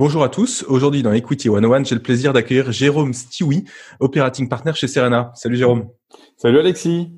Bonjour 0.00 0.22
à 0.22 0.30
tous. 0.30 0.64
Aujourd'hui 0.66 1.02
dans 1.02 1.12
Equity 1.12 1.48
101, 1.48 1.84
j'ai 1.84 1.94
le 1.94 2.00
plaisir 2.00 2.32
d'accueillir 2.32 2.72
Jérôme 2.72 3.12
Stewie, 3.12 3.66
operating 4.00 4.48
partner 4.48 4.72
chez 4.72 4.88
Serena. 4.88 5.30
Salut 5.34 5.58
Jérôme. 5.58 5.90
Salut 6.38 6.58
Alexis. 6.58 7.10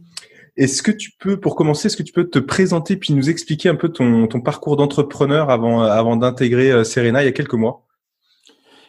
Est-ce 0.57 0.83
que 0.83 0.91
tu 0.91 1.13
peux, 1.21 1.39
pour 1.39 1.55
commencer, 1.55 1.87
est-ce 1.87 1.97
que 1.97 2.03
tu 2.03 2.13
peux 2.13 2.29
te 2.29 2.41
présenter 2.41 2.97
puis 2.97 3.15
nous 3.15 3.31
expliquer 3.31 3.69
un 3.69 3.77
peu 3.77 3.91
ton, 3.91 4.27
parcours 4.41 4.77
d'entrepreneur 4.77 5.49
avant, 5.49 5.83
avant 5.83 6.17
d'intégrer 6.17 6.73
euh, 6.73 6.83
Serena 6.83 7.23
il 7.23 7.27
y 7.27 7.29
a 7.29 7.33
quelques 7.33 7.55
mois? 7.55 7.87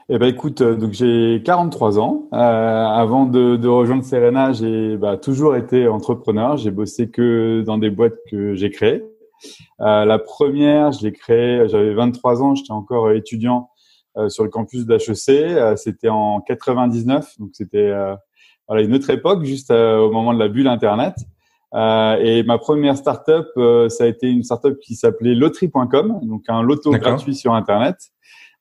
Eh 0.10 0.18
ben 0.18 0.26
écoute, 0.26 0.62
euh, 0.62 0.76
donc 0.76 0.94
j'ai 0.94 1.44
43 1.46 2.00
ans. 2.00 2.30
Euh, 2.34 2.38
avant 2.38 3.28
de, 3.28 3.68
rejoindre 3.68 4.04
Serena, 4.04 4.54
j'ai 4.54 4.98
bah, 4.98 5.18
toujours 5.18 5.56
été 5.56 5.88
entrepreneur. 5.88 6.58
J'ai 6.58 6.72
bossé 6.72 7.12
que 7.12 7.62
dans 7.64 7.78
des 7.78 7.92
boîtes 7.92 8.18
que 8.32 8.56
j'ai 8.56 8.72
créées. 8.72 9.04
la 9.78 10.18
première, 10.18 10.94
je 10.94 11.04
l'ai 11.04 11.12
créée, 11.12 11.68
j'avais 11.68 11.94
23 11.94 12.42
ans, 12.42 12.56
j'étais 12.56 12.72
encore 12.72 13.12
étudiant 13.12 13.70
euh, 13.70 13.73
sur 14.30 14.44
le 14.44 14.50
campus 14.50 14.86
d'HEC. 14.86 15.30
Euh, 15.30 15.76
c'était 15.76 16.10
en 16.10 16.42
99, 16.42 17.40
donc 17.40 17.50
c'était 17.54 17.90
euh, 17.90 18.16
voilà, 18.68 18.84
une 18.84 18.94
autre 18.94 19.10
époque, 19.10 19.44
juste 19.44 19.72
au 19.72 20.12
moment 20.12 20.34
de 20.34 20.40
la 20.40 20.48
bulle 20.48 20.68
Internet. 20.68 21.16
et 21.74 22.44
ma 22.44 22.58
première 22.58 22.98
startup, 22.98 23.48
ça 23.90 24.04
a 24.04 24.08
été 24.08 24.30
une 24.30 24.44
startup 24.44 24.80
qui 24.80 24.96
s'appelait 24.96 25.36
loterie.com, 25.36 26.20
donc 26.24 26.44
un 26.48 26.62
loto 26.62 26.92
gratuit 26.92 27.36
sur 27.36 27.54
Internet. 27.54 27.98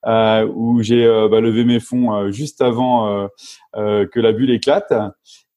Euh, 0.05 0.48
où 0.53 0.83
j'ai 0.83 1.06
bah, 1.30 1.41
levé 1.41 1.64
mes 1.64 1.78
fonds 1.78 2.33
juste 2.33 2.61
avant 2.61 3.28
que 3.75 4.20
la 4.20 4.33
bulle 4.33 4.50
éclate. 4.50 4.92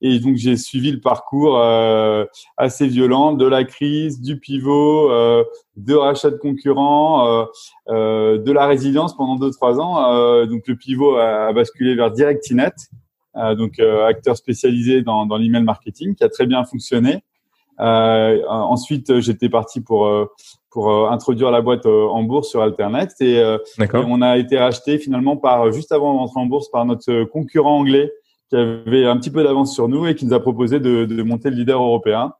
Et 0.01 0.19
donc 0.19 0.35
j'ai 0.35 0.57
suivi 0.57 0.91
le 0.91 0.99
parcours 0.99 1.57
euh, 1.57 2.25
assez 2.57 2.87
violent 2.87 3.31
de 3.31 3.45
la 3.45 3.63
crise, 3.63 4.21
du 4.21 4.39
pivot, 4.39 5.09
euh, 5.09 5.43
de 5.77 5.93
rachat 5.93 6.31
de 6.31 6.35
concurrents, 6.35 7.27
euh, 7.27 7.45
euh 7.89 8.37
de 8.37 8.51
la 8.51 8.67
résilience 8.67 9.15
pendant 9.15 9.35
deux 9.35 9.51
trois 9.51 9.79
ans. 9.79 10.11
Euh, 10.11 10.45
donc 10.45 10.67
le 10.67 10.75
pivot 10.75 11.15
a, 11.15 11.53
basculé 11.53 11.95
vers 11.95 12.11
Directinet, 12.11 12.73
donc 13.57 13.79
acteur 13.79 14.35
spécialisé 14.37 15.01
dans, 15.01 15.25
dans 15.25 15.37
l'email 15.37 15.63
marketing, 15.63 16.15
qui 16.15 16.23
a 16.23 16.29
très 16.29 16.45
bien 16.45 16.63
fonctionné. 16.65 17.23
ensuite 17.77 19.19
j'étais 19.21 19.49
parti 19.49 19.79
pour 19.79 20.09
pour 20.71 21.09
introduire 21.09 21.51
la 21.51 21.61
boîte 21.61 21.85
en 21.85 22.23
bourse 22.23 22.49
sur 22.49 22.61
Alternet 22.61 23.09
et, 23.21 23.35
et, 23.35 23.57
on 23.93 24.21
a 24.21 24.37
été 24.37 24.57
racheté 24.57 24.97
finalement 24.97 25.37
par 25.37 25.71
juste 25.71 25.93
avant 25.93 26.13
d'entrer 26.13 26.41
en 26.41 26.45
bourse 26.47 26.69
par 26.69 26.85
notre 26.85 27.23
concurrent 27.23 27.77
anglais 27.77 28.11
qui 28.49 28.55
avait 28.55 29.05
un 29.05 29.17
petit 29.17 29.31
peu 29.31 29.43
d'avance 29.43 29.73
sur 29.73 29.87
nous 29.87 30.05
et 30.05 30.15
qui 30.15 30.25
nous 30.25 30.33
a 30.33 30.39
proposé 30.39 30.79
de, 30.79 31.05
de 31.05 31.23
monter 31.23 31.49
le 31.49 31.55
leader 31.55 31.81
européen. 31.81 32.33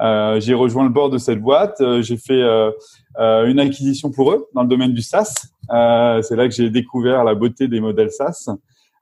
Euh, 0.00 0.40
j'ai 0.40 0.54
rejoint 0.54 0.84
le 0.84 0.90
board 0.90 1.12
de 1.12 1.18
cette 1.18 1.40
boîte. 1.40 1.80
Euh, 1.80 2.00
j'ai 2.02 2.16
fait 2.16 2.42
euh, 2.42 2.70
euh, 3.18 3.46
une 3.46 3.60
acquisition 3.60 4.10
pour 4.10 4.32
eux 4.32 4.46
dans 4.54 4.62
le 4.62 4.68
domaine 4.68 4.94
du 4.94 5.02
SaaS. 5.02 5.34
Euh, 5.70 6.22
c'est 6.22 6.36
là 6.36 6.48
que 6.48 6.54
j'ai 6.54 6.70
découvert 6.70 7.24
la 7.24 7.34
beauté 7.34 7.68
des 7.68 7.80
modèles 7.80 8.10
SaaS. 8.10 8.48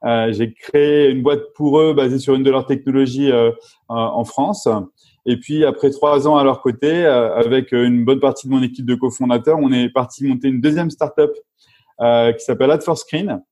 Euh, 0.04 0.32
j'ai 0.32 0.52
créé 0.52 1.10
une 1.10 1.22
boîte 1.22 1.42
pour 1.54 1.78
eux 1.80 1.94
basée 1.94 2.18
sur 2.18 2.34
une 2.34 2.42
de 2.42 2.50
leurs 2.50 2.66
technologies 2.66 3.32
en 3.88 4.24
France. 4.24 4.68
Et 5.26 5.36
puis 5.36 5.64
après 5.64 5.90
trois 5.90 6.26
ans 6.26 6.36
à 6.36 6.44
leur 6.44 6.60
côté, 6.60 7.04
avec 7.04 7.72
une 7.72 8.04
bonne 8.04 8.20
partie 8.20 8.48
de 8.48 8.52
mon 8.52 8.62
équipe 8.62 8.86
de 8.86 8.94
cofondateurs, 8.94 9.58
on 9.60 9.72
est 9.72 9.88
parti 9.90 10.24
monter 10.24 10.48
une 10.48 10.60
deuxième 10.60 10.90
startup 10.90 11.30
qui 12.00 12.44
s'appelle 12.44 12.70
Ad 12.70 12.82
for 12.82 12.96
Screen 12.96 13.42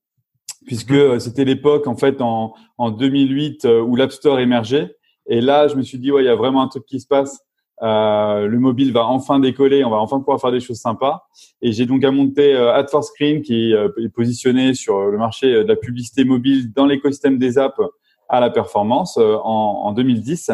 puisque 0.67 0.91
euh, 0.91 1.17
c'était 1.17 1.45
l'époque 1.45 1.87
en 1.87 1.95
fait 1.95 2.21
en, 2.21 2.53
en 2.77 2.91
2008 2.91 3.65
euh, 3.65 3.81
où 3.81 3.95
l'App 3.95 4.11
Store 4.11 4.39
émergeait. 4.39 4.95
Et 5.27 5.41
là, 5.41 5.67
je 5.67 5.75
me 5.75 5.81
suis 5.81 5.97
dit 5.97 6.11
ouais, 6.11 6.21
il 6.21 6.27
y 6.27 6.29
a 6.29 6.35
vraiment 6.35 6.61
un 6.61 6.67
truc 6.67 6.85
qui 6.85 6.99
se 6.99 7.07
passe. 7.07 7.39
Euh, 7.83 8.47
le 8.47 8.59
mobile 8.59 8.91
va 8.91 9.05
enfin 9.05 9.39
décoller, 9.39 9.83
on 9.85 9.89
va 9.89 9.97
enfin 9.97 10.19
pouvoir 10.19 10.39
faire 10.41 10.51
des 10.51 10.59
choses 10.59 10.79
sympas. 10.79 11.23
Et 11.61 11.71
j'ai 11.71 11.85
donc 11.85 12.03
à 12.03 12.11
monter 12.11 12.53
euh, 12.53 12.73
Ad 12.73 12.89
for 12.89 13.03
Screen 13.03 13.41
qui 13.41 13.71
est 13.73 14.09
positionné 14.09 14.73
sur 14.73 15.05
le 15.05 15.17
marché 15.17 15.51
de 15.51 15.67
la 15.67 15.75
publicité 15.75 16.23
mobile 16.23 16.71
dans 16.73 16.85
l'écosystème 16.85 17.37
des 17.37 17.57
apps 17.57 17.81
à 18.29 18.39
la 18.39 18.49
performance 18.49 19.17
en, 19.17 19.21
en 19.43 19.91
2010. 19.93 20.51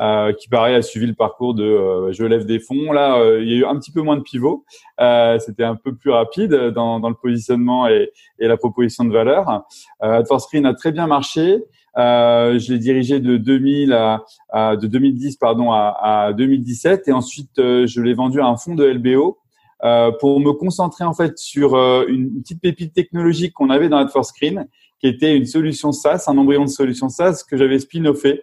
Euh, 0.00 0.32
qui 0.32 0.48
paraît 0.48 0.74
a 0.74 0.82
suivi 0.82 1.06
le 1.06 1.14
parcours 1.14 1.54
de 1.54 1.62
euh, 1.62 2.12
je 2.12 2.24
lève 2.24 2.46
des 2.46 2.58
fonds. 2.58 2.90
Là, 2.90 3.16
euh, 3.18 3.40
il 3.42 3.48
y 3.48 3.54
a 3.54 3.56
eu 3.58 3.64
un 3.64 3.78
petit 3.78 3.92
peu 3.92 4.02
moins 4.02 4.16
de 4.16 4.22
pivot. 4.22 4.64
C'était 5.38 5.62
un 5.62 5.76
peu 5.76 5.94
plus 5.94 6.10
rapide 6.10 6.52
dans, 6.74 6.98
dans 6.98 7.08
le 7.08 7.14
positionnement 7.14 7.86
et, 7.86 8.10
et, 8.40 8.48
la 8.48 8.56
proposition 8.56 9.04
de 9.04 9.12
valeur. 9.12 9.64
Euh, 10.02 10.24
Screen 10.38 10.66
a 10.66 10.74
très 10.74 10.90
bien 10.90 11.06
marché. 11.06 11.62
je 11.96 12.72
l'ai 12.72 12.78
dirigé 12.78 13.20
de 13.20 13.36
2000 13.36 13.92
à, 13.92 14.24
à, 14.50 14.76
de 14.76 14.88
2010 14.88 15.36
pardon 15.36 15.70
à, 15.70 15.96
à 16.02 16.32
2017 16.32 17.06
et 17.06 17.12
ensuite 17.12 17.56
je 17.56 18.00
l'ai 18.00 18.14
vendu 18.14 18.40
à 18.40 18.46
un 18.46 18.56
fonds 18.56 18.74
de 18.74 18.84
LBO 18.84 19.38
euh, 19.84 20.10
pour 20.18 20.40
me 20.40 20.52
concentrer 20.52 21.04
en 21.04 21.14
fait 21.14 21.38
sur 21.38 21.76
une 22.08 22.40
petite 22.42 22.60
pépite 22.60 22.94
technologique 22.94 23.52
qu'on 23.52 23.70
avait 23.70 23.88
dans 23.88 24.06
Screen 24.22 24.66
qui 24.98 25.06
était 25.06 25.36
une 25.36 25.46
solution 25.46 25.92
SaaS, 25.92 26.24
un 26.26 26.38
embryon 26.38 26.64
de 26.64 26.70
solution 26.70 27.08
SaaS 27.08 27.44
que 27.48 27.56
j'avais 27.56 27.78
spin-offé 27.78 28.30
euh, 28.38 28.42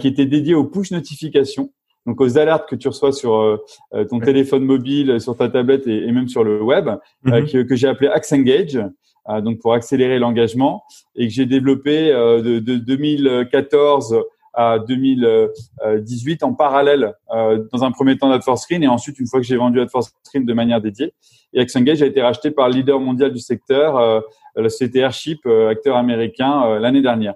qui 0.00 0.08
était 0.08 0.26
dédié 0.26 0.54
aux 0.54 0.64
push 0.64 0.90
notifications, 0.90 1.70
donc 2.06 2.20
aux 2.20 2.38
alertes 2.38 2.68
que 2.68 2.76
tu 2.76 2.88
reçois 2.88 3.12
sur 3.12 3.34
euh, 3.34 3.56
euh, 3.94 4.04
ton 4.04 4.20
téléphone 4.20 4.64
mobile, 4.64 5.20
sur 5.20 5.36
ta 5.36 5.48
tablette 5.48 5.86
et, 5.86 6.10
même 6.12 6.28
sur 6.28 6.44
le 6.44 6.62
web, 6.62 6.88
mhm. 7.24 7.46
que, 7.46 7.62
que 7.62 7.76
j'ai 7.76 7.88
appelé 7.88 8.08
Axe 8.08 8.32
Engage. 8.32 8.78
donc 9.42 9.58
pour 9.60 9.74
accélérer 9.74 10.20
l'engagement 10.20 10.84
et 11.16 11.26
que 11.26 11.34
j'ai 11.34 11.46
développé 11.46 12.10
de, 12.12 12.60
de 12.60 12.76
2014 12.76 14.22
à 14.54 14.78
2018 14.78 16.44
en 16.44 16.54
parallèle 16.54 17.12
dans 17.28 17.82
un 17.82 17.90
premier 17.90 18.16
temps 18.16 18.30
d'AdForScreen 18.30 18.84
et 18.84 18.88
ensuite 18.88 19.18
une 19.18 19.26
fois 19.26 19.40
que 19.40 19.46
j'ai 19.46 19.56
vendu 19.56 19.80
AdForScreen 19.80 20.46
de 20.46 20.54
manière 20.54 20.80
dédiée. 20.80 21.12
Et 21.52 21.66
Engage 21.74 22.02
a 22.02 22.06
été 22.06 22.22
racheté 22.22 22.52
par 22.52 22.68
le 22.68 22.76
leader 22.76 23.00
mondial 23.00 23.32
du 23.32 23.40
secteur, 23.40 24.22
la 24.54 24.68
société 24.68 25.00
Airship, 25.00 25.44
acteur 25.44 25.96
américain, 25.96 26.78
l'année 26.78 27.02
dernière. 27.02 27.34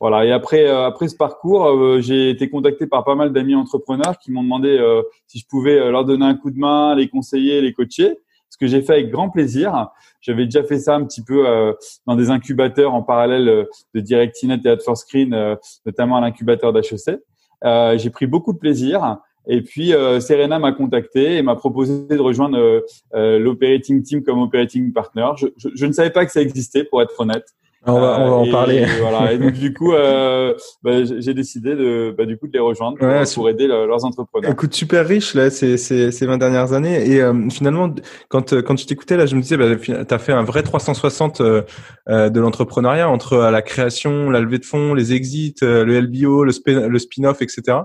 Voilà. 0.00 0.24
Et 0.24 0.32
après, 0.32 0.66
euh, 0.66 0.86
après 0.86 1.08
ce 1.08 1.16
parcours, 1.16 1.66
euh, 1.66 2.00
j'ai 2.00 2.30
été 2.30 2.48
contacté 2.48 2.86
par 2.86 3.04
pas 3.04 3.14
mal 3.14 3.32
d'amis 3.32 3.54
entrepreneurs 3.54 4.18
qui 4.18 4.32
m'ont 4.32 4.42
demandé 4.42 4.70
euh, 4.70 5.02
si 5.26 5.38
je 5.38 5.46
pouvais 5.46 5.90
leur 5.90 6.06
donner 6.06 6.24
un 6.24 6.34
coup 6.34 6.50
de 6.50 6.58
main, 6.58 6.94
les 6.94 7.08
conseiller, 7.08 7.60
les 7.60 7.74
coacher. 7.74 8.18
Ce 8.48 8.56
que 8.56 8.66
j'ai 8.66 8.80
fait 8.80 8.94
avec 8.94 9.10
grand 9.10 9.28
plaisir. 9.28 9.88
J'avais 10.20 10.46
déjà 10.46 10.64
fait 10.64 10.78
ça 10.78 10.96
un 10.96 11.04
petit 11.04 11.22
peu 11.22 11.46
dans 12.04 12.16
des 12.16 12.30
incubateurs 12.30 12.92
en 12.92 13.02
parallèle 13.02 13.68
de 13.94 14.00
Directinet 14.00 14.58
et 14.64 14.68
ad 14.68 14.80
Screen, 14.96 15.56
notamment 15.86 16.16
à 16.16 16.20
l'incubateur 16.20 16.72
d'HEC. 16.72 17.20
j'ai 17.62 18.10
pris 18.10 18.26
beaucoup 18.26 18.52
de 18.52 18.58
plaisir. 18.58 19.18
Et 19.46 19.62
puis 19.62 19.92
Serena 20.18 20.58
m'a 20.58 20.72
contacté 20.72 21.36
et 21.36 21.42
m'a 21.42 21.54
proposé 21.54 22.08
de 22.08 22.18
rejoindre 22.18 22.82
l'operating 23.14 24.02
team 24.02 24.24
comme 24.24 24.40
operating 24.42 24.92
partner. 24.92 25.28
Je, 25.36 25.46
je, 25.56 25.68
je, 25.72 25.86
ne 25.86 25.92
savais 25.92 26.10
pas 26.10 26.26
que 26.26 26.32
ça 26.32 26.42
existait, 26.42 26.82
pour 26.82 27.00
être 27.00 27.18
honnête. 27.20 27.54
On 27.86 27.98
va, 27.98 28.20
on 28.20 28.28
va 28.28 28.36
en 28.36 28.50
parler. 28.50 28.84
voilà. 29.00 29.32
Et 29.32 29.38
donc 29.38 29.54
du 29.54 29.72
coup, 29.72 29.94
euh, 29.94 30.54
bah, 30.82 31.02
j'ai 31.04 31.32
décidé 31.32 31.74
de, 31.74 32.14
bah, 32.16 32.26
du 32.26 32.36
coup, 32.36 32.46
de 32.46 32.52
les 32.52 32.58
rejoindre 32.58 32.98
pour, 33.34 33.48
aider 33.48 33.66
leurs 33.66 34.04
entrepreneurs. 34.04 34.50
Écoute, 34.50 34.74
super 34.74 35.06
riche 35.06 35.34
là 35.34 35.48
ces, 35.48 35.78
ces, 35.78 36.12
ces 36.12 36.26
20 36.26 36.36
dernières 36.36 36.74
années. 36.74 37.10
Et 37.10 37.22
euh, 37.22 37.48
finalement, 37.48 37.94
quand 38.28 38.60
quand 38.60 38.78
je 38.78 38.86
t'écoutais 38.86 39.16
là, 39.16 39.24
je 39.24 39.34
me 39.34 39.40
disais, 39.40 39.56
bah, 39.56 39.76
tu 39.76 39.92
as 39.92 40.18
fait 40.18 40.32
un 40.32 40.44
vrai 40.44 40.62
360 40.62 41.40
euh, 41.40 41.62
euh, 42.08 42.28
de 42.28 42.38
l'entrepreneuriat 42.38 43.08
entre 43.08 43.36
la 43.36 43.62
création, 43.62 44.28
la 44.30 44.40
levée 44.40 44.58
de 44.58 44.66
fonds, 44.66 44.92
les 44.92 45.14
exits, 45.14 45.54
le 45.62 46.00
LBO, 46.00 46.44
le, 46.44 46.52
spin, 46.52 46.86
le 46.86 46.98
spin-off, 46.98 47.40
etc. 47.40 47.78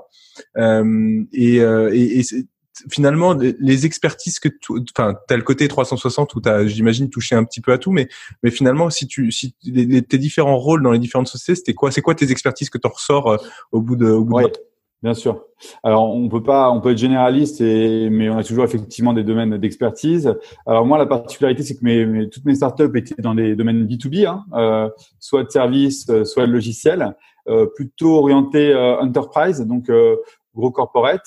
et, 0.57 1.55
et, 1.55 2.19
et 2.19 2.23
finalement 2.89 3.33
les 3.33 3.85
expertises 3.85 4.39
que 4.39 4.49
tu 4.49 4.73
enfin 4.97 5.15
t'as 5.27 5.37
le 5.37 5.43
côté 5.43 5.67
360 5.67 6.35
où 6.35 6.41
t'as 6.41 6.65
j'imagine 6.65 7.09
touché 7.09 7.35
un 7.35 7.43
petit 7.43 7.61
peu 7.61 7.71
à 7.71 7.77
tout 7.77 7.91
mais 7.91 8.07
mais 8.43 8.51
finalement 8.51 8.89
si 8.89 9.07
tu 9.07 9.31
si 9.31 9.53
tes 9.53 10.17
différents 10.17 10.57
rôles 10.57 10.83
dans 10.83 10.91
les 10.91 10.99
différentes 10.99 11.27
sociétés 11.27 11.55
c'était 11.55 11.73
quoi 11.73 11.91
c'est 11.91 12.01
quoi 12.01 12.15
tes 12.15 12.31
expertises 12.31 12.69
que 12.69 12.77
tu 12.77 12.87
ressors 12.87 13.31
euh, 13.31 13.37
au 13.71 13.81
bout 13.81 13.95
de 13.95 14.07
au 14.07 14.23
bout 14.23 14.41
Bien 15.03 15.13
sûr. 15.13 15.45
Alors, 15.83 16.15
on 16.15 16.27
peut 16.29 16.41
pas, 16.41 16.71
on 16.71 16.81
peut 16.81 16.91
être 16.93 16.97
généraliste, 16.97 17.61
et, 17.61 18.09
mais 18.09 18.27
on 18.27 18.39
a 18.39 18.43
toujours 18.43 18.63
effectivement 18.63 19.13
des 19.13 19.23
domaines 19.23 19.55
d'expertise. 19.57 20.33
Alors 20.65 20.83
moi, 20.83 20.97
la 20.97 21.05
particularité, 21.05 21.61
c'est 21.61 21.75
que 21.75 21.83
mes, 21.83 22.27
toutes 22.27 22.45
mes 22.45 22.55
startups 22.55 22.89
étaient 22.95 23.21
dans 23.21 23.35
des 23.35 23.55
domaines 23.55 23.85
B2B, 23.85 24.25
hein, 24.25 24.45
euh, 24.53 24.89
soit 25.19 25.43
de 25.43 25.51
services, 25.51 26.09
euh, 26.09 26.23
soit 26.23 26.47
de 26.47 26.51
logiciels, 26.51 27.13
euh, 27.47 27.67
plutôt 27.67 28.17
orientés 28.17 28.73
euh, 28.73 28.97
enterprise, 28.99 29.61
donc 29.61 29.89
euh, 29.89 30.15
gros 30.55 30.71
corporate. 30.71 31.21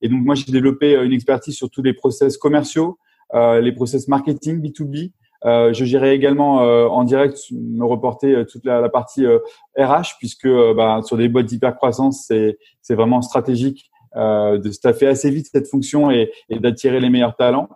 Et 0.00 0.08
donc 0.08 0.24
moi, 0.24 0.34
j'ai 0.34 0.50
développé 0.50 0.94
une 0.94 1.12
expertise 1.12 1.56
sur 1.56 1.70
tous 1.70 1.82
les 1.82 1.94
process 1.94 2.36
commerciaux, 2.36 2.98
les 3.34 3.72
process 3.72 4.08
marketing 4.08 4.60
B2B, 4.60 5.12
euh, 5.44 5.72
je 5.72 5.84
gérais 5.84 6.14
également 6.14 6.62
euh, 6.62 6.86
en 6.86 7.02
direct 7.02 7.38
me 7.50 7.84
reporter 7.84 8.32
euh, 8.32 8.44
toute 8.44 8.64
la, 8.64 8.80
la 8.80 8.88
partie 8.88 9.26
RH 9.76 10.18
puisque 10.18 10.48
bah, 10.76 11.00
sur 11.04 11.16
des 11.16 11.28
boîtes 11.28 11.46
d'hypercroissance, 11.46 12.24
c'est 12.26 12.58
c'est 12.80 12.94
vraiment 12.94 13.22
stratégique 13.22 13.90
de 14.14 14.70
staffer 14.70 15.06
assez 15.06 15.30
vite 15.30 15.48
cette 15.50 15.66
fonction 15.68 16.10
et, 16.10 16.30
et 16.50 16.58
d'attirer 16.58 17.00
les 17.00 17.08
meilleurs 17.08 17.34
talents. 17.34 17.70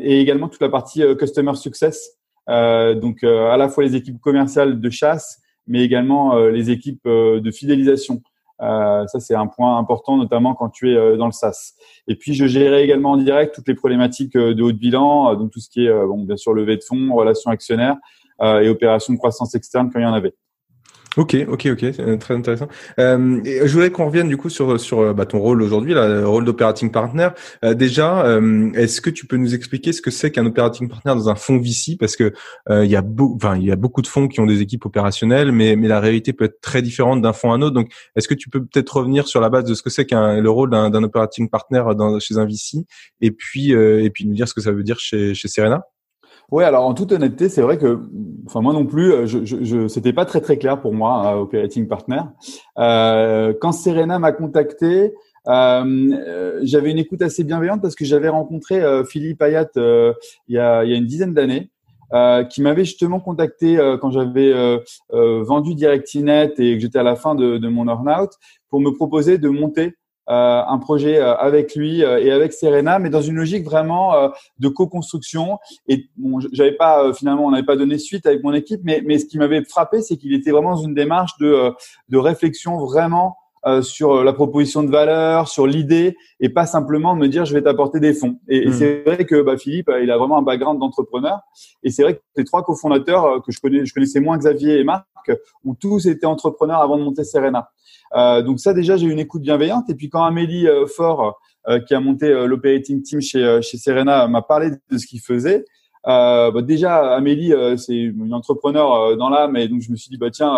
et 0.00 0.18
également 0.18 0.48
toute 0.48 0.62
la 0.62 0.70
partie 0.70 1.02
customer 1.18 1.54
success, 1.54 2.16
donc 2.48 3.22
à 3.22 3.58
la 3.58 3.68
fois 3.68 3.84
les 3.84 3.94
équipes 3.94 4.18
commerciales 4.22 4.80
de 4.80 4.88
chasse, 4.88 5.38
mais 5.66 5.82
également 5.84 6.34
les 6.46 6.70
équipes 6.70 7.06
de 7.06 7.50
fidélisation. 7.50 8.22
Euh, 8.62 9.06
ça, 9.06 9.20
c'est 9.20 9.34
un 9.34 9.46
point 9.46 9.78
important, 9.78 10.16
notamment 10.16 10.54
quand 10.54 10.68
tu 10.68 10.92
es 10.92 10.96
euh, 10.96 11.16
dans 11.16 11.26
le 11.26 11.32
SaaS. 11.32 11.74
Et 12.08 12.16
puis, 12.16 12.34
je 12.34 12.46
gérais 12.46 12.84
également 12.84 13.12
en 13.12 13.16
direct 13.16 13.54
toutes 13.54 13.68
les 13.68 13.74
problématiques 13.74 14.36
euh, 14.36 14.54
de 14.54 14.62
haut 14.62 14.72
de 14.72 14.78
bilan, 14.78 15.34
donc 15.34 15.50
tout 15.50 15.60
ce 15.60 15.70
qui 15.70 15.86
est, 15.86 16.06
bon, 16.06 16.24
bien 16.24 16.36
sûr, 16.36 16.52
levée 16.52 16.76
de 16.76 16.82
fonds, 16.82 17.14
relations 17.14 17.50
actionnaires 17.50 17.96
et 18.42 18.70
opérations 18.70 19.12
de 19.12 19.18
croissance 19.18 19.54
externe 19.54 19.90
quand 19.92 19.98
il 19.98 20.02
y 20.02 20.06
en 20.06 20.14
avait. 20.14 20.34
Ok, 21.16 21.36
ok, 21.48 21.66
ok, 21.72 22.18
très 22.20 22.34
intéressant. 22.34 22.68
Euh, 23.00 23.40
je 23.44 23.72
voulais 23.72 23.90
qu'on 23.90 24.06
revienne 24.06 24.28
du 24.28 24.36
coup 24.36 24.48
sur 24.48 24.78
sur 24.78 25.00
euh, 25.00 25.12
bah, 25.12 25.26
ton 25.26 25.40
rôle 25.40 25.60
aujourd'hui, 25.60 25.92
le 25.92 26.24
rôle 26.24 26.44
d'operating 26.44 26.92
partner. 26.92 27.30
Euh, 27.64 27.74
déjà, 27.74 28.24
euh, 28.26 28.70
est-ce 28.74 29.00
que 29.00 29.10
tu 29.10 29.26
peux 29.26 29.36
nous 29.36 29.52
expliquer 29.52 29.92
ce 29.92 30.02
que 30.02 30.12
c'est 30.12 30.30
qu'un 30.30 30.46
operating 30.46 30.88
partner 30.88 31.12
dans 31.14 31.28
un 31.28 31.34
fonds 31.34 31.58
VC 31.58 31.96
Parce 31.98 32.14
que 32.14 32.32
il 32.70 32.86
y 32.86 32.94
a 32.94 33.02
il 33.56 33.64
y 33.64 33.72
a 33.72 33.76
beaucoup 33.76 34.02
de 34.02 34.06
fonds 34.06 34.28
qui 34.28 34.38
ont 34.38 34.46
des 34.46 34.60
équipes 34.60 34.86
opérationnelles, 34.86 35.50
mais 35.50 35.74
mais 35.74 35.88
la 35.88 35.98
réalité 35.98 36.32
peut 36.32 36.44
être 36.44 36.60
très 36.60 36.80
différente 36.80 37.20
d'un 37.22 37.32
fonds 37.32 37.50
à 37.50 37.56
un 37.56 37.62
autre. 37.62 37.74
Donc, 37.74 37.90
est-ce 38.14 38.28
que 38.28 38.34
tu 38.34 38.48
peux 38.48 38.64
peut-être 38.64 38.98
revenir 38.98 39.26
sur 39.26 39.40
la 39.40 39.48
base 39.48 39.64
de 39.64 39.74
ce 39.74 39.82
que 39.82 39.90
c'est 39.90 40.06
qu'un 40.06 40.40
le 40.40 40.50
rôle 40.50 40.70
d'un 40.70 41.02
operating 41.02 41.50
partner 41.50 41.82
dans, 41.98 42.20
chez 42.20 42.38
un 42.38 42.46
VC, 42.46 42.86
et 43.20 43.32
puis 43.32 43.72
et 43.72 44.10
puis 44.10 44.26
nous 44.26 44.34
dire 44.34 44.46
ce 44.46 44.54
que 44.54 44.60
ça 44.60 44.70
veut 44.70 44.84
dire 44.84 45.00
chez 45.00 45.34
chez 45.34 45.48
Serena? 45.48 45.82
Oui, 46.50 46.64
alors 46.64 46.84
en 46.84 46.94
toute 46.94 47.12
honnêteté, 47.12 47.48
c'est 47.48 47.62
vrai 47.62 47.78
que, 47.78 48.00
enfin 48.46 48.60
moi 48.60 48.72
non 48.72 48.84
plus, 48.84 49.12
euh, 49.12 49.26
je, 49.26 49.44
je, 49.44 49.62
je 49.62 49.88
c'était 49.88 50.12
pas 50.12 50.24
très 50.24 50.40
très 50.40 50.58
clair 50.58 50.80
pour 50.80 50.92
moi, 50.92 51.34
euh, 51.34 51.40
Operating 51.42 51.86
Partner. 51.86 52.22
Euh, 52.78 53.54
quand 53.60 53.72
Serena 53.72 54.18
m'a 54.18 54.32
contacté, 54.32 55.14
euh, 55.46 56.58
j'avais 56.62 56.90
une 56.90 56.98
écoute 56.98 57.22
assez 57.22 57.44
bienveillante 57.44 57.80
parce 57.80 57.94
que 57.94 58.04
j'avais 58.04 58.28
rencontré 58.28 58.82
Philippe 59.08 59.40
Ayat 59.40 59.70
il, 59.76 60.14
y 60.48 60.58
a, 60.58 60.84
il 60.84 60.90
y 60.90 60.94
a 60.94 60.96
une 60.96 61.06
dizaine 61.06 61.34
d'années. 61.34 61.70
qui 62.50 62.60
m'avait 62.60 62.84
justement 62.84 63.20
contacté 63.20 63.78
quand 64.00 64.10
j'avais 64.10 64.52
vendu 65.10 65.74
DirectInet 65.74 66.52
et 66.58 66.74
que 66.74 66.80
j'étais 66.80 66.98
à 66.98 67.04
la 67.04 67.16
fin 67.16 67.34
de, 67.34 67.56
de 67.56 67.68
mon 67.68 67.86
earn-out 67.88 68.30
pour 68.68 68.80
me 68.80 68.90
proposer 68.90 69.38
de 69.38 69.48
monter 69.48 69.94
euh, 70.28 70.62
un 70.64 70.78
projet 70.78 71.18
euh, 71.18 71.34
avec 71.36 71.74
lui 71.74 72.04
euh, 72.04 72.20
et 72.20 72.30
avec 72.30 72.52
Serena, 72.52 73.00
mais 73.00 73.10
dans 73.10 73.22
une 73.22 73.34
logique 73.36 73.64
vraiment 73.64 74.30
de 74.58 74.68
co-construction. 74.68 75.58
Et 75.88 76.06
bon, 76.16 76.38
j'avais 76.52 76.76
pas 76.76 77.12
finalement, 77.14 77.46
on 77.46 77.50
n'avait 77.50 77.66
pas 77.66 77.76
donné 77.76 77.98
suite 77.98 78.26
avec 78.26 78.42
mon 78.44 78.52
équipe, 78.52 78.80
mais, 78.84 79.02
mais 79.04 79.18
ce 79.18 79.26
qui 79.26 79.38
m'avait 79.38 79.64
frappé, 79.64 80.02
c'est 80.02 80.16
qu'il 80.16 80.32
était 80.34 80.50
vraiment 80.50 80.76
dans 80.76 80.82
une 80.82 80.94
démarche 80.94 81.36
de, 81.38 81.72
de 82.08 82.18
réflexion 82.18 82.78
vraiment 82.78 83.36
sur 83.82 84.24
la 84.24 84.32
proposition 84.32 84.82
de 84.82 84.90
valeur, 84.90 85.46
sur 85.48 85.66
l'idée, 85.66 86.16
et 86.40 86.48
pas 86.48 86.64
simplement 86.64 87.14
de 87.14 87.20
me 87.20 87.28
dire 87.28 87.44
je 87.44 87.52
vais 87.52 87.60
t'apporter 87.60 88.00
des 88.00 88.14
fonds. 88.14 88.38
Et, 88.48 88.68
mmh. 88.68 88.72
c'est 88.72 89.02
vrai 89.04 89.24
que 89.26 89.42
bah, 89.42 89.58
Philippe, 89.58 89.90
il 90.02 90.10
a 90.10 90.16
vraiment 90.16 90.38
un 90.38 90.42
background 90.42 90.80
d'entrepreneur. 90.80 91.40
Et 91.82 91.90
c'est 91.90 92.02
vrai 92.02 92.14
que 92.14 92.20
les 92.36 92.44
trois 92.44 92.62
cofondateurs 92.62 93.42
que 93.42 93.52
je 93.52 93.60
connais, 93.60 93.84
je 93.84 93.92
connaissais 93.92 94.20
moins 94.20 94.38
Xavier 94.38 94.78
et 94.78 94.84
Marc, 94.84 95.06
ont 95.66 95.74
tous 95.74 96.06
été 96.06 96.26
entrepreneurs 96.26 96.80
avant 96.80 96.96
de 96.96 97.02
monter 97.02 97.24
Serena. 97.24 97.70
Euh, 98.14 98.42
donc 98.42 98.60
ça 98.60 98.72
déjà 98.72 98.96
j'ai 98.96 99.06
une 99.06 99.20
écoute 99.20 99.42
bienveillante 99.42 99.88
et 99.88 99.94
puis 99.94 100.08
quand 100.08 100.24
Amélie 100.24 100.66
euh, 100.66 100.86
Fort 100.86 101.38
euh, 101.68 101.78
qui 101.78 101.94
a 101.94 102.00
monté 102.00 102.28
l'operating 102.46 103.02
team 103.02 103.20
chez 103.20 103.60
chez 103.62 103.78
Serena 103.78 104.26
m'a 104.26 104.42
parlé 104.42 104.70
de 104.90 104.98
ce 104.98 105.06
qu'il 105.06 105.20
faisait 105.20 105.64
euh, 106.06 106.50
bah 106.50 106.62
déjà, 106.62 107.14
Amélie, 107.14 107.52
c'est 107.76 107.94
une 107.94 108.32
entrepreneur 108.32 109.18
dans 109.18 109.28
l'âme, 109.28 109.58
et 109.58 109.68
donc 109.68 109.82
je 109.82 109.90
me 109.90 109.96
suis 109.96 110.08
dit, 110.08 110.16
bah 110.16 110.30
tiens, 110.30 110.56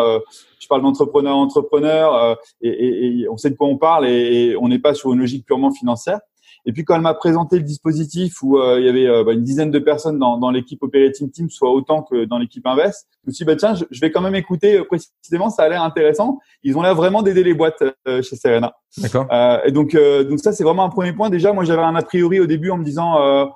je 0.60 0.68
parle 0.68 0.82
d'entrepreneur, 0.82 1.36
entrepreneur, 1.36 2.38
et, 2.60 2.68
et, 2.68 3.20
et, 3.22 3.28
on 3.28 3.36
sait 3.36 3.50
de 3.50 3.56
quoi 3.56 3.66
on 3.66 3.76
parle, 3.76 4.06
et, 4.06 4.50
et 4.50 4.56
on 4.56 4.68
n'est 4.68 4.78
pas 4.78 4.94
sur 4.94 5.12
une 5.12 5.18
logique 5.18 5.44
purement 5.44 5.72
financière. 5.72 6.20
Et 6.64 6.72
puis 6.72 6.84
quand 6.84 6.94
elle 6.94 7.02
m'a 7.02 7.14
présenté 7.14 7.56
le 7.56 7.64
dispositif 7.64 8.42
où 8.42 8.58
euh, 8.58 8.78
il 8.78 8.86
y 8.86 8.88
avait 8.88 9.08
euh, 9.08 9.24
bah, 9.24 9.32
une 9.32 9.42
dizaine 9.42 9.70
de 9.70 9.78
personnes 9.78 10.18
dans, 10.18 10.38
dans 10.38 10.50
l'équipe 10.50 10.82
operating 10.82 11.30
team, 11.30 11.50
soit 11.50 11.72
autant 11.72 12.02
que 12.02 12.24
dans 12.24 12.38
l'équipe 12.38 12.64
invest, 12.66 13.08
je 13.24 13.30
me 13.30 13.32
suis 13.32 13.44
dit 13.44 13.46
bah 13.46 13.56
tiens, 13.56 13.74
je, 13.74 14.00
vais 14.00 14.10
quand 14.12 14.20
même 14.20 14.36
écouter 14.36 14.78
euh, 14.78 14.84
précisément, 14.84 15.50
ça 15.50 15.64
a 15.64 15.68
l'air 15.68 15.82
intéressant. 15.82 16.38
Ils 16.62 16.76
ont 16.78 16.82
l'air 16.82 16.94
vraiment 16.94 17.22
d'aider 17.22 17.42
les 17.42 17.54
boîtes 17.54 17.82
chez 18.06 18.36
Serena. 18.36 18.74
D'accord. 18.98 19.26
et 19.64 19.72
donc 19.72 19.96
donc 20.28 20.38
ça 20.38 20.52
c'est 20.52 20.64
vraiment 20.64 20.84
un 20.84 20.90
premier 20.90 21.12
point. 21.12 21.30
Déjà, 21.30 21.52
moi 21.52 21.64
j'avais 21.64 21.82
un 21.82 21.94
a 21.94 22.02
priori 22.02 22.40
au 22.40 22.46
début 22.46 22.70
en 22.70 22.78
me 22.78 22.84
disant 22.84 23.50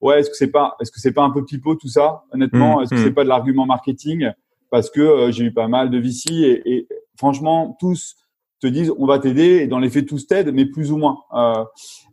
ouais 0.00 0.20
est-ce 0.20 0.30
que 0.30 0.36
c'est 0.36 0.50
pas 0.50 0.76
est-ce 0.80 0.90
que 0.92 1.00
c'est 1.00 1.12
pas 1.12 1.22
un 1.22 1.30
peu 1.30 1.44
pipeau 1.44 1.74
tout 1.74 1.88
ça 1.88 2.24
honnêtement? 2.32 2.78
Mmh, 2.78 2.82
est-ce 2.82 2.90
que 2.90 2.94
mmh. 2.96 3.04
c'est 3.04 3.12
pas 3.12 3.24
de 3.24 3.28
l'argument 3.28 3.66
marketing? 3.66 4.30
Parce 4.70 4.90
que 4.90 5.30
j'ai 5.30 5.44
eu 5.44 5.52
pas 5.52 5.68
mal 5.68 5.90
de 5.90 5.98
VC 5.98 6.30
et, 6.30 6.72
et 6.72 6.88
franchement 7.16 7.76
tous 7.80 8.16
te 8.62 8.66
disent 8.68 8.92
on 8.96 9.06
va 9.06 9.18
t'aider 9.18 9.58
et 9.58 9.66
dans 9.66 9.78
les 9.78 9.90
faits 9.90 10.06
tous 10.06 10.26
t'aident 10.26 10.52
mais 10.54 10.64
plus 10.64 10.92
ou 10.92 10.96
moins. 10.96 11.18
Euh, 11.34 11.64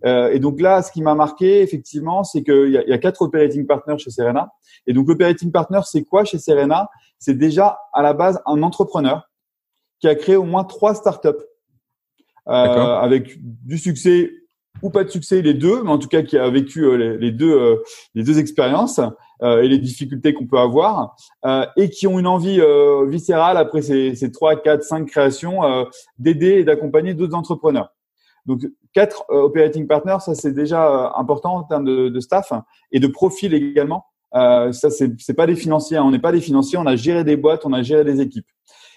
euh, 0.06 0.32
et 0.32 0.40
donc 0.40 0.60
là 0.60 0.82
ce 0.82 0.92
qui 0.92 1.02
m'a 1.02 1.16
marqué 1.16 1.62
effectivement 1.62 2.24
c'est 2.24 2.44
qu'il 2.44 2.72
y 2.72 2.78
a, 2.78 2.86
y 2.88 2.92
a 2.92 2.98
quatre 2.98 3.22
operating 3.22 3.66
partners 3.68 4.00
chez 4.00 4.10
Serena. 4.10 4.52
Et 4.88 4.94
donc 4.94 5.08
l'operating 5.08 5.52
partner 5.52 5.80
c'est 5.86 6.04
quoi 6.04 6.26
chez 6.26 6.40
Serena? 6.40 6.90
C'est 7.20 7.38
déjà 7.38 7.78
à 7.94 8.02
la 8.02 8.14
base 8.14 8.42
un 8.46 8.64
entrepreneur 8.64 9.30
qui 10.00 10.08
a 10.08 10.16
créé 10.16 10.36
au 10.36 10.44
moins 10.44 10.64
trois 10.64 10.96
startups 10.96 11.30
euh, 12.48 12.52
avec 12.52 13.38
du 13.40 13.78
succès 13.78 14.32
ou 14.82 14.90
pas 14.90 15.04
de 15.04 15.10
succès 15.10 15.42
les 15.42 15.54
deux 15.54 15.84
mais 15.84 15.92
en 15.92 15.98
tout 15.98 16.08
cas 16.08 16.22
qui 16.22 16.38
a 16.38 16.50
vécu 16.50 16.86
euh, 16.86 17.18
les, 17.18 17.32
deux 17.32 17.52
euh, 17.52 17.84
les 18.16 18.24
deux 18.24 18.40
expériences 18.40 19.00
euh, 19.42 19.62
et 19.62 19.68
les 19.68 19.78
difficultés 19.78 20.34
qu'on 20.34 20.48
peut 20.48 20.60
avoir, 20.60 21.16
et 21.78 21.90
qui 21.90 22.08
ont 22.08 22.20
une 22.20 22.28
envie 22.28 22.62
viscérale 23.08 23.56
après 23.56 23.82
ces, 23.82 24.32
3, 24.32 24.58
4, 24.62 24.84
5 24.84 25.06
créations 25.06 25.62
d'aider 26.18 26.56
et 26.56 26.64
d'accompagner 26.66 27.14
d'autres 27.14 27.36
entrepreneurs. 27.36 27.90
Donc, 28.46 28.68
quatre 28.94 29.24
operating 29.30 29.88
partners, 29.88 30.18
ça 30.20 30.36
c'est 30.36 30.52
déjà 30.52 31.14
important 31.16 31.56
en 31.56 31.64
termes 31.64 31.86
de, 31.86 32.10
de, 32.10 32.20
staff 32.20 32.52
et 32.92 33.00
de 33.00 33.08
profil 33.08 33.54
également. 33.54 34.06
Ça, 34.34 34.90
c'est 34.90 35.34
pas 35.34 35.48
des 35.48 35.56
financiers, 35.56 35.96
hein. 35.96 36.04
on 36.04 36.12
n'est 36.12 36.20
pas 36.20 36.34
des 36.34 36.42
financiers, 36.42 36.78
on 36.78 36.86
a 36.86 36.98
géré 36.98 37.24
des 37.24 37.38
boîtes, 37.38 37.66
on 37.66 37.72
a 37.72 37.82
géré 37.82 38.04
des 38.04 38.20
équipes. 38.20 38.48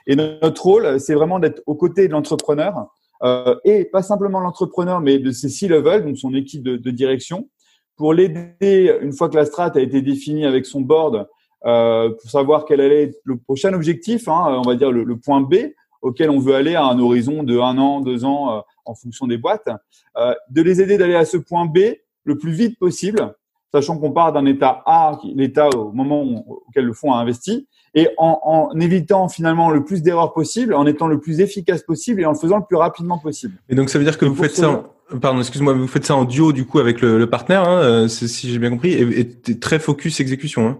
Et 0.08 0.16
notre 0.16 0.62
rôle, 0.62 0.98
c'est 0.98 1.14
vraiment 1.14 1.38
d'être 1.38 1.62
aux 1.66 1.76
côtés 1.76 2.08
de 2.08 2.12
l'entrepreneur 2.12 2.88
euh, 3.22 3.56
et 3.64 3.84
pas 3.84 4.02
simplement 4.02 4.40
l'entrepreneur, 4.40 5.00
mais 5.00 5.18
de 5.18 5.30
ses 5.30 5.48
C-level, 5.48 6.04
donc 6.04 6.18
son 6.18 6.34
équipe 6.34 6.62
de, 6.62 6.76
de 6.76 6.90
direction, 6.90 7.48
pour 7.96 8.14
l'aider, 8.14 8.98
une 9.00 9.12
fois 9.12 9.28
que 9.28 9.36
la 9.36 9.44
strat 9.44 9.72
a 9.74 9.80
été 9.80 10.02
définie 10.02 10.46
avec 10.46 10.66
son 10.66 10.80
board, 10.80 11.28
euh, 11.64 12.10
pour 12.10 12.30
savoir 12.30 12.64
quel 12.64 12.80
allait 12.80 13.04
être 13.04 13.20
le 13.24 13.36
prochain 13.36 13.72
objectif, 13.72 14.26
hein, 14.26 14.60
on 14.64 14.68
va 14.68 14.74
dire 14.74 14.90
le, 14.90 15.16
point 15.16 15.40
B, 15.40 15.54
auquel 16.00 16.30
on 16.30 16.40
veut 16.40 16.54
aller 16.54 16.74
à 16.74 16.84
un 16.84 16.98
horizon 16.98 17.44
de 17.44 17.58
un 17.58 17.78
an, 17.78 18.00
deux 18.00 18.24
ans, 18.24 18.56
euh, 18.56 18.60
en 18.84 18.94
fonction 18.94 19.28
des 19.28 19.38
boîtes, 19.38 19.68
euh, 20.16 20.34
de 20.50 20.62
les 20.62 20.80
aider 20.82 20.98
d'aller 20.98 21.14
à 21.14 21.24
ce 21.24 21.36
point 21.36 21.66
B 21.66 21.78
le 22.24 22.38
plus 22.38 22.52
vite 22.52 22.78
possible, 22.78 23.34
sachant 23.72 23.98
qu'on 23.98 24.10
part 24.10 24.32
d'un 24.32 24.46
état 24.46 24.82
A, 24.86 25.18
l'état 25.36 25.68
au 25.68 25.92
moment 25.92 26.24
auquel 26.66 26.84
le 26.86 26.92
fonds 26.92 27.12
a 27.12 27.18
investi, 27.18 27.68
et 27.94 28.08
en, 28.16 28.40
en 28.42 28.80
évitant 28.80 29.28
finalement 29.28 29.70
le 29.70 29.84
plus 29.84 30.02
d'erreurs 30.02 30.32
possible, 30.32 30.74
en 30.74 30.86
étant 30.86 31.06
le 31.06 31.20
plus 31.20 31.40
efficace 31.40 31.82
possible 31.82 32.20
et 32.20 32.24
en 32.24 32.32
le 32.32 32.38
faisant 32.38 32.56
le 32.56 32.64
plus 32.66 32.76
rapidement 32.76 33.18
possible. 33.18 33.54
Et 33.68 33.74
donc 33.74 33.90
ça 33.90 33.98
veut 33.98 34.04
dire 34.04 34.18
que 34.18 34.24
vous 34.24 34.34
faites 34.34 34.54
ça 34.54 34.84
Pardon, 35.20 35.40
excuse-moi, 35.40 35.74
vous 35.74 35.88
faites 35.88 36.06
ça 36.06 36.16
en 36.16 36.24
duo 36.24 36.52
du 36.52 36.64
coup 36.64 36.78
avec 36.78 37.02
le, 37.02 37.18
le 37.18 37.28
partenaire, 37.28 37.68
hein, 37.68 37.82
euh, 37.82 38.08
si 38.08 38.50
j'ai 38.50 38.58
bien 38.58 38.70
compris, 38.70 38.92
et, 38.92 39.20
et 39.20 39.58
très 39.58 39.78
focus 39.78 40.20
exécution. 40.20 40.66
Hein. 40.66 40.78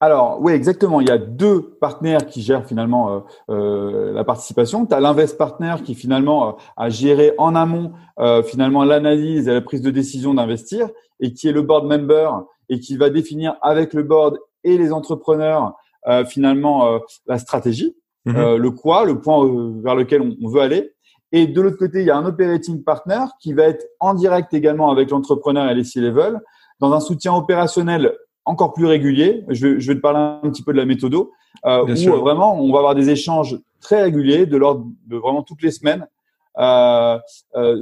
Alors 0.00 0.38
oui, 0.40 0.52
exactement. 0.52 1.00
Il 1.00 1.08
y 1.08 1.10
a 1.10 1.18
deux 1.18 1.76
partenaires 1.80 2.26
qui 2.26 2.40
gèrent 2.40 2.66
finalement 2.66 3.12
euh, 3.12 3.20
euh, 3.50 4.12
la 4.12 4.22
participation. 4.22 4.86
Tu 4.86 4.94
as 4.94 5.00
l'invest 5.00 5.36
partner 5.36 5.74
qui 5.84 5.96
finalement 5.96 6.48
euh, 6.48 6.52
a 6.76 6.88
géré 6.88 7.32
en 7.36 7.56
amont 7.56 7.92
euh, 8.20 8.42
finalement 8.44 8.84
l'analyse 8.84 9.48
et 9.48 9.54
la 9.54 9.60
prise 9.60 9.82
de 9.82 9.90
décision 9.90 10.34
d'investir 10.34 10.88
et 11.20 11.32
qui 11.32 11.48
est 11.48 11.52
le 11.52 11.62
board 11.62 11.86
member 11.86 12.30
et 12.68 12.78
qui 12.78 12.96
va 12.96 13.10
définir 13.10 13.56
avec 13.60 13.92
le 13.92 14.04
board 14.04 14.38
et 14.62 14.78
les 14.78 14.92
entrepreneurs 14.92 15.74
finalement 16.26 17.00
la 17.26 17.38
stratégie, 17.38 17.96
mmh 18.24 18.56
le 18.56 18.70
quoi, 18.70 19.04
le 19.04 19.20
point 19.20 19.38
vers 19.82 19.94
lequel 19.94 20.22
on, 20.22 20.36
on 20.42 20.48
veut 20.48 20.60
aller. 20.60 20.92
Et 21.32 21.46
de 21.46 21.60
l'autre 21.60 21.76
côté, 21.76 22.00
il 22.00 22.06
y 22.06 22.10
a 22.10 22.16
un 22.16 22.24
operating 22.24 22.82
partner 22.82 23.24
qui 23.40 23.52
va 23.52 23.64
être 23.64 23.84
en 24.00 24.14
direct 24.14 24.54
également 24.54 24.90
avec 24.90 25.10
l'entrepreneur 25.10 25.70
et 25.70 25.74
les 25.74 25.84
C-level 25.84 26.40
dans 26.80 26.92
un 26.92 27.00
soutien 27.00 27.34
opérationnel 27.34 28.16
encore 28.44 28.72
plus 28.72 28.86
régulier. 28.86 29.44
Je 29.48 29.66
vais, 29.66 29.80
je 29.80 29.88
vais 29.88 29.96
te 29.96 30.00
parler 30.00 30.18
un 30.18 30.50
petit 30.50 30.62
peu 30.62 30.72
de 30.72 30.78
la 30.78 30.86
méthodo, 30.86 31.32
euh, 31.66 31.82
où 31.84 32.16
vraiment 32.16 32.58
on 32.58 32.72
va 32.72 32.78
avoir 32.78 32.94
des 32.94 33.10
échanges 33.10 33.58
très 33.80 34.02
réguliers 34.02 34.46
de 34.46 34.56
l'ordre 34.56 34.86
de 35.06 35.16
vraiment 35.16 35.42
toutes 35.42 35.62
les 35.62 35.70
semaines 35.70 36.06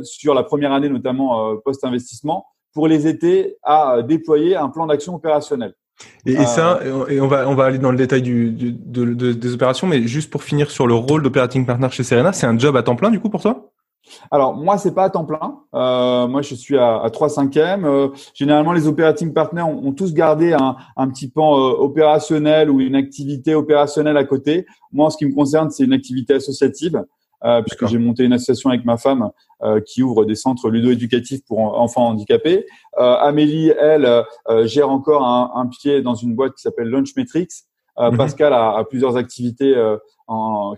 sur 0.02 0.35
la 0.35 0.42
première 0.42 0.73
année, 0.73 0.88
notamment 0.88 1.56
post-investissement, 1.64 2.46
pour 2.75 2.88
les 2.88 3.06
aider 3.06 3.56
à 3.62 4.02
déployer 4.02 4.54
un 4.56 4.68
plan 4.68 4.87
d'action 4.87 5.14
opérationnel. 5.14 5.73
Et, 6.26 6.44
ça, 6.44 6.80
et 7.08 7.20
on 7.20 7.28
va 7.28 7.48
on 7.48 7.54
va 7.54 7.64
aller 7.64 7.78
dans 7.78 7.90
le 7.90 7.96
détail 7.96 8.20
du, 8.20 8.50
des 8.50 9.54
opérations, 9.54 9.86
mais 9.86 10.06
juste 10.06 10.30
pour 10.30 10.42
finir 10.42 10.70
sur 10.70 10.86
le 10.86 10.94
rôle 10.94 11.22
d'operating 11.22 11.64
partner 11.64 11.88
chez 11.90 12.02
Serena, 12.02 12.32
c'est 12.32 12.46
un 12.46 12.58
job 12.58 12.76
à 12.76 12.82
temps 12.82 12.96
plein 12.96 13.10
du 13.10 13.20
coup 13.20 13.30
pour 13.30 13.40
toi? 13.40 13.70
Alors 14.30 14.56
moi 14.56 14.78
c'est 14.78 14.94
pas 14.94 15.04
à 15.04 15.10
temps 15.10 15.24
plein. 15.24 15.60
Euh, 15.74 16.26
moi 16.26 16.42
je 16.42 16.54
suis 16.54 16.76
à, 16.76 17.00
à 17.02 17.10
3 17.10 17.28
cinquièmes. 17.28 17.84
Euh, 17.84 18.08
généralement 18.34 18.72
les 18.72 18.86
operating 18.86 19.32
partners 19.32 19.62
ont, 19.62 19.92
tous 19.92 20.14
gardé 20.14 20.52
un, 20.52 20.76
un 20.96 21.08
petit 21.08 21.28
pan 21.28 21.58
euh, 21.58 21.72
opérationnel 21.72 22.70
ou 22.70 22.80
une 22.80 22.94
activité 22.94 23.54
opérationnelle 23.54 24.16
à 24.16 24.24
côté. 24.24 24.66
Moi 24.92 25.06
en 25.06 25.10
ce 25.10 25.16
qui 25.16 25.26
me 25.26 25.34
concerne 25.34 25.70
c'est 25.70 25.84
une 25.84 25.92
activité 25.92 26.34
associative. 26.34 27.02
Euh, 27.46 27.62
puisque 27.62 27.86
j'ai 27.86 27.98
monté 27.98 28.24
une 28.24 28.32
association 28.32 28.70
avec 28.70 28.84
ma 28.84 28.96
femme 28.96 29.30
euh, 29.62 29.80
qui 29.80 30.02
ouvre 30.02 30.24
des 30.24 30.34
centres 30.34 30.68
ludo-éducatifs 30.68 31.44
pour 31.46 31.60
enfants 31.80 32.08
handicapés. 32.08 32.66
Euh, 32.98 33.14
Amélie, 33.14 33.72
elle, 33.78 34.24
gère 34.64 34.90
encore 34.90 35.24
un, 35.24 35.52
un, 35.54 35.66
pied 35.66 36.02
dans 36.02 36.14
une 36.14 36.34
boîte 36.34 36.54
qui 36.54 36.62
s'appelle 36.62 36.88
Launch 36.88 37.14
Metrics, 37.16 37.52
Mhm. 37.98 38.16
Pascal 38.16 38.52
a, 38.52 38.76
a, 38.76 38.84
plusieurs 38.84 39.16
activités 39.16 39.74
euh, 39.74 39.96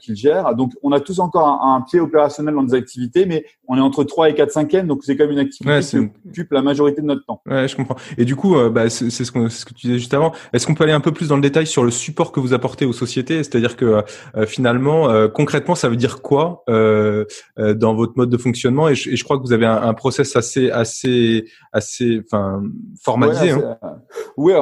qu'il 0.01 0.17
gère. 0.17 0.55
Donc, 0.55 0.73
on 0.83 0.93
a 0.93 1.01
tous 1.01 1.21
encore 1.21 1.49
un, 1.49 1.77
un, 1.77 1.81
pied 1.81 2.01
opérationnel 2.01 2.55
dans 2.55 2.63
nos 2.63 2.75
activités, 2.75 3.25
mais 3.27 3.45
on 3.67 3.77
est 3.77 3.81
entre 3.81 4.05
3 4.05 4.31
et 4.31 4.35
4 4.35 4.51
cinquièmes, 4.51 4.87
donc 4.87 5.05
c'est 5.05 5.17
quand 5.17 5.25
même 5.25 5.33
une 5.33 5.39
activité 5.39 5.81
qui 5.81 6.29
occupe 6.29 6.53
la 6.53 6.63
majorité 6.63 7.01
de 7.01 7.07
notre 7.07 7.25
temps. 7.25 7.41
Ouais, 7.47 7.67
je 7.67 7.77
comprends. 7.77 7.97
Et 8.17 8.25
du 8.25 8.37
coup, 8.37 8.57
euh, 8.57 8.71
bah, 8.71 8.91
c'est 8.91 9.11
ce, 9.11 9.25
ce, 9.25 9.65
que 9.65 9.75
tu 9.75 9.87
disais 9.87 9.99
juste 9.99 10.15
avant. 10.15 10.33
Est-ce 10.53 10.67
qu'on 10.67 10.75
peut 10.75 10.85
aller 10.85 10.93
un 10.93 11.01
peu 11.01 11.13
plus 11.13 11.29
dans 11.29 11.37
le 11.37 11.43
détail 11.43 11.67
sur 11.67 11.85
le 11.85 11.91
support 11.91 12.33
que 12.33 12.41
vous 12.41 12.53
apportez 12.53 12.85
aux 12.85 12.93
sociétés? 12.93 13.39
C'est-à-dire 13.39 13.77
que 13.77 14.03
euh, 14.37 14.47
finalement, 14.47 15.09
euh, 15.09 15.29
concrètement, 15.29 15.75
ça 15.75 15.89
veut 15.89 15.97
dire 15.97 16.23
quoi 16.23 16.65
dans 16.69 17.95
votre 17.95 18.15
mode 18.17 18.31
de 18.31 18.37
fonctionnement? 18.37 18.89
Et 18.89 18.95
je, 18.95 19.11
et 19.11 19.17
je, 19.17 19.25
crois 19.25 19.39
que 19.39 19.43
vous 19.43 19.53
avez 19.53 19.67
un, 19.67 19.83
un 19.83 19.95
process 19.95 20.37
assez, 20.37 20.71
assez, 20.71 21.47
assez, 21.73 22.23
enfin, 22.25 22.63
formalisé. 23.03 23.55
Ouais, 23.55 23.65
hein. 23.83 23.97
oui, 24.37 24.53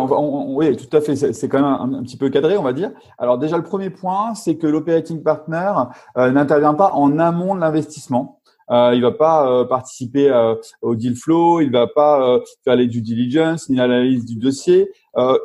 oui, 0.48 0.76
tout 0.76 0.96
à 0.96 1.00
fait. 1.00 1.16
C'est 1.16 1.48
quand 1.48 1.58
même 1.58 1.66
un, 1.66 1.98
un 2.00 2.02
petit 2.02 2.16
peu 2.16 2.28
cadré 2.30 2.56
on 2.56 2.62
va 2.62 2.72
dire. 2.72 2.90
Alors 3.18 3.38
déjà, 3.38 3.56
le 3.56 3.62
premier 3.62 3.90
point, 3.90 4.34
c'est 4.34 4.56
que 4.56 4.66
l'operating 4.76 5.22
partner 5.22 5.72
euh, 6.16 6.30
n'intervient 6.30 6.74
pas 6.74 6.92
en 6.92 7.18
amont 7.18 7.54
de 7.54 7.60
l'investissement. 7.60 8.40
Euh, 8.70 8.92
il 8.94 9.02
va 9.02 9.12
pas 9.12 9.48
euh, 9.48 9.64
participer 9.64 10.28
euh, 10.28 10.54
au 10.82 10.96
deal 10.96 11.14
flow, 11.14 11.60
il 11.60 11.70
va 11.70 11.86
pas 11.86 12.40
faire 12.64 12.76
les 12.76 12.86
due 12.86 13.02
diligence 13.02 13.68
ni 13.68 13.76
l'analyse 13.76 14.24
du 14.24 14.36
dossier. 14.36 14.90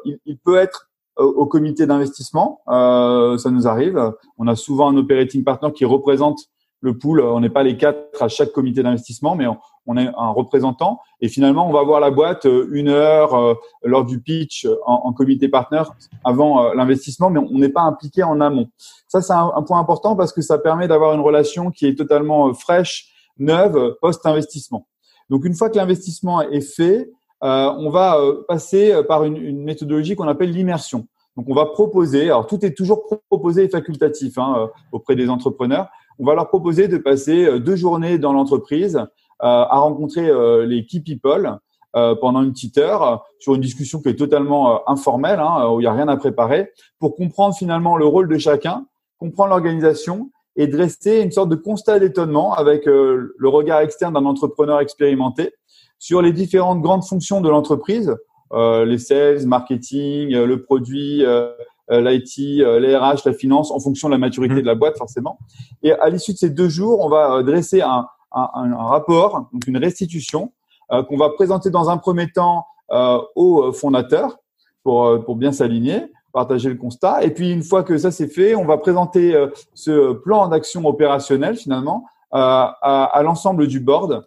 Il, 0.05 0.19
il, 0.25 0.37
peut 0.37 0.57
être 0.57 0.89
au 1.17 1.45
comité 1.45 1.85
d'investissement, 1.85 2.61
ça 2.67 3.51
nous 3.51 3.67
arrive. 3.67 4.11
On 4.37 4.47
a 4.47 4.55
souvent 4.55 4.89
un 4.89 4.97
operating 4.97 5.43
partner 5.43 5.71
qui 5.71 5.85
représente 5.85 6.39
le 6.81 6.97
pool. 6.97 7.21
On 7.21 7.39
n'est 7.39 7.49
pas 7.49 7.63
les 7.63 7.77
quatre 7.77 8.21
à 8.21 8.27
chaque 8.27 8.51
comité 8.51 8.83
d'investissement, 8.83 9.35
mais 9.35 9.45
on, 9.85 9.97
est 9.97 10.07
un 10.17 10.29
représentant 10.29 10.99
et 11.21 11.27
finalement 11.27 11.67
on 11.67 11.71
va 11.71 11.83
voir 11.83 11.99
la 11.99 12.11
boîte 12.11 12.45
euh, 12.45 12.67
une 12.71 12.87
heure 12.87 13.33
euh, 13.33 13.55
lors 13.83 14.05
du 14.05 14.21
pitch 14.21 14.67
en, 14.85 15.11
comité 15.11 15.49
partenaire 15.49 15.91
avant 16.23 16.63
euh, 16.63 16.73
l'investissement, 16.75 17.29
mais 17.29 17.39
on 17.39 17.57
n'est 17.57 17.69
pas 17.69 17.81
impliqué 17.81 18.23
en 18.23 18.41
amont. 18.41 18.69
Ça 19.07 19.21
c'est 19.21 19.33
un, 19.33 19.61
point 19.63 19.79
important 19.79 20.15
parce 20.15 20.33
que 20.33 20.41
ça 20.41 20.57
permet 20.57 20.87
d'avoir 20.87 21.13
une 21.13 21.21
relation 21.21 21.71
qui 21.71 21.87
est 21.87 21.95
totalement 21.95 22.53
fraîche, 22.53 23.09
neuve 23.37 23.95
post-investissement. 24.01 24.87
Donc 25.29 25.45
une 25.45 25.55
fois 25.55 25.69
que 25.69 25.77
l'investissement 25.77 26.41
est 26.41 26.61
fait, 26.61 27.11
on 27.41 27.89
va 27.89 28.17
passer 28.47 29.01
par 29.07 29.23
une, 29.23 29.37
une 29.37 29.63
méthodologie 29.63 30.15
qu'on 30.15 30.27
appelle 30.27 30.51
l'immersion. 30.51 31.07
Donc 31.37 31.45
on 31.49 31.55
va 31.55 31.65
proposer, 31.65 32.25
alors 32.25 32.45
tout 32.45 32.63
est 32.65 32.75
toujours 32.75 33.05
proposé 33.29 33.63
et 33.63 33.69
facultatif 33.69 34.37
hein, 34.37 34.69
auprès 34.91 35.15
des 35.15 35.29
entrepreneurs. 35.29 35.89
On 36.21 36.25
va 36.25 36.35
leur 36.35 36.49
proposer 36.49 36.87
de 36.87 36.97
passer 36.97 37.59
deux 37.59 37.75
journées 37.75 38.19
dans 38.19 38.31
l'entreprise 38.31 38.95
euh, 38.97 39.05
à 39.41 39.79
rencontrer 39.79 40.29
euh, 40.29 40.67
les 40.67 40.85
key 40.85 40.99
people 40.99 41.57
euh, 41.95 42.13
pendant 42.13 42.43
une 42.43 42.51
petite 42.51 42.77
heure 42.77 43.25
sur 43.39 43.55
une 43.55 43.61
discussion 43.61 43.99
qui 43.99 44.09
est 44.09 44.15
totalement 44.15 44.87
informelle, 44.87 45.39
hein, 45.39 45.67
où 45.71 45.79
il 45.79 45.83
n'y 45.83 45.87
a 45.87 45.93
rien 45.93 46.07
à 46.07 46.17
préparer, 46.17 46.69
pour 46.99 47.15
comprendre 47.15 47.55
finalement 47.55 47.97
le 47.97 48.05
rôle 48.05 48.27
de 48.27 48.37
chacun, 48.37 48.85
comprendre 49.17 49.49
l'organisation 49.49 50.29
et 50.55 50.67
dresser 50.67 51.21
une 51.21 51.31
sorte 51.31 51.49
de 51.49 51.55
constat 51.55 51.97
d'étonnement 51.97 52.53
avec 52.53 52.85
le 52.85 53.33
regard 53.45 53.79
externe 53.79 54.13
d'un 54.13 54.25
entrepreneur 54.25 54.79
expérimenté 54.79 55.55
sur 55.97 56.21
les 56.21 56.33
différentes 56.33 56.81
grandes 56.81 57.03
fonctions 57.03 57.41
de 57.41 57.49
l'entreprise, 57.49 58.15
euh, 58.53 58.85
les 58.85 58.97
sales, 58.97 59.47
marketing, 59.47 60.35
le 60.35 60.61
produit, 60.61 61.25
euh, 61.25 61.51
l'IT, 61.89 62.37
les 62.37 62.95
RH, 62.95 63.21
la 63.25 63.33
finance, 63.33 63.71
en 63.71 63.79
fonction 63.79 64.07
de 64.07 64.13
la 64.13 64.17
maturité 64.17 64.55
mmh. 64.55 64.61
de 64.61 64.65
la 64.65 64.75
boîte 64.75 64.97
forcément. 64.97 65.39
Et 65.83 65.91
à 65.91 66.09
l'issue 66.09 66.33
de 66.33 66.37
ces 66.37 66.49
deux 66.49 66.69
jours, 66.69 66.99
on 67.01 67.09
va 67.09 67.43
dresser 67.43 67.81
un, 67.81 68.07
un, 68.31 68.49
un, 68.53 68.87
rapport, 68.87 69.47
donc 69.51 69.67
une 69.67 69.77
restitution, 69.77 70.51
euh, 70.91 71.03
qu'on 71.03 71.17
va 71.17 71.29
présenter 71.29 71.69
dans 71.69 71.89
un 71.89 71.97
premier 71.97 72.29
temps 72.31 72.65
euh, 72.91 73.19
au 73.35 73.71
fondateur 73.71 74.37
pour, 74.83 75.05
euh, 75.05 75.19
pour 75.19 75.35
bien 75.35 75.51
s'aligner, 75.51 76.11
partager 76.33 76.69
le 76.69 76.75
constat. 76.75 77.23
Et 77.23 77.31
puis 77.31 77.51
une 77.51 77.63
fois 77.63 77.83
que 77.83 77.97
ça 77.97 78.11
c'est 78.11 78.27
fait, 78.27 78.55
on 78.55 78.65
va 78.65 78.77
présenter 78.77 79.47
ce 79.73 80.13
plan 80.13 80.47
d'action 80.47 80.85
opérationnel 80.85 81.57
finalement 81.57 82.05
à, 82.31 82.77
à 83.13 83.21
l'ensemble 83.23 83.67
du 83.67 83.81
board 83.81 84.25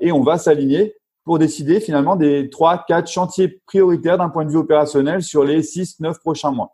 et 0.00 0.12
on 0.12 0.22
va 0.22 0.38
s'aligner 0.38 0.94
pour 1.26 1.40
décider 1.40 1.80
finalement 1.80 2.14
des 2.14 2.48
trois, 2.48 2.84
quatre 2.86 3.10
chantiers 3.10 3.60
prioritaires 3.66 4.16
d'un 4.16 4.28
point 4.28 4.44
de 4.44 4.50
vue 4.50 4.58
opérationnel 4.58 5.22
sur 5.22 5.42
les 5.44 5.62
six, 5.62 5.98
neuf 5.98 6.20
prochains 6.20 6.52
mois. 6.52 6.70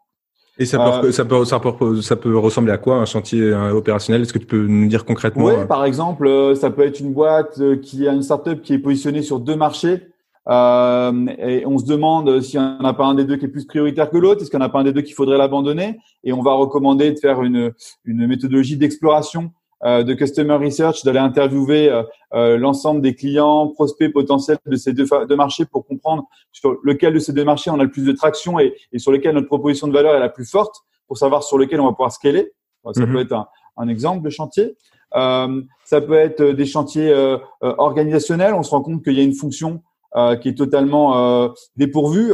Et 0.59 0.67
ça 0.67 0.77
peut, 0.77 1.07
euh, 1.07 1.11
ça, 1.11 1.25
peut, 1.25 1.45
ça, 1.47 1.59
peut, 1.59 2.03
ça 2.03 2.17
peut 2.17 2.37
ressembler 2.37 2.71
à 2.71 2.77
quoi 2.77 2.97
un 2.97 3.07
chantier 3.07 3.53
opérationnel? 3.55 4.21
Est-ce 4.21 4.35
que 4.35 4.39
tu 4.39 4.47
peux 4.47 4.67
nous 4.67 4.89
dire 4.89 5.07
concrètement 5.07 5.47
Oui, 5.47 5.55
euh 5.57 5.65
par 5.65 5.87
exemple, 5.87 6.27
euh, 6.27 6.55
ça 6.55 6.71
peut 6.71 6.83
être 6.83 7.01
une 7.01 7.15
boîte 7.15 7.61
qui 7.81 8.07
a 8.07 8.13
une 8.13 8.23
startup 8.23 8.61
qui 8.61 8.75
est 8.75 8.79
positionnée 8.79 9.23
sur 9.23 9.41
deux 9.41 9.57
marchés. 9.57 10.09
Euh, 10.49 11.27
et 11.39 11.65
on 11.67 11.79
se 11.79 11.87
demande 11.87 12.41
s'il 12.43 12.61
n'y 12.61 12.67
en 12.67 12.85
a 12.85 12.93
pas 12.93 13.07
un 13.07 13.15
des 13.15 13.25
deux 13.25 13.37
qui 13.37 13.47
est 13.47 13.49
plus 13.49 13.65
prioritaire 13.65 14.11
que 14.11 14.19
l'autre, 14.19 14.43
est-ce 14.43 14.51
qu'il 14.51 14.59
n'y 14.59 14.65
en 14.65 14.69
a 14.69 14.71
pas 14.71 14.81
un 14.81 14.85
des 14.85 14.93
deux 14.93 15.01
qu'il 15.01 15.15
faudrait 15.15 15.39
l'abandonner? 15.39 15.99
Et 16.25 16.35
on 16.35 16.43
va 16.43 16.53
recommander 16.53 17.11
de 17.11 17.19
faire 17.19 17.43
une, 17.43 17.73
une 18.05 18.27
méthodologie 18.27 18.77
d'exploration 18.77 19.53
de 19.83 20.15
customer 20.15 20.55
research, 20.55 21.05
d'aller 21.05 21.19
interviewer 21.19 21.91
euh, 21.91 22.03
euh, 22.35 22.57
l'ensemble 22.57 23.01
des 23.01 23.15
clients, 23.15 23.69
prospects 23.69 24.13
potentiels 24.13 24.59
de 24.67 24.77
ces 24.77 24.93
deux, 24.93 25.07
deux, 25.29 25.37
marchés 25.37 25.65
pour 25.65 25.87
comprendre 25.87 26.25
sur 26.53 26.77
lequel 26.83 27.15
de 27.15 27.19
ces 27.19 27.33
deux 27.33 27.45
marchés 27.45 27.71
on 27.71 27.81
a 27.81 27.83
le 27.83 27.91
plus 27.91 28.05
de 28.05 28.13
traction 28.13 28.61
et, 28.61 28.75
et, 28.93 28.99
sur 28.99 29.11
lequel 29.11 29.35
notre 29.35 29.49
proposition 29.49 29.89
de 29.89 29.93
valeur 29.93 30.15
est 30.15 30.21
la 30.21 30.29
plus 30.29 30.49
forte 30.49 30.77
pour 31.09 31.19
savoir 31.19 31.43
sur 31.43 31.59
lequel 31.59 31.81
on 31.81 31.87
va 31.87 31.91
pouvoir 31.91 32.13
scaler. 32.13 32.53
Ça 32.95 33.05
mhm. 33.05 33.13
peut 33.13 33.21
être 33.21 33.33
un, 33.33 33.47
un, 33.77 33.89
exemple 33.89 34.25
de 34.25 34.31
chantier. 34.31 34.77
Euh, 35.15 35.63
ça 35.85 36.01
peut 36.01 36.15
être 36.15 36.43
des 36.43 36.67
chantiers 36.67 37.11
euh, 37.11 37.39
organisationnels. 37.61 38.55
On 38.55 38.63
se 38.63 38.71
rend 38.71 38.83
compte 38.83 39.03
qu'il 39.05 39.15
y 39.15 39.21
a 39.21 39.25
une 39.25 39.35
fonction 39.35 39.83
euh, 40.15 40.37
qui 40.37 40.51
est 40.51 40.55
totalement 40.55 41.17
euh, 41.17 41.49
dépourvue. 41.77 42.33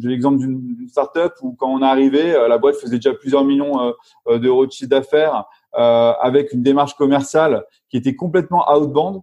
J'ai 0.00 0.08
l'exemple 0.08 0.38
d'une 0.38 0.86
startup 0.88 1.32
où 1.42 1.54
quand 1.58 1.68
on 1.68 1.82
est 1.82 1.86
arrivé, 1.86 2.32
la 2.48 2.56
boîte 2.58 2.76
faisait 2.76 2.96
déjà 2.96 3.12
plusieurs 3.14 3.44
millions 3.44 3.92
d'euros 4.28 4.66
de 4.66 4.70
chiffre 4.70 4.90
d'affaires 4.90 5.44
euh, 5.65 5.65
avec 5.76 6.52
une 6.52 6.62
démarche 6.62 6.94
commerciale 6.94 7.64
qui 7.90 7.96
était 7.96 8.14
complètement 8.16 8.64
outbound, 8.72 9.20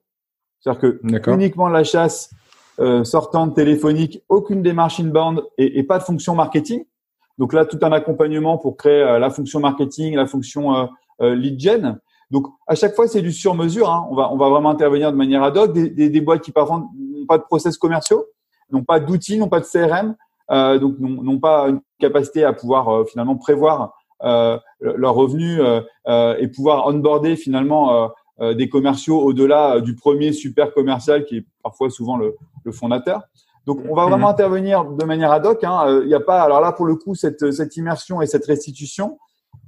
c'est-à-dire 0.60 0.82
que 0.82 1.32
uniquement 1.32 1.68
la 1.68 1.84
chasse 1.84 2.30
euh, 2.80 3.04
sortante 3.04 3.56
téléphonique, 3.56 4.24
aucune 4.30 4.62
démarche 4.62 5.00
inbound 5.00 5.44
et, 5.58 5.78
et, 5.80 5.84
pas 5.84 6.00
de 6.00 6.04
fonction 6.04 6.36
marketing. 6.36 6.86
Donc 7.38 7.54
là, 7.54 7.66
tout 7.66 7.78
un 7.82 7.92
accompagnement 7.92 8.58
pour 8.58 8.78
créer 8.78 9.02
euh, 9.04 9.20
la 9.20 9.30
fonction 9.30 9.60
marketing, 9.60 10.16
la 10.16 10.26
fonction 10.26 10.76
euh, 10.76 10.86
euh, 11.22 11.36
lead 11.36 11.60
gen. 11.60 12.00
Donc 12.32 12.48
à 12.68 12.76
chaque 12.76 12.96
fois, 12.96 13.08
c'est 13.08 13.22
du 13.22 13.32
sur-mesure. 13.32 13.92
Hein. 13.92 14.08
On 14.10 14.16
va 14.16 14.32
on 14.32 14.38
va 14.38 14.50
vraiment 14.50 14.70
intervenir 14.70 15.12
de 15.12 15.18
manière 15.18 15.44
ad 15.44 15.58
hoc. 15.58 15.74
Des, 15.74 15.90
des, 15.90 16.10
des 16.10 16.22
boîtes 16.22 16.42
qui 16.42 16.52
n'ont 16.56 17.26
pas 17.28 17.38
de 17.38 17.44
process 17.44 17.78
commerciaux, 17.78 18.26
n'ont 18.72 18.84
pas 18.84 19.00
d'outils, 19.00 19.38
n'ont 19.38 19.50
pas 19.50 19.60
de 19.60 19.66
CRM, 19.66 20.16
euh, 20.52 20.80
donc 20.80 20.98
n'ont 21.00 21.40
pas 21.40 21.70
une 21.70 21.82
capacité 22.00 22.44
à 22.44 22.54
pouvoir 22.54 23.08
finalement 23.08 23.36
prévoir 23.36 23.82
euh, 23.82 23.88
leurs 24.24 25.16
revenus 25.16 25.60
euh, 25.60 25.82
euh, 26.08 26.36
et 26.40 26.48
pouvoir 26.48 26.88
onboarder 26.88 27.36
finalement 27.36 28.10
des 28.42 28.68
commerciaux 28.68 29.22
au-delà 29.22 29.80
du 29.80 29.96
premier 29.96 30.34
super 30.34 30.74
commercial 30.74 31.24
qui 31.24 31.38
est 31.38 31.46
parfois 31.62 31.90
souvent 31.90 32.18
le, 32.18 32.36
le 32.66 32.72
fondateur. 32.72 33.22
Donc, 33.66 33.80
on 33.90 33.96
va 33.96 34.04
vraiment 34.04 34.28
mhm. 34.28 34.34
intervenir 34.34 34.84
de 34.84 35.06
manière 35.06 35.32
ad 35.32 35.46
hoc. 35.46 35.64
Hein. 35.64 36.02
Il 36.02 36.08
n'y 36.08 36.16
a 36.16 36.20
pas, 36.20 36.42
alors 36.42 36.60
là, 36.60 36.74
pour 36.74 36.86
le 36.86 36.96
coup, 36.96 37.16
cette, 37.16 37.52
cette 37.54 37.78
immersion 37.78 38.22
et 38.22 38.28
cette 38.28 38.46
restitution, 38.46 39.18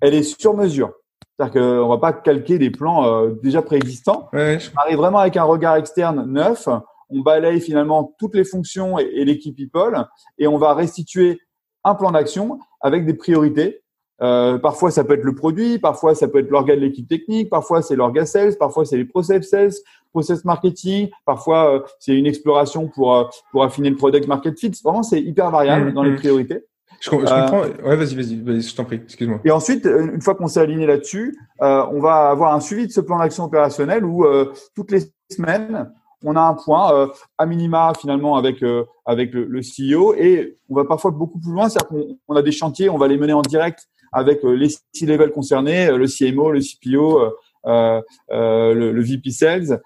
elle 0.01 0.13
est 0.13 0.23
sur 0.23 0.55
mesure. 0.55 0.91
C'est-à-dire 1.37 1.61
qu'on 1.61 1.87
va 1.87 1.97
pas 1.97 2.13
calquer 2.13 2.57
des 2.57 2.69
plans 2.69 3.05
euh, 3.05 3.35
déjà 3.43 3.61
préexistants. 3.61 4.29
On 4.33 4.81
arrive 4.81 4.97
vraiment 4.97 5.19
avec 5.19 5.37
un 5.37 5.43
regard 5.43 5.75
externe 5.75 6.25
neuf. 6.25 6.67
On 7.09 7.21
balaye 7.21 7.61
finalement 7.61 8.15
toutes 8.17 8.35
les 8.35 8.45
fonctions 8.45 8.97
et, 8.99 9.03
et 9.13 9.25
l'équipe 9.25 9.55
people 9.55 10.05
et 10.37 10.47
on 10.47 10.57
va 10.57 10.73
restituer 10.73 11.39
un 11.83 11.93
plan 11.93 12.11
d'action 12.11 12.59
avec 12.81 13.05
des 13.05 13.13
priorités 13.13 13.83
euh, 14.21 14.57
parfois, 14.57 14.91
ça 14.91 15.03
peut 15.03 15.13
être 15.13 15.23
le 15.23 15.35
produit, 15.35 15.79
parfois, 15.79 16.15
ça 16.15 16.27
peut 16.27 16.39
être 16.39 16.49
l'organe 16.49 16.77
de 16.77 16.85
l'équipe 16.85 17.07
technique, 17.07 17.49
parfois, 17.49 17.81
c'est 17.81 17.95
l'organe 17.95 18.25
sales, 18.25 18.55
parfois, 18.57 18.85
c'est 18.85 18.97
les 18.97 19.05
process 19.05 19.49
sales, 19.49 19.73
process 20.11 20.45
marketing, 20.45 21.09
parfois, 21.25 21.75
euh, 21.75 21.79
c'est 21.99 22.15
une 22.15 22.25
exploration 22.25 22.87
pour, 22.87 23.15
euh, 23.15 23.23
pour 23.51 23.63
affiner 23.63 23.89
le 23.89 23.97
product 23.97 24.27
market 24.27 24.57
fit. 24.57 24.71
Vraiment, 24.83 25.03
c'est 25.03 25.21
hyper 25.21 25.51
variable 25.51 25.93
dans 25.93 26.03
les 26.03 26.11
mm-hmm. 26.11 26.17
priorités. 26.17 26.65
Je, 27.01 27.09
comprends. 27.09 27.59
Ouais, 27.83 27.95
vas-y, 27.97 28.15
vas-y, 28.15 28.61
je 28.61 28.75
t'en 28.75 28.85
prie. 28.85 29.01
Excuse-moi. 29.03 29.41
Et 29.43 29.51
ensuite, 29.51 29.85
une 29.85 30.21
fois 30.21 30.33
qu'on 30.33 30.47
s'est 30.47 30.61
aligné 30.61 30.87
là-dessus, 30.87 31.37
on 31.59 31.99
va 31.99 32.29
avoir 32.29 32.55
un 32.55 32.61
suivi 32.61 32.87
de 32.87 32.91
ce 32.91 33.01
plan 33.01 33.19
d'action 33.19 33.43
opérationnel 33.43 34.05
où 34.05 34.25
toutes 34.73 34.91
les 34.91 35.01
semaines, 35.29 35.91
on 36.25 36.35
a 36.35 36.41
un 36.41 36.53
point 36.55 36.91
euh, 36.93 37.07
à 37.37 37.45
minima 37.45 37.93
finalement 37.99 38.35
avec 38.35 38.63
euh, 38.63 38.83
avec 39.05 39.33
le, 39.33 39.45
le, 39.45 39.61
CEO 39.61 40.13
et 40.15 40.57
on 40.69 40.75
va 40.75 40.83
parfois 40.83 41.11
beaucoup 41.11 41.39
plus 41.39 41.51
loin, 41.51 41.69
c'est-à-dire 41.69 42.17
qu'on 42.27 42.35
a 42.35 42.41
des 42.41 42.51
chantiers, 42.51 42.89
on 42.89 42.97
va 42.97 43.07
les 43.07 43.17
mener 43.17 43.33
en 43.33 43.41
direct 43.41 43.87
avec 44.15 44.43
euh, 44.43 44.53
les 44.53 44.69
C-level 44.93 45.31
concernés, 45.31 45.87
le 45.91 46.07
CMO, 46.07 46.51
le 46.51 46.61
CPO, 46.61 47.33
le, 47.65 48.91
le, 48.91 49.01
VP 49.01 49.31
Sales, 49.31 49.81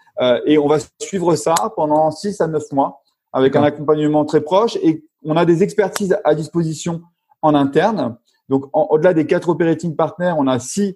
et 0.45 0.57
on 0.57 0.67
va 0.67 0.77
suivre 1.01 1.35
ça 1.35 1.55
pendant 1.75 2.11
6 2.11 2.41
à 2.41 2.47
9 2.47 2.71
mois 2.73 3.01
avec 3.31 3.55
un 3.55 3.63
accompagnement 3.63 4.25
très 4.25 4.41
proche 4.41 4.77
et 4.83 5.03
on 5.23 5.37
a 5.37 5.45
des 5.45 5.63
expertises 5.63 6.17
à 6.23 6.35
disposition 6.35 7.01
en 7.41 7.55
interne. 7.55 8.17
Donc 8.49 8.65
au-delà 8.73 9.13
des 9.13 9.25
quatre 9.25 9.49
operating 9.49 9.95
partners, 9.95 10.33
on 10.37 10.47
a 10.47 10.59
six 10.59 10.95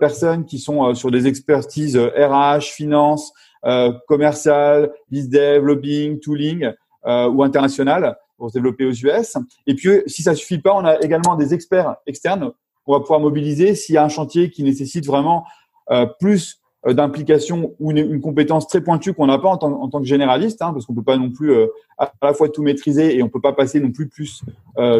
personnes 0.00 0.46
qui 0.46 0.58
sont 0.58 0.94
sur 0.94 1.10
des 1.10 1.26
expertises 1.26 1.96
RH, 1.96 2.62
finance, 2.62 3.32
euh, 3.66 3.92
commercial, 4.06 4.92
dev, 5.10 5.64
lobbying, 5.64 6.20
tooling 6.20 6.72
euh, 7.06 7.28
ou 7.28 7.42
international 7.42 8.16
pour 8.36 8.48
se 8.48 8.54
développer 8.54 8.84
aux 8.84 8.92
US. 8.92 9.36
Et 9.66 9.74
puis, 9.74 10.02
si 10.06 10.22
ça 10.22 10.36
suffit 10.36 10.58
pas, 10.58 10.72
on 10.74 10.84
a 10.84 11.00
également 11.00 11.34
des 11.34 11.52
experts 11.52 11.96
externes 12.06 12.52
qu'on 12.86 12.92
va 12.92 13.00
pouvoir 13.00 13.20
mobiliser 13.20 13.74
s'il 13.74 13.96
y 13.96 13.98
a 13.98 14.04
un 14.04 14.08
chantier 14.08 14.50
qui 14.50 14.62
nécessite 14.62 15.06
vraiment 15.06 15.44
euh, 15.90 16.06
plus 16.06 16.62
d'implication 16.86 17.74
ou 17.80 17.90
une, 17.90 18.20
compétence 18.20 18.68
très 18.68 18.80
pointue 18.80 19.12
qu'on 19.12 19.26
n'a 19.26 19.38
pas 19.38 19.48
en 19.48 19.56
tant, 19.56 20.00
que 20.00 20.06
généraliste, 20.06 20.62
hein, 20.62 20.72
parce 20.72 20.86
qu'on 20.86 20.94
peut 20.94 21.02
pas 21.02 21.16
non 21.16 21.32
plus 21.32 21.52
à 21.98 22.12
la 22.22 22.32
fois 22.32 22.48
tout 22.48 22.62
maîtriser 22.62 23.16
et 23.16 23.24
on 23.24 23.28
peut 23.28 23.40
pas 23.40 23.52
passer 23.52 23.80
non 23.80 23.90
plus 23.90 24.08
plus 24.08 24.44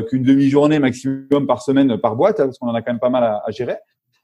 qu'une 0.09 0.25
demi-journée 0.25 0.81
maximum 0.81 1.47
par 1.47 1.63
semaine 1.63 1.97
par 1.97 2.17
boîte, 2.17 2.41
hein, 2.41 2.47
parce 2.47 2.59
qu'on 2.59 2.67
en 2.67 2.75
a 2.75 2.83
quand 2.83 2.91
même 2.91 2.99
pas 2.99 3.11
mal 3.11 3.23
à, 3.23 3.41
à 3.47 3.53
gérer. 3.53 3.77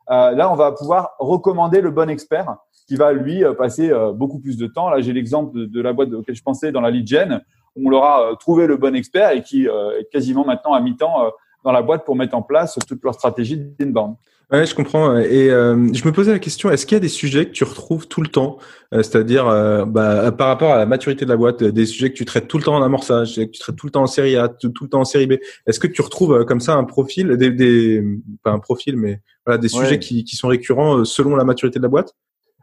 là, 0.09 0.51
on 0.51 0.57
va 0.57 0.73
pouvoir 0.73 1.11
recommander 1.21 1.81
le 1.81 1.93
bon 1.93 2.11
expert 2.11 2.57
qui 2.87 2.97
va 2.97 3.13
lui 3.13 3.45
euh, 3.45 3.55
passer 3.55 3.91
euh, 3.91 4.13
beaucoup 4.13 4.39
plus 4.39 4.57
de 4.57 4.67
temps. 4.67 4.91
Là, 4.91 5.01
j'ai 5.01 5.13
l'exemple 5.13 5.67
de, 5.67 5.81
la 5.81 5.93
boîte 5.93 6.13
auquel 6.13 6.35
je 6.35 6.43
pensais 6.43 6.73
dans 6.73 6.81
la 6.81 6.91
lead 6.91 7.07
gen. 7.07 7.41
On 7.77 7.89
leur 7.89 8.05
a 8.05 8.23
euh, 8.23 8.35
trouvé 8.35 8.67
le 8.67 8.77
bon 8.77 8.95
expert 8.95 9.31
et 9.31 9.43
qui 9.43 9.65
est 9.65 10.11
quasiment 10.11 10.45
maintenant 10.45 10.73
à 10.73 10.81
mi-temps 10.81 11.31
dans 11.65 11.73
la 11.73 11.83
boîte 11.83 12.05
pour 12.05 12.17
mettre 12.17 12.35
en 12.35 12.43
place 12.43 12.79
toute 12.87 13.03
leur 13.03 13.15
stratégie 13.15 13.57
d'inbound. 13.57 14.17
Ouais, 14.51 14.67
je 14.67 14.75
comprends. 14.75 15.17
Et 15.17 15.49
je 15.49 16.05
me 16.07 16.13
posais 16.13 16.33
la 16.33 16.39
question 16.39 16.71
est-ce 16.71 16.85
qu'il 16.85 16.97
y 16.97 17.01
a 17.01 17.01
des 17.01 17.09
sujets 17.09 17.47
que 17.47 17.53
tu 17.53 17.65
retrouves 17.65 18.07
tout 18.07 18.21
le 18.21 18.29
temps, 18.29 18.59
c'est-à-dire 18.93 19.47
bah, 19.87 20.31
par 20.33 20.49
rapport 20.49 20.73
à 20.73 20.77
la 20.77 20.85
maturité 20.85 21.25
de 21.25 21.31
la 21.31 21.39
boîte, 21.39 21.65
des 21.65 21.87
sujets 21.87 22.11
que 22.11 22.17
tu 22.17 22.27
traites 22.27 22.49
tout 22.49 22.59
le 22.59 22.65
temps 22.65 22.75
en 22.75 22.83
amorçage, 22.83 23.37
que 23.37 23.45
tu 23.45 23.61
traites 23.61 23.77
tout 23.77 23.87
le 23.87 23.93
temps 23.93 24.03
en 24.03 24.07
série 24.07 24.37
A, 24.37 24.49
tout, 24.49 24.71
le 24.83 24.89
temps 24.89 25.01
en 25.01 25.07
série 25.07 25.27
B. 25.27 25.35
Est-ce 25.67 25.81
que 25.81 25.87
tu 25.87 26.03
retrouves 26.03 26.45
comme 26.45 26.61
ça 26.61 26.75
un 26.75 26.85
profil, 26.85 27.39
des, 27.39 27.51
des 27.51 28.05
pas 28.43 28.51
un 28.51 28.59
profil, 28.59 28.99
mais 28.99 29.23
voilà, 29.47 29.57
des 29.57 29.69
sujets 29.69 29.99
qui, 29.99 30.23
qui 30.23 30.37
sont 30.37 30.49
récurrents 30.49 31.03
selon 31.07 31.35
la 31.35 31.45
maturité 31.45 31.79
de 31.79 31.85
la 31.85 31.89
boîte? 31.89 32.15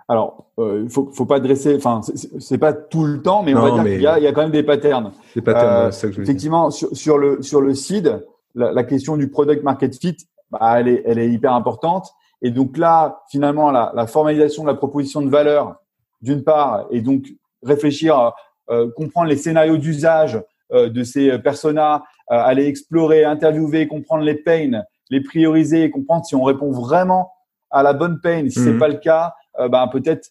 Alors, 0.10 0.48
euh, 0.58 0.82
il 0.84 0.90
faut, 0.90 1.12
faut 1.14 1.28
pas 1.28 1.40
dresser. 1.40 1.76
Enfin, 1.76 2.02
c'est 2.40 2.58
pas 2.58 2.74
tout 2.74 3.06
le 3.06 3.22
temps, 3.22 3.44
mais 3.44 3.54
on 3.54 3.62
va 3.62 3.72
dire 3.72 3.84
qu'il 3.84 4.02
y 4.02 4.08
a, 4.08 4.18
il 4.18 4.24
y 4.24 4.28
a 4.28 4.32
quand 4.32 4.42
même 4.42 4.50
des 4.50 4.64
patterns. 4.64 5.12
Des 5.36 5.42
patterns, 5.42 5.88
euh, 5.88 5.92
ça 5.92 6.08
que 6.08 6.14
je 6.14 6.22
Effectivement, 6.24 6.72
sur, 6.72 6.90
sur, 6.98 7.20
le 7.20 7.44
sur 7.44 7.62
le 7.62 7.76
seed, 7.76 8.20
la, 8.56 8.72
la, 8.72 8.84
question 8.84 9.18
du 9.18 9.30
product 9.30 9.64
market 9.64 10.00
fit, 10.00 10.18
bah, 10.52 10.80
elle 10.80 10.88
est 10.88 11.04
elle 11.06 11.20
est 11.20 11.30
hyper 11.30 11.54
importante. 11.54 12.12
Et 12.42 12.52
donc 12.52 12.78
là, 12.78 13.22
finalement, 13.30 13.72
la, 13.72 13.92
la 13.96 14.08
formalisation 14.08 14.64
de 14.64 14.70
la 14.70 14.76
proposition 14.76 15.22
de 15.22 15.30
valeur, 15.30 15.76
d'une 16.22 16.44
part, 16.44 16.86
et 16.90 17.02
donc 17.02 17.28
réfléchir, 17.64 18.32
euh, 18.70 18.90
comprendre 18.96 19.28
les 19.28 19.38
scénarios 19.38 19.78
d'usage 19.78 20.42
euh, 20.72 20.90
de 20.90 21.04
ces 21.04 21.40
personas, 21.40 22.04
euh, 22.32 22.36
aller 22.36 22.68
explorer, 22.68 23.26
interviewer, 23.26 23.88
comprendre 23.88 24.24
les 24.24 24.36
pains, 24.36 24.84
les 25.10 25.22
prioriser, 25.22 25.90
comprendre 25.90 26.24
si 26.26 26.36
on 26.36 26.44
répond 26.44 26.72
vraiment 26.72 27.32
à 27.72 27.82
la 27.82 27.94
bonne 27.94 28.20
pain. 28.22 28.48
Si 28.50 28.60
c'est 28.60 28.74
mhm. 28.74 28.78
pas 28.78 28.88
le 28.88 28.98
cas, 28.98 29.34
euh, 29.60 29.68
ben, 29.68 29.88
peut-être 29.88 30.30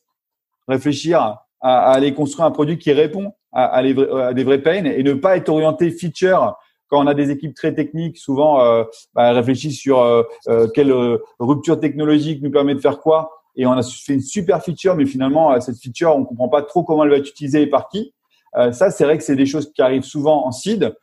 réfléchir 0.69 1.21
à, 1.21 1.47
à, 1.61 1.91
aller 1.91 2.15
construire 2.15 2.47
un 2.47 2.53
produit 2.53 2.79
qui 2.79 2.93
répond 2.93 3.33
à, 3.51 3.79
à, 3.79 3.83
des 3.83 4.45
vrais 4.45 4.63
pains 4.63 4.85
et 4.85 5.03
ne 5.03 5.15
pas 5.15 5.37
être 5.37 5.49
orienté 5.49 5.91
feature 5.91 6.57
quand 6.89 7.03
on 7.03 7.07
a 7.07 7.15
des 7.15 7.31
équipes 7.31 7.55
très 7.55 7.75
techniques, 7.75 8.19
souvent 8.19 8.61
euh, 8.61 8.85
bah, 9.15 9.33
réfléchissent 9.33 9.79
sur 9.79 10.01
euh, 10.01 10.23
euh 10.49 10.69
quelle 10.75 10.91
euh, 10.91 11.19
rupture 11.39 11.79
technologique 11.81 12.43
nous 12.43 12.51
permet 12.51 12.75
de 12.75 12.81
faire 12.81 13.01
quoi. 13.01 13.31
Et 13.57 13.67
on 13.67 13.73
a 13.73 13.83
fait 13.83 14.15
une 14.15 14.21
super 14.21 14.63
feature, 14.63 14.95
mais 14.95 15.07
finalement 15.07 15.61
cette 15.61 15.79
feature, 15.79 16.15
on 16.15 16.25
comprend 16.25 16.49
pas 16.49 16.63
trop 16.63 16.85
comment 16.85 17.05
elle 17.05 17.11
va 17.11 17.17
être 17.17 17.29
utilisée 17.29 17.63
et 17.63 17.67
par 17.67 17.89
qui. 17.89 18.15
ça, 18.55 18.93
c'est 18.93 19.03
vrai 19.03 19.19
que 19.19 19.25
c'est 19.25 19.35
des 19.35 19.47
choses 19.47 19.73
qui 19.73 19.83
arrivent 19.83 20.05
souvent 20.05 20.47
en 20.47 20.53
seed. 20.53 20.95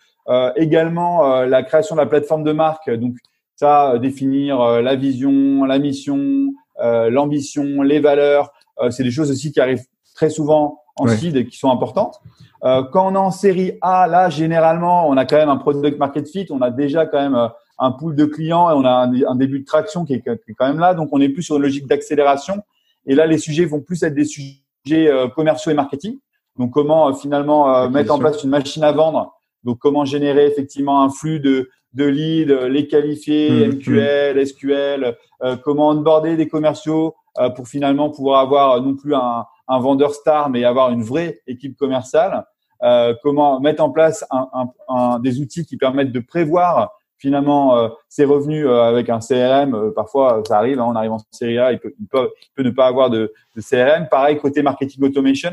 également, 0.55 1.41
la 1.41 1.63
création 1.63 1.95
de 1.95 1.99
la 1.99 2.05
plateforme 2.05 2.45
de 2.45 2.53
marque. 2.53 2.89
Donc 2.89 3.15
ça, 3.57 3.99
définir 3.99 4.81
la 4.81 4.95
vision, 4.95 5.65
la 5.65 5.79
mission, 5.79 6.53
euh, 6.79 7.09
l'ambition, 7.09 7.81
les 7.81 7.99
valeurs. 7.99 8.51
Euh, 8.79 8.89
c'est 8.91 9.03
des 9.03 9.11
choses 9.11 9.31
aussi 9.31 9.51
qui 9.51 9.59
arrivent 9.59 9.85
très 10.13 10.29
souvent 10.29 10.81
en 10.95 11.07
seed 11.07 11.35
et 11.35 11.45
qui 11.45 11.57
sont 11.57 11.69
importantes. 11.69 12.21
Euh, 12.63 12.83
quand 12.83 13.07
on 13.11 13.15
est 13.15 13.17
en 13.17 13.31
série 13.31 13.73
A, 13.81 14.07
là, 14.07 14.29
généralement, 14.29 15.07
on 15.09 15.17
a 15.17 15.25
quand 15.25 15.37
même 15.37 15.49
un 15.49 15.57
product 15.57 15.99
market 15.99 16.27
fit, 16.27 16.47
on 16.49 16.61
a 16.61 16.71
déjà 16.71 17.05
quand 17.05 17.21
même 17.21 17.49
un 17.77 17.91
pool 17.91 18.15
de 18.15 18.25
clients 18.25 18.69
et 18.69 18.73
on 18.73 18.85
a 18.85 19.09
un, 19.27 19.35
début 19.35 19.59
de 19.59 19.65
traction 19.65 20.05
qui 20.05 20.13
est, 20.13 20.23
quand 20.57 20.67
même 20.67 20.79
là. 20.79 20.93
Donc, 20.93 21.09
on 21.11 21.19
est 21.19 21.29
plus 21.29 21.43
sur 21.43 21.57
une 21.57 21.63
logique 21.63 21.87
d'accélération. 21.87 22.63
Et 23.05 23.15
là, 23.15 23.27
les 23.27 23.37
sujets 23.37 23.65
vont 23.65 23.81
plus 23.81 24.01
être 24.03 24.15
des 24.15 24.25
sujets 24.25 25.11
commerciaux 25.35 25.71
et 25.71 25.75
marketing. 25.75 26.17
Donc, 26.57 26.71
comment 26.71 27.13
finalement 27.13 27.89
mettre 27.89 28.13
en 28.13 28.19
place 28.19 28.43
une 28.43 28.49
machine 28.49 28.83
à 28.83 28.93
vendre. 28.93 29.33
Donc, 29.63 29.79
comment 29.79 30.05
générer 30.05 30.47
effectivement 30.47 31.03
un 31.03 31.09
flux 31.09 31.39
de, 31.39 31.69
de 31.95 32.05
leads, 32.05 32.67
les 32.67 32.87
qualifier, 32.87 33.67
MQL, 33.67 34.37
mmh, 34.37 34.45
SQL, 34.45 35.17
euh, 35.43 35.55
comment 35.57 35.89
onboarder 35.89 36.35
des 36.35 36.47
commerciaux 36.47 37.07
euh, 37.07 37.11
pour 37.55 37.67
finalement 37.67 38.09
pouvoir 38.09 38.39
avoir 38.39 38.81
non 38.81 38.95
plus 38.95 39.15
un, 39.15 39.45
un, 39.67 39.79
vendeur 39.79 40.13
star, 40.13 40.49
mais 40.49 40.63
avoir 40.63 40.91
une 40.91 41.03
vraie 41.03 41.41
équipe 41.47 41.77
commerciale. 41.77 42.45
Euh, 42.83 43.13
comment 43.23 43.59
mettre 43.59 43.83
en 43.83 43.89
place 43.89 44.25
un, 44.31 44.47
un, 44.89 45.19
des 45.19 45.39
outils 45.39 45.65
qui 45.65 45.77
permettent 45.77 46.11
de 46.11 46.19
prévoir 46.19 46.91
finalement 47.17 47.77
euh, 47.77 47.87
ses 48.09 48.25
revenus 48.25 48.67
avec 48.67 49.09
un 49.09 49.19
CRM. 49.19 49.93
parfois, 49.95 50.41
ça 50.47 50.57
arrive, 50.57 50.79
hein, 50.79 50.85
on 50.87 50.95
arrive 50.95 51.13
en 51.13 51.19
série 51.31 51.57
A, 51.57 51.71
il 51.71 51.79
peut, 51.79 51.93
il 51.99 52.07
peut, 52.07 52.29
il 52.41 52.49
peut 52.55 52.63
ne 52.63 52.69
pas 52.69 52.87
avoir 52.87 53.09
de, 53.09 53.33
de, 53.55 53.61
CRM. 53.61 54.07
Pareil 54.09 54.37
côté 54.37 54.61
marketing 54.61 55.03
automation, 55.03 55.51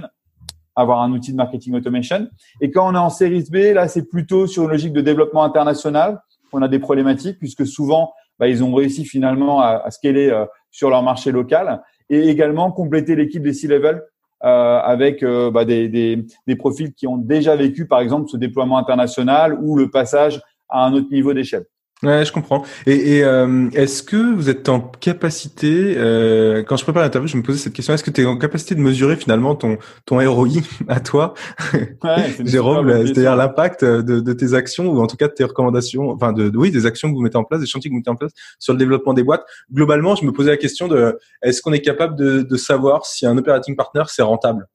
avoir 0.74 1.00
un 1.00 1.12
outil 1.12 1.32
de 1.32 1.36
marketing 1.36 1.74
automation. 1.74 2.28
Et 2.60 2.70
quand 2.70 2.88
on 2.88 2.94
est 2.94 2.98
en 2.98 3.10
série 3.10 3.44
B, 3.50 3.74
là, 3.74 3.88
c'est 3.88 4.08
plutôt 4.08 4.46
sur 4.46 4.64
une 4.64 4.70
logique 4.70 4.92
de 4.92 5.00
développement 5.00 5.44
international 5.44 6.20
on 6.52 6.62
a 6.62 6.68
des 6.68 6.78
problématiques 6.78 7.38
puisque 7.38 7.66
souvent, 7.66 8.12
bah, 8.38 8.48
ils 8.48 8.62
ont 8.62 8.74
réussi 8.74 9.04
finalement 9.04 9.60
à, 9.60 9.82
à 9.84 9.90
scaler 9.90 10.30
euh, 10.30 10.44
sur 10.72 10.90
leur 10.90 11.04
marché 11.04 11.30
local 11.30 11.82
et 12.10 12.28
également 12.28 12.72
compléter 12.72 13.14
l'équipe 13.14 13.42
des 13.42 13.52
C-level 13.52 14.02
euh, 14.44 14.80
avec 14.80 15.22
euh, 15.22 15.52
bah, 15.52 15.64
des, 15.64 15.88
des, 15.88 16.26
des, 16.48 16.56
profils 16.56 16.92
qui 16.92 17.06
ont 17.06 17.16
déjà 17.16 17.54
vécu, 17.54 17.86
par 17.86 18.00
exemple, 18.00 18.28
ce 18.28 18.36
déploiement 18.36 18.76
international 18.76 19.56
ou 19.62 19.76
le 19.76 19.88
passage 19.88 20.42
à 20.68 20.84
un 20.84 20.92
autre 20.94 21.12
niveau 21.12 21.32
d'échelle. 21.32 21.66
Ouais, 22.02 22.24
je 22.24 22.32
comprends. 22.32 22.64
Et, 22.86 23.16
et 23.16 23.24
euh, 23.24 23.70
est-ce 23.74 24.02
que 24.02 24.34
vous 24.34 24.50
êtes 24.50 24.68
en 24.68 24.80
capacité, 24.80 25.94
euh, 25.96 26.64
quand 26.64 26.76
je 26.76 26.82
prépare 26.82 27.02
l'interview, 27.02 27.28
je 27.28 27.36
me 27.36 27.42
posais 27.42 27.58
cette 27.58 27.72
question, 27.72 27.94
est-ce 27.94 28.02
que 28.02 28.10
tu 28.10 28.22
es 28.22 28.26
en 28.26 28.36
capacité 28.36 28.74
de 28.74 28.80
mesurer 28.80 29.16
finalement 29.16 29.54
ton 29.54 29.78
ton 30.04 30.18
ROI 30.18 30.48
à 30.88 30.98
toi, 30.98 31.34
ouais, 31.74 32.34
Jérôme, 32.44 32.90
c'est-à-dire 33.06 33.36
l'impact 33.36 33.84
de, 33.84 34.20
de, 34.20 34.32
tes 34.32 34.54
actions 34.54 34.86
ou 34.88 35.00
en 35.00 35.06
tout 35.06 35.16
cas 35.16 35.28
de 35.28 35.32
tes 35.32 35.44
recommandations, 35.44 36.10
enfin 36.10 36.32
de, 36.32 36.50
oui 36.56 36.72
des 36.72 36.86
actions 36.86 37.08
que 37.08 37.14
vous 37.14 37.22
mettez 37.22 37.38
en 37.38 37.44
place, 37.44 37.60
des 37.60 37.66
chantiers 37.66 37.88
que 37.88 37.94
vous 37.94 37.98
mettez 37.98 38.10
en 38.10 38.16
place 38.16 38.32
sur 38.58 38.72
le 38.72 38.78
développement 38.78 39.14
des 39.14 39.22
boîtes. 39.22 39.44
Globalement, 39.72 40.16
je 40.16 40.24
me 40.24 40.32
posais 40.32 40.50
la 40.50 40.56
question 40.56 40.88
de 40.88 41.18
est-ce 41.42 41.62
qu'on 41.62 41.72
est 41.72 41.80
capable 41.80 42.16
de, 42.16 42.42
de 42.42 42.56
savoir 42.56 43.06
si 43.06 43.26
un 43.26 43.38
operating 43.38 43.76
partner 43.76 44.02
c'est 44.08 44.22
rentable? 44.22 44.66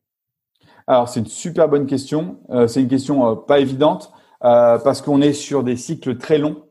Alors 0.88 1.10
c'est 1.10 1.20
une 1.20 1.28
super 1.28 1.68
bonne 1.68 1.86
question. 1.86 2.38
Euh, 2.50 2.68
c'est 2.68 2.82
une 2.82 2.88
question 2.88 3.30
euh, 3.30 3.36
pas 3.36 3.60
évidente 3.60 4.12
euh, 4.46 4.78
parce 4.80 5.02
qu'on 5.02 5.22
est 5.22 5.34
sur 5.34 5.64
des 5.64 5.76
cycles 5.76 6.18
très 6.18 6.38
longs. 6.38 6.64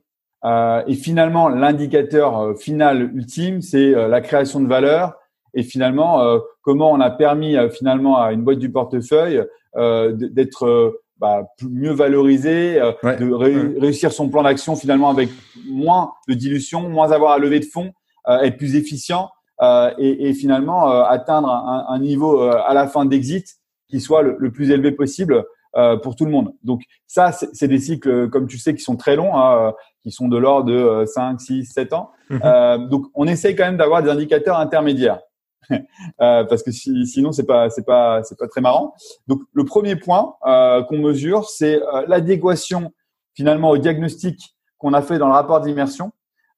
Euh, 0.45 0.83
et 0.87 0.95
finalement, 0.95 1.49
l'indicateur 1.49 2.39
euh, 2.39 2.55
final 2.55 3.11
ultime, 3.15 3.63
c'est 3.63 3.95
euh, 3.95 4.09
la 4.09 4.21
création 4.21 4.61
de 4.61 4.69
valeur. 4.69 5.15
Et 5.55 5.63
finalement 5.63 6.39
comment 6.61 6.91
on 6.91 7.01
a 7.01 7.09
permis 7.09 7.57
finalement 7.73 8.21
à 8.21 8.35
une 8.35 8.43
boîte 8.43 8.59
du 8.59 8.71
portefeuille 8.71 9.43
d'être 9.75 11.01
bah, 11.17 11.45
mieux 11.63 11.93
valorisée, 11.93 12.75
de 12.75 13.79
réussir 13.81 14.13
son 14.13 14.29
plan 14.29 14.43
d'action 14.43 14.77
finalement 14.77 15.09
avec 15.09 15.31
moins 15.67 16.13
de 16.29 16.35
dilution, 16.35 16.91
moins 16.91 17.11
avoir 17.11 17.33
à 17.33 17.39
lever 17.39 17.61
de 17.61 17.65
fonds, 17.65 17.93
être 18.29 18.59
plus 18.59 18.77
efficient 18.77 19.31
et, 19.63 20.29
et, 20.29 20.35
finalement 20.35 20.89
atteindre 21.05 21.49
un, 21.49 21.87
un 21.89 21.99
niveau 22.01 22.39
à 22.43 22.75
la 22.75 22.87
fin 22.87 23.07
d'exit 23.07 23.57
qui 23.89 24.03
soit 24.03 24.21
le, 24.21 24.37
le, 24.39 24.51
plus 24.51 24.71
élevé 24.71 24.93
possible 24.93 25.47
euh, 25.77 25.97
pour 25.97 26.17
tout 26.17 26.25
le 26.25 26.31
monde. 26.31 26.53
Donc 26.63 26.83
ça, 27.07 27.33
c'est 27.33 27.69
des 27.69 27.79
cycles, 27.79 28.29
comme 28.31 28.47
tu 28.47 28.59
sais, 28.59 28.75
qui 28.75 28.83
sont 28.83 28.97
très 28.97 29.17
longs, 29.17 29.37
hein, 29.37 29.75
qui 30.03 30.11
sont 30.11 30.29
de 30.29 30.37
l'ordre 30.37 30.71
de 30.71 31.05
5, 31.07 31.41
6, 31.41 31.65
7 31.67 31.93
ans. 31.93 32.11
Mhm. 32.31 32.41
Euh, 32.45 32.79
donc 32.79 33.07
on 33.15 33.27
essaye 33.27 33.55
quand 33.55 33.65
même 33.65 33.77
d'avoir 33.77 34.03
des 34.03 34.11
indicateurs 34.11 34.59
intermédiaires. 34.59 35.21
euh, 35.71 36.45
parce 36.45 36.63
que 36.63 36.71
si, 36.71 37.07
sinon 37.07 37.33
c'est 37.33 37.47
pas 37.47 37.71
c'est 37.71 37.85
pas 37.85 38.23
c'est 38.23 38.39
pas 38.39 38.47
très 38.47 38.61
marrant. 38.61 38.95
Donc 39.27 39.41
le 39.53 39.65
premier 39.65 39.97
point 39.97 40.35
euh, 40.47 40.83
qu'on 40.85 40.99
mesure 40.99 41.49
c'est 41.49 41.83
euh, 41.83 42.05
l'adéquation 42.07 42.93
finalement 43.35 43.71
au 43.71 43.79
diagnostic 43.79 44.55
qu'on 44.79 44.93
a 44.93 45.03
fait 45.03 45.19
dans 45.19 45.27
le 45.27 45.33
rapport 45.33 45.61
d'immersion 45.61 46.13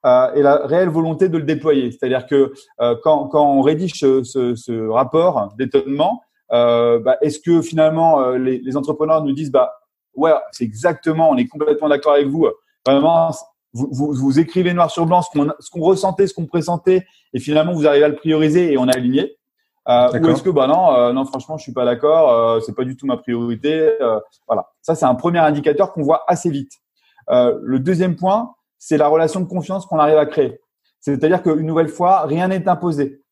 euh, 0.04 0.32
et 0.34 0.42
la 0.42 0.66
réelle 0.66 0.88
volonté 0.88 1.28
de 1.28 1.38
le 1.38 1.44
déployer. 1.44 1.90
C'est-à-dire 1.90 2.26
que 2.26 2.52
euh, 2.80 2.96
quand, 3.02 3.28
quand, 3.28 3.44
on 3.44 3.62
rédige 3.62 3.94
ce, 3.94 4.22
ce, 4.22 4.54
ce 4.54 4.88
rapport 4.88 5.54
d'étonnement, 5.56 6.22
euh, 6.52 6.98
bah, 6.98 7.16
est-ce 7.20 7.38
que 7.38 7.62
finalement 7.62 8.20
euh, 8.20 8.38
les, 8.38 8.58
les, 8.58 8.76
entrepreneurs 8.76 9.22
nous 9.22 9.32
disent 9.32 9.50
bah 9.50 9.74
ouais 10.14 10.32
c'est 10.52 10.64
exactement, 10.64 11.30
on 11.30 11.36
est 11.36 11.46
complètement 11.46 11.88
d'accord 11.88 12.12
avec 12.14 12.28
vous. 12.28 12.48
Vraiment, 12.86 13.30
vous, 13.74 13.88
vous, 13.92 14.12
vous, 14.14 14.38
écrivez 14.40 14.72
noir 14.72 14.90
sur 14.90 15.04
blanc 15.04 15.22
ce 15.22 15.30
qu'on 15.30 15.52
ce 15.58 15.70
qu'on 15.70 15.82
ressentait, 15.82 16.26
ce 16.26 16.34
qu'on 16.34 16.46
pressentait, 16.46 17.06
et 17.34 17.40
finalement 17.40 17.72
vous 17.72 17.86
arrivez 17.86 18.04
à 18.04 18.08
le 18.08 18.16
prioriser 18.16 18.72
et 18.72 18.78
on 18.78 18.88
a 18.88 18.96
aligné. 18.96 19.36
Euh, 19.88 20.20
ou 20.20 20.28
est-ce 20.28 20.42
que 20.42 20.50
bah 20.50 20.66
non, 20.66 20.94
euh, 20.94 21.12
non 21.12 21.24
franchement 21.24 21.56
je 21.56 21.62
suis 21.62 21.72
pas 21.72 21.86
d'accord, 21.86 22.30
euh, 22.30 22.60
c'est 22.60 22.74
pas 22.74 22.84
du 22.84 22.96
tout 22.96 23.06
ma 23.06 23.16
priorité. 23.16 23.90
Euh, 24.02 24.20
voilà, 24.46 24.68
ça 24.82 24.94
c'est 24.94 25.06
un 25.06 25.14
premier 25.14 25.38
indicateur 25.38 25.92
qu'on 25.92 26.02
voit 26.02 26.24
assez 26.28 26.50
vite. 26.50 26.72
Euh, 27.30 27.58
le 27.62 27.78
deuxième 27.78 28.16
point, 28.16 28.54
c'est 28.78 28.98
la 28.98 29.08
relation 29.08 29.40
de 29.40 29.46
confiance 29.46 29.86
qu'on 29.86 29.98
arrive 29.98 30.18
à 30.18 30.26
créer. 30.26 30.60
C'est-à-dire 31.00 31.42
qu'une 31.42 31.66
nouvelle 31.66 31.88
fois, 31.88 32.22
rien 32.26 32.48
n'est 32.48 32.68
imposé. 32.68 33.22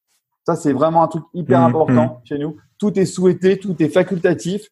Ça, 0.46 0.54
c'est 0.54 0.72
vraiment 0.72 1.02
un 1.02 1.08
truc 1.08 1.24
hyper 1.34 1.60
mmh, 1.60 1.64
important 1.64 2.20
chez 2.24 2.38
nous. 2.38 2.56
Tout 2.78 2.96
est 2.98 3.04
souhaité, 3.04 3.58
tout 3.58 3.74
est 3.80 3.88
facultatif. 3.88 4.68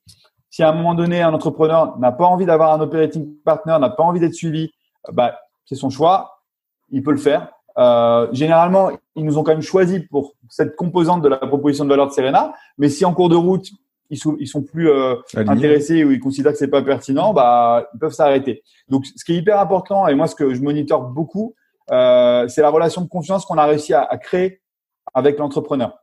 Si 0.48 0.62
à 0.62 0.68
un 0.68 0.72
moment 0.72 0.94
donné, 0.94 1.20
un 1.20 1.34
entrepreneur 1.34 1.98
n'a 1.98 2.12
pas 2.12 2.26
envie 2.26 2.46
d'avoir 2.46 2.72
un 2.72 2.80
operating 2.80 3.34
partner, 3.44 3.76
n'a 3.80 3.90
pas 3.90 4.04
envie 4.04 4.20
d'être 4.20 4.34
suivi, 4.34 4.70
bah, 5.12 5.36
c'est 5.64 5.74
son 5.74 5.90
choix. 5.90 6.42
Il 6.90 7.02
peut 7.02 7.10
le 7.10 7.16
faire. 7.16 7.48
Euh, 7.76 8.28
généralement, 8.30 8.90
ils 9.16 9.24
nous 9.24 9.36
ont 9.36 9.42
quand 9.42 9.50
même 9.50 9.62
choisi 9.62 9.98
pour 9.98 10.34
cette 10.48 10.76
composante 10.76 11.22
de 11.22 11.28
la 11.28 11.38
proposition 11.38 11.84
de 11.84 11.90
valeur 11.90 12.06
de 12.06 12.12
Serena. 12.12 12.54
Mais 12.78 12.88
si 12.88 13.04
en 13.04 13.12
cours 13.12 13.28
de 13.28 13.34
route, 13.34 13.68
ils 14.10 14.18
sont, 14.18 14.36
ils 14.38 14.46
sont 14.46 14.62
plus 14.62 14.88
euh, 14.88 15.16
intéressés 15.34 16.04
ou 16.04 16.12
ils 16.12 16.20
considèrent 16.20 16.52
que 16.52 16.58
c'est 16.58 16.68
pas 16.68 16.82
pertinent, 16.82 17.34
bah, 17.34 17.88
ils 17.94 17.98
peuvent 17.98 18.12
s'arrêter. 18.12 18.62
Donc, 18.88 19.06
ce 19.06 19.24
qui 19.24 19.32
est 19.32 19.38
hyper 19.38 19.58
important 19.58 20.06
et 20.06 20.14
moi, 20.14 20.28
ce 20.28 20.36
que 20.36 20.54
je 20.54 20.62
monitore 20.62 21.08
beaucoup, 21.08 21.56
euh, 21.90 22.46
c'est 22.46 22.62
la 22.62 22.70
relation 22.70 23.00
de 23.00 23.08
confiance 23.08 23.44
qu'on 23.44 23.58
a 23.58 23.64
réussi 23.64 23.92
à, 23.92 24.02
à 24.02 24.18
créer 24.18 24.60
avec 25.14 25.38
l'entrepreneur. 25.38 25.98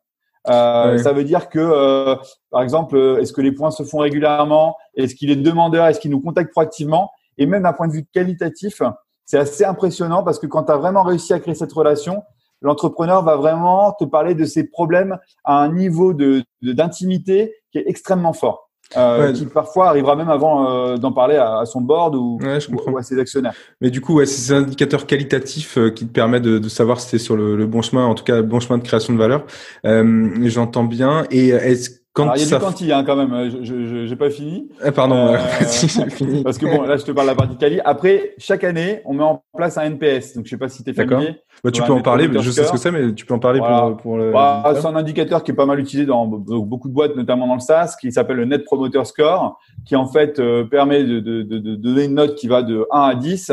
Euh, 0.50 0.98
Ça 0.98 1.14
veut 1.14 1.24
dire 1.24 1.50
que, 1.50 1.60
euh, 1.60 2.16
par 2.50 2.62
exemple, 2.64 2.98
est-ce 3.20 3.34
que 3.34 3.42
les 3.42 3.52
points 3.52 3.72
se 3.72 3.84
font 3.84 4.00
régulièrement? 4.00 4.76
Est-ce 4.96 5.14
qu'il 5.16 5.30
est 5.30 5.36
demandeur? 5.36 5.86
Est-ce 5.86 6.00
qu'il 6.00 6.12
nous 6.12 6.22
contacte 6.22 6.52
proactivement? 6.52 7.12
Et 7.38 7.46
même 7.46 7.64
d'un 7.64 7.74
point 7.74 7.88
de 7.88 7.94
vue 7.94 8.06
qualitatif, 8.06 8.82
c'est 9.26 9.38
assez 9.38 9.64
impressionnant 9.64 10.24
parce 10.24 10.40
que 10.40 10.48
quand 10.48 10.64
tu 10.64 10.72
as 10.72 10.78
vraiment 10.78 11.04
réussi 11.04 11.34
à 11.34 11.40
créer 11.40 11.56
cette 11.56 11.72
relation, 11.72 12.24
l'entrepreneur 12.62 13.24
va 13.24 13.36
vraiment 13.36 13.92
te 13.94 14.04
parler 14.04 14.36
de 14.36 14.46
ses 14.46 14.66
problèmes 14.66 15.18
à 15.44 15.60
un 15.60 15.72
niveau 15.72 16.14
de 16.14 16.44
d'intimité 16.62 17.56
qui 17.72 17.80
est 17.80 17.86
extrêmement 17.88 18.34
fort. 18.34 18.71
Euh, 18.98 19.32
qui 19.32 19.46
parfois 19.46 19.88
arrivera 19.88 20.16
même 20.16 20.30
avant 20.30 20.70
euh, 20.70 20.98
d'en 20.98 21.14
parler 21.14 21.38
à, 21.38 21.64
son 21.66 21.82
board 21.82 22.16
ou, 22.16 22.40
ou, 22.42 22.98
à 22.98 23.04
ses 23.04 23.18
actionnaires. 23.20 23.54
Mais 23.80 23.90
du 23.90 24.02
coup, 24.02 24.16
ouais, 24.16 24.26
c'est 24.26 24.42
ces 24.42 24.54
indicateurs 24.54 25.06
qualitatifs 25.08 25.78
euh, 25.78 25.90
qui 25.92 26.06
te 26.06 26.12
permettent 26.12 26.44
de, 26.44 26.60
de 26.60 26.70
savoir 26.70 27.00
si 27.00 27.10
tu 27.10 27.16
es 27.16 27.20
sur 27.20 27.38
le, 27.38 27.56
le, 27.56 27.66
bon 27.68 27.82
chemin, 27.82 28.06
en 28.06 28.16
tout 28.16 28.24
cas 28.24 28.38
le 28.38 28.44
bon 28.44 28.60
chemin 28.60 28.78
de 28.78 28.84
création 28.84 29.14
de 29.14 29.18
valeur. 29.18 29.46
Euh, 29.86 30.30
J'entends 30.44 30.84
bien. 30.84 31.26
Et 31.32 31.50
est-ce 31.50 32.01
quand 32.14 32.34
il 32.36 32.42
y 32.42 32.54
a 32.54 32.58
du 32.58 32.64
quanti 32.64 32.92
hein, 32.92 33.04
quand 33.06 33.16
même. 33.16 33.64
Je 33.64 34.10
n'ai 34.10 34.16
pas 34.18 34.30
fini. 34.30 34.70
Eh, 34.86 34.92
pardon, 34.92 35.34
euh, 35.34 35.38
fini. 36.10 36.44
Parce 36.44 36.58
que 36.58 36.66
bon, 36.66 36.82
là, 36.84 36.98
je 36.98 37.04
te 37.04 37.12
parle 37.12 37.28
de 37.28 37.32
la 37.32 37.38
partie 37.38 37.56
quali. 37.56 37.80
Après, 37.86 38.34
chaque 38.38 38.66
année, 38.66 39.02
on 39.06 39.14
met 39.14 39.24
en 39.24 39.44
place 39.56 39.78
un 39.78 39.84
NPS. 39.84 40.36
Donc, 40.36 40.46
je 40.46 40.50
sais 40.50 40.58
pas 40.58 40.68
si 40.68 40.84
tu 40.84 40.90
es 40.90 40.94
familier. 40.94 41.36
Bah, 41.64 41.72
tu 41.72 41.82
peux 41.82 41.94
en 41.94 42.02
parler. 42.02 42.30
Je 42.32 42.52
sais 42.52 42.66
ce 42.66 42.72
que 42.72 42.78
c'est, 42.78 42.92
mais 42.92 43.14
tu 43.14 43.26
peux 43.26 43.34
en 43.34 43.40
parler 43.40 43.60
pour, 43.60 43.98
pour 43.98 44.18
le. 44.18 44.32
Bah, 44.32 44.74
c'est 44.76 44.86
un 44.86 44.96
indicateur 44.96 45.44
qui 45.44 45.52
est 45.52 45.56
pas 45.56 45.66
mal 45.66 45.80
utilisé 45.80 46.06
dans 46.06 46.26
beaucoup 46.26 46.90
de 46.90 46.94
boîtes, 46.94 47.16
notamment 47.16 47.48
dans 47.48 47.56
le 47.56 47.62
SaaS, 47.62 47.96
qui 48.00 48.12
s'appelle 48.12 48.38
le 48.38 48.46
Net 48.46 48.66
Promoter 48.66 49.06
Score, 49.06 49.58
qui 49.86 49.96
en 49.96 50.08
fait 50.08 50.40
euh, 50.40 50.66
permet 50.66 51.04
de, 51.04 51.20
de, 51.20 51.44
de, 51.44 51.60
de, 51.60 51.76
donner 51.76 52.06
une 52.06 52.16
note 52.16 52.36
qui 52.36 52.48
va 52.48 52.62
de 52.62 52.86
1 52.92 53.02
à 53.02 53.16
10. 53.16 53.52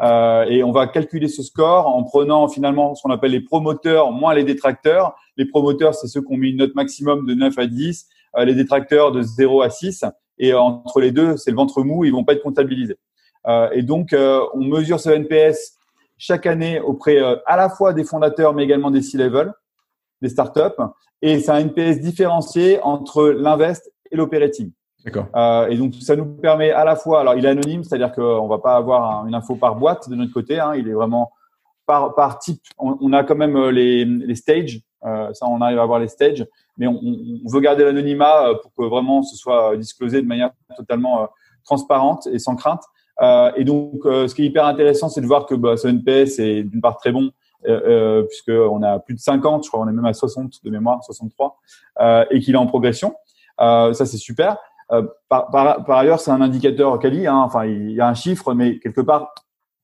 Euh, 0.00 0.44
et 0.44 0.62
on 0.62 0.70
va 0.70 0.86
calculer 0.86 1.28
ce 1.28 1.42
score 1.42 1.88
en 1.88 2.04
prenant 2.04 2.46
finalement 2.48 2.94
ce 2.94 3.02
qu'on 3.02 3.10
appelle 3.10 3.32
les 3.32 3.40
promoteurs 3.40 4.12
moins 4.12 4.34
les 4.34 4.44
détracteurs. 4.44 5.16
Les 5.38 5.46
promoteurs, 5.46 5.94
c'est 5.94 6.08
ceux 6.08 6.20
qui 6.20 6.32
ont 6.32 6.36
mis 6.36 6.50
une 6.50 6.58
note 6.58 6.74
maximum 6.74 7.26
de 7.26 7.34
9 7.34 7.58
à 7.58 7.66
10 7.66 8.06
euh, 8.36 8.44
les 8.44 8.54
détracteurs 8.54 9.12
de 9.12 9.22
0 9.22 9.62
à 9.62 9.70
6. 9.70 10.04
Et 10.38 10.52
entre 10.52 11.00
les 11.00 11.10
deux, 11.10 11.36
c'est 11.36 11.50
le 11.50 11.56
ventre 11.56 11.82
mou, 11.82 12.04
ils 12.04 12.12
vont 12.12 12.24
pas 12.24 12.34
être 12.34 12.42
comptabilisés. 12.42 12.98
Euh, 13.46 13.70
et 13.72 13.82
donc, 13.82 14.12
euh, 14.12 14.40
on 14.52 14.64
mesure 14.64 15.00
ce 15.00 15.10
NPS 15.10 15.78
chaque 16.18 16.46
année 16.46 16.80
auprès 16.80 17.18
à 17.46 17.56
la 17.56 17.68
fois 17.68 17.92
des 17.92 18.04
fondateurs, 18.04 18.52
mais 18.52 18.64
également 18.64 18.90
des 18.90 19.02
C-level, 19.02 19.52
des 20.20 20.28
startups. 20.28 20.82
Et 21.22 21.40
c'est 21.40 21.50
un 21.50 21.60
NPS 21.60 22.00
différencié 22.00 22.80
entre 22.82 23.28
l'invest 23.28 23.92
et 24.10 24.16
l'operating. 24.16 24.72
D'accord. 25.04 25.26
Euh, 25.36 25.68
et 25.68 25.76
donc 25.76 25.94
ça 25.94 26.16
nous 26.16 26.26
permet 26.26 26.70
à 26.70 26.84
la 26.84 26.96
fois, 26.96 27.20
alors 27.20 27.34
il 27.34 27.44
est 27.44 27.48
anonyme, 27.48 27.84
c'est-à-dire 27.84 28.12
qu'on 28.12 28.48
va 28.48 28.58
pas 28.58 28.74
avoir 28.74 29.26
une 29.26 29.34
info 29.34 29.54
par 29.54 29.76
boîte 29.76 30.08
de 30.08 30.16
notre 30.16 30.32
côté, 30.32 30.58
hein, 30.58 30.74
il 30.74 30.88
est 30.88 30.92
vraiment 30.92 31.32
par, 31.86 32.14
par 32.14 32.38
type. 32.38 32.62
On, 32.78 32.96
on, 33.00 33.12
a 33.12 33.22
quand 33.22 33.36
même 33.36 33.68
les, 33.68 34.04
les 34.04 34.34
stages, 34.34 34.76
euh, 34.76 34.87
ça 35.02 35.46
on 35.46 35.60
arrive 35.60 35.78
à 35.78 35.82
avoir 35.82 35.98
les 35.98 36.08
stages, 36.08 36.46
mais 36.76 36.86
on, 36.86 37.00
on 37.44 37.48
veut 37.48 37.60
garder 37.60 37.84
l'anonymat 37.84 38.48
euh, 38.48 38.54
pour 38.54 38.72
que 38.74 38.88
vraiment 38.88 39.22
ce 39.22 39.36
soit 39.36 39.76
disclosé 39.76 40.22
de 40.22 40.26
manière 40.26 40.50
totalement 40.76 41.22
euh, 41.22 41.26
transparente 41.64 42.26
et 42.32 42.38
sans 42.38 42.56
crainte. 42.56 42.82
Euh, 43.20 43.50
et 43.56 43.64
donc, 43.64 44.00
ce 44.04 44.32
qui 44.32 44.42
est 44.42 44.46
hyper 44.46 44.64
intéressant, 44.64 45.08
c'est 45.08 45.20
de 45.20 45.26
voir 45.26 45.46
que 45.46 45.54
bah, 45.54 45.76
ce 45.76 45.88
NPS 45.88 46.38
est 46.38 46.62
d'une 46.62 46.80
part 46.80 46.96
très 46.96 47.10
bon, 47.10 47.30
euh, 47.66 48.22
puisque 48.22 48.50
on 48.50 48.82
a 48.82 49.00
plus 49.00 49.14
de 49.14 49.20
50, 49.20 49.64
je 49.64 49.68
crois, 49.68 49.80
on 49.80 49.88
est 49.88 49.92
même 49.92 50.04
à 50.04 50.12
60 50.12 50.64
de 50.64 50.70
mémoire, 50.70 51.02
63, 51.02 51.58
euh, 52.00 52.24
et 52.30 52.40
qu'il 52.40 52.54
est 52.54 52.58
en 52.58 52.66
progression. 52.66 53.14
Euh, 53.60 53.92
ça, 53.92 54.06
c'est 54.06 54.18
super. 54.18 54.56
Par, 55.28 55.50
par, 55.50 55.84
par, 55.84 55.98
ailleurs, 55.98 56.18
c'est 56.18 56.30
un 56.30 56.40
indicateur 56.40 56.98
quali. 56.98 57.26
Hein, 57.26 57.36
enfin, 57.36 57.66
il 57.66 57.90
y 57.90 58.00
a 58.00 58.08
un 58.08 58.14
chiffre, 58.14 58.54
mais 58.54 58.78
quelque 58.78 59.02
part, 59.02 59.34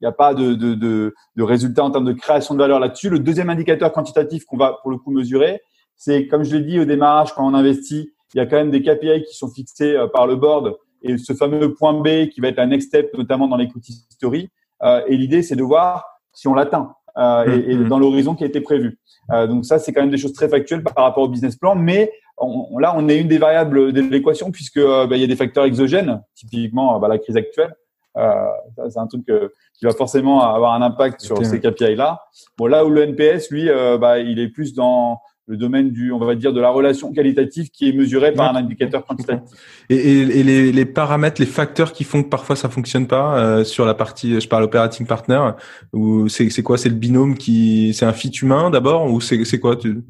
il 0.00 0.04
n'y 0.04 0.09
a 0.09 0.12
pas 0.12 0.35
de, 0.35 0.54
de, 0.54 0.74
de, 0.74 1.14
de 1.37 1.42
résultat 1.42 1.85
en 1.85 1.90
termes 1.90 2.04
de 2.04 2.12
création 2.12 2.54
de 2.54 2.59
valeur 2.59 2.80
là-dessus. 2.80 3.11
Le 3.11 3.18
deuxième 3.18 3.50
indicateur 3.50 3.92
quantitatif 3.92 4.44
qu'on 4.44 4.57
va 4.57 4.78
pour 4.83 4.90
le 4.90 4.98
coup 4.98 5.11
mesurer, 5.11 5.61
c'est 5.96 6.26
comme 6.26 6.44
je 6.44 6.57
l'ai 6.57 6.64
dit 6.64 6.78
au 6.78 6.85
démarrage, 6.85 7.33
quand 7.35 7.46
on 7.46 7.54
investit, 7.54 8.12
il 8.35 8.38
y 8.38 8.40
a 8.40 8.46
quand 8.46 8.57
même 8.57 8.70
des 8.70 8.83
KPI 8.83 9.22
qui 9.22 9.35
sont 9.35 9.48
fixés 9.48 9.94
euh, 9.94 10.07
par 10.07 10.26
le 10.26 10.37
board 10.37 10.76
et 11.02 11.18
ce 11.18 11.33
fameux 11.33 11.74
point 11.74 11.92
B 11.92 12.28
qui 12.28 12.40
va 12.40 12.48
être 12.48 12.59
un 12.59 12.66
next 12.66 12.88
step, 12.88 13.16
notamment 13.16 13.46
dans 13.46 13.57
l'equity 13.57 13.92
story. 14.11 14.48
Euh, 14.83 15.02
et 15.07 15.16
l'idée, 15.16 15.42
c'est 15.42 15.57
de 15.57 15.62
voir 15.62 16.04
si 16.33 16.48
on 16.48 16.54
l'atteint 16.54 16.94
euh, 17.16 17.44
et, 17.44 17.76
mm-hmm. 17.76 17.88
dans 17.88 17.98
l'horizon 17.98 18.35
qui 18.35 18.42
a 18.42 18.46
été 18.46 18.61
prévu. 18.61 18.98
donc 19.30 19.64
ça, 19.64 19.78
c'est 19.78 19.92
quand 19.92 20.00
même 20.00 20.11
des 20.11 20.18
choses 20.18 20.33
très 20.33 20.48
factuelles 20.48 20.83
par 20.83 21.04
rapport 21.04 21.22
au 21.22 21.28
business 21.28 21.57
plan, 21.57 21.76
mais 21.76 22.11
on, 22.38 22.78
là, 22.78 22.94
on 22.96 23.09
est 23.09 23.20
une 23.20 23.28
des 23.28 23.38
variables 23.38 23.92
de 23.92 24.00
l'équation 24.00 24.50
puisque 24.50 24.80
bah, 24.80 25.07
il 25.12 25.18
y 25.18 25.24
a 25.24 25.28
des 25.28 25.37
facteurs 25.37 25.64
exogènes, 25.64 26.20
typiquement 26.35 26.98
bah, 26.98 27.07
la 27.07 27.18
crise 27.18 27.37
actuelle. 27.37 27.74
C'est 28.14 28.98
un 28.98 29.07
truc 29.07 29.24
qui 29.27 29.85
va 29.85 29.92
forcément 29.92 30.42
avoir 30.55 30.74
un 30.74 30.83
impact 30.83 31.20
sur 31.20 31.44
ces 31.44 31.61
KPI 31.61 31.96
là. 31.96 32.22
Bon, 32.57 32.66
là 32.66 32.85
où 32.85 32.90
le 32.90 33.03
NPS, 33.03 33.50
lui, 33.50 33.68
bah, 34.00 34.18
il 34.18 34.38
est 34.38 34.48
plus 34.48 34.74
dans 34.74 35.20
le 35.46 35.57
domaine 35.57 35.90
du, 35.90 36.11
on 36.11 36.18
va 36.18 36.35
dire, 36.35 36.53
de 36.53 36.61
la 36.61 36.70
relation 36.70 37.12
qualitative 37.12 37.70
qui 37.70 37.88
est 37.88 37.92
mesurée 37.92 38.33
par 38.33 38.55
un 38.55 38.57
indicateur 38.57 39.05
quantitatif. 39.05 39.59
Et, 39.90 39.96
et, 39.96 40.42
les, 40.42 40.72
les, 40.72 40.85
paramètres, 40.87 41.38
les 41.40 41.46
facteurs 41.46 41.92
qui 41.92 42.05
font 42.05 42.22
que 42.22 42.29
parfois 42.31 42.57
ça 42.57 42.70
fonctionne 42.70 43.07
pas 43.07 43.37
euh, 43.37 43.64
sur 43.64 43.85
la 43.85 43.92
partie, 43.92 44.40
je 44.40 44.48
parle 44.48 44.64
operating 44.64 45.07
partner, 45.07 45.50
ou 45.92 46.27
c'est 46.31 46.48
c'est 46.48 46.62
quoi? 46.62 46.79
C'est 46.79 46.88
le 46.88 46.94
binôme 46.94 47.37
qui, 47.37 47.92
c'est 47.92 48.07
un 48.07 48.14
fit 48.14 48.31
humain 48.31 48.70
d'abord 48.70 49.12
ou 49.12 49.20
c'est 49.20 49.44
c'est 49.44 49.61
quoi? 49.61 49.77
Tu... 49.77 50.03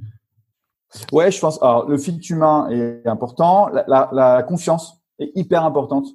Ouais, 1.11 1.33
je 1.33 1.40
pense. 1.40 1.61
Alors 1.61 1.88
le 1.88 1.99
fit 1.99 2.21
humain 2.31 2.69
est 2.71 3.09
important, 3.09 3.69
la, 3.69 3.85
la, 3.88 4.09
la 4.12 4.43
confiance 4.45 5.03
est 5.19 5.33
hyper 5.35 5.64
importante. 5.64 6.07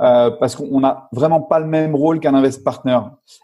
Euh, 0.00 0.30
parce 0.30 0.56
qu'on 0.56 0.80
n'a 0.80 1.08
vraiment 1.12 1.40
pas 1.40 1.60
le 1.60 1.66
même 1.66 1.94
rôle 1.94 2.20
qu'un 2.20 2.34
invest 2.34 2.64
partner 2.64 2.98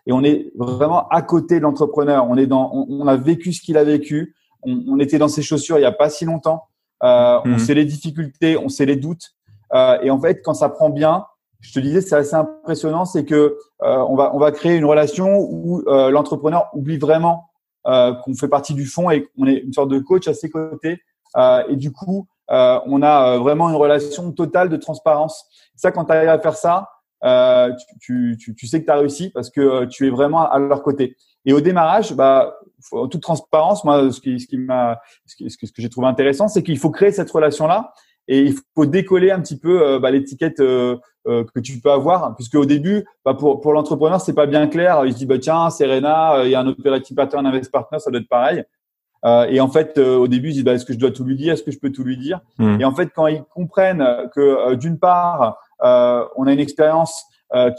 et 0.07 0.13
on 0.13 0.23
est 0.25 0.51
vraiment 0.57 1.07
à 1.09 1.23
côté 1.23 1.59
de 1.59 1.63
l'entrepreneur. 1.63 2.27
On 2.29 2.37
est 2.37 2.47
dans, 2.47 2.71
on, 2.75 2.87
on 2.89 3.07
a 3.07 3.17
vécu 3.17 3.53
ce 3.53 3.61
qu'il 3.61 3.77
a 3.77 3.85
vécu 3.85 4.35
on, 4.67 4.99
était 4.99 5.19
dans 5.19 5.29
ses 5.29 5.43
chaussures 5.43 5.79
il 5.79 5.83
n'y 5.83 5.87
a 5.87 5.93
pas 5.93 6.11
si 6.11 6.25
longtemps. 6.25 6.65
Euh, 7.03 7.39
On 7.45 7.51
mhm. 7.51 7.59
sait 7.59 7.75
les 7.75 7.85
difficultés, 7.85 8.57
on 8.57 8.69
sait 8.69 8.87
les 8.87 8.97
doutes. 8.97 9.35
Euh, 9.75 9.99
et 10.03 10.11
en 10.11 10.21
fait, 10.21 10.43
quand 10.43 10.55
ça 10.55 10.69
prend 10.69 10.91
bien, 10.91 11.27
je 11.61 11.73
te 11.73 11.81
disais, 11.81 12.01
c'est 12.01 12.15
assez 12.15 12.35
impressionnant, 12.35 13.05
c'est 13.05 13.25
que 13.25 13.57
euh, 13.83 13.97
on 14.09 14.15
va 14.15 14.35
on 14.35 14.39
va 14.39 14.53
créer 14.53 14.77
une 14.77 14.85
relation 14.85 15.39
où 15.39 15.83
euh, 15.89 16.11
l'entrepreneur 16.11 16.69
oublie 16.75 16.99
vraiment 16.99 17.51
euh, 17.87 18.15
qu'on 18.15 18.35
fait 18.35 18.49
partie 18.49 18.75
du 18.75 18.87
fond 18.87 19.11
et 19.11 19.25
qu'on 19.25 19.47
est 19.47 19.59
une 19.59 19.73
sorte 19.73 19.91
de 19.91 19.99
coach 19.99 20.29
à 20.29 20.35
ses 20.35 20.51
côtés. 20.51 20.99
et 21.69 21.77
du 21.77 21.93
coup, 21.93 22.27
on 22.49 23.03
a 23.03 23.39
vraiment 23.39 23.69
une 23.71 23.77
relation 23.77 24.33
totale 24.33 24.69
de 24.69 24.77
transparence. 24.77 25.47
Ça, 25.75 25.91
quand 25.93 26.05
tu 26.05 26.13
arrives 26.13 26.29
à 26.29 26.39
faire 26.39 26.57
ça, 26.57 26.89
tu, 28.01 28.37
tu, 28.41 28.55
tu, 28.55 28.67
sais 28.67 28.81
que 28.81 28.87
tu 28.87 28.91
as 28.91 28.97
réussi 28.97 29.31
parce 29.31 29.51
que 29.51 29.85
tu 29.87 30.07
es 30.07 30.11
vraiment 30.11 30.51
à 30.51 30.59
leur 30.59 30.83
côté. 30.83 31.17
Et 31.45 31.53
au 31.53 31.61
démarrage, 31.61 32.13
bah, 32.13 32.57
en 32.93 33.07
toute 33.09 33.23
transparence, 33.23 33.85
moi, 33.85 34.11
ce 34.11 34.21
qui, 34.21 34.41
ce 34.41 34.47
qui 34.47 34.59
m'a, 34.59 35.01
ce, 35.27 35.37
que, 35.37 35.49
ce 35.49 35.73
que 35.73 35.81
j'ai 35.81 35.89
trouvé 35.89 36.09
intéressant, 36.09 36.49
c'est 36.49 36.63
qu'il 36.63 36.79
faut 36.79 36.91
créer 36.91 37.13
cette 37.13 37.31
relation-là 37.31 37.93
et 38.29 38.43
il 38.43 38.55
faut 38.75 38.87
décoller 38.87 39.31
un 39.31 39.41
petit 39.41 39.59
peu 39.59 39.87
euh, 39.87 39.99
bah, 39.99 40.11
l'étiquette 40.11 40.61
euh, 40.61 40.97
euh, 41.29 41.45
que 41.55 41.61
tu 41.61 41.81
peux 41.81 41.91
avoir, 41.91 42.35
puisque 42.35 42.57
au 42.57 42.65
début, 42.65 43.05
bah, 43.25 43.35
pour 43.35 43.61
pour 43.61 43.73
l'entrepreneur, 43.73 44.21
c'est 44.21 44.35
pas 44.35 44.47
bien 44.47 44.67
clair. 44.67 45.05
Il 45.07 45.13
se 45.13 45.19
dit 45.19 45.27
bah 45.27 45.39
tiens, 45.39 45.71
Serena, 45.71 46.43
il 46.45 46.51
y 46.51 46.55
a 46.55 46.61
un 46.61 46.67
operating 46.67 47.17
partner, 47.17 47.39
un 47.39 47.45
invest 47.45 47.71
partner, 47.71 47.99
ça 48.01 48.11
doit 48.11 48.21
être 48.21 48.29
pareil. 48.29 48.65
Et 49.49 49.61
en 49.61 49.69
fait, 49.69 49.99
au 49.99 50.29
début, 50.29 50.51
ils 50.51 50.55
disent 50.55 50.65
bah, 50.65 50.75
est-ce 50.75 50.85
que 50.85 50.93
je 50.93 50.99
dois 50.99 51.11
tout 51.11 51.25
lui 51.25 51.37
dire, 51.37 51.53
est-ce 51.53 51.63
que 51.63 51.73
je 51.73 51.79
peux 51.79 51.91
tout 51.91 52.05
lui 52.05 52.17
dire? 52.17 52.41
Mmh. 52.59 52.81
Et 52.81 52.85
en 52.85 52.95
fait, 52.95 53.09
quand 53.15 53.27
ils 53.27 53.43
comprennent 53.43 54.05
que 54.35 54.75
d'une 54.75 54.99
part, 54.99 55.59
on 55.81 56.47
a 56.47 56.53
une 56.53 56.61
expérience 56.61 57.25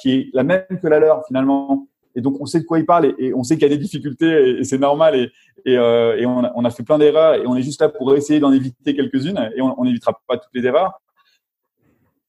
qui 0.01 0.11
est 0.11 0.29
la 0.33 0.43
même 0.43 0.65
que 0.81 0.87
la 0.87 0.99
leur 0.99 1.25
finalement, 1.25 1.87
et 2.17 2.21
donc 2.21 2.41
on 2.41 2.45
sait 2.45 2.59
de 2.59 2.65
quoi 2.65 2.79
il 2.79 2.85
parle 2.85 3.13
et, 3.19 3.33
on 3.33 3.43
sait 3.43 3.55
qu'il 3.55 3.63
y 3.63 3.71
a 3.71 3.75
des 3.75 3.81
difficultés 3.81 4.59
et, 4.59 4.63
c'est 4.63 4.79
normal 4.79 5.15
et, 5.15 5.31
et, 5.65 5.77
euh, 5.77 6.19
on, 6.27 6.43
a, 6.43 6.51
on, 6.55 6.65
a, 6.65 6.69
fait 6.71 6.83
plein 6.83 6.97
d'erreurs 6.97 7.35
et 7.35 7.45
on 7.45 7.55
est 7.55 7.61
juste 7.61 7.79
là 7.79 7.89
pour 7.89 8.13
essayer 8.15 8.39
d'en 8.39 8.51
éviter 8.51 8.95
quelques-unes 8.95 9.51
et 9.55 9.61
on 9.61 9.83
n'évitera 9.85 10.19
pas 10.27 10.37
toutes 10.37 10.53
les 10.53 10.65
erreurs. 10.65 10.99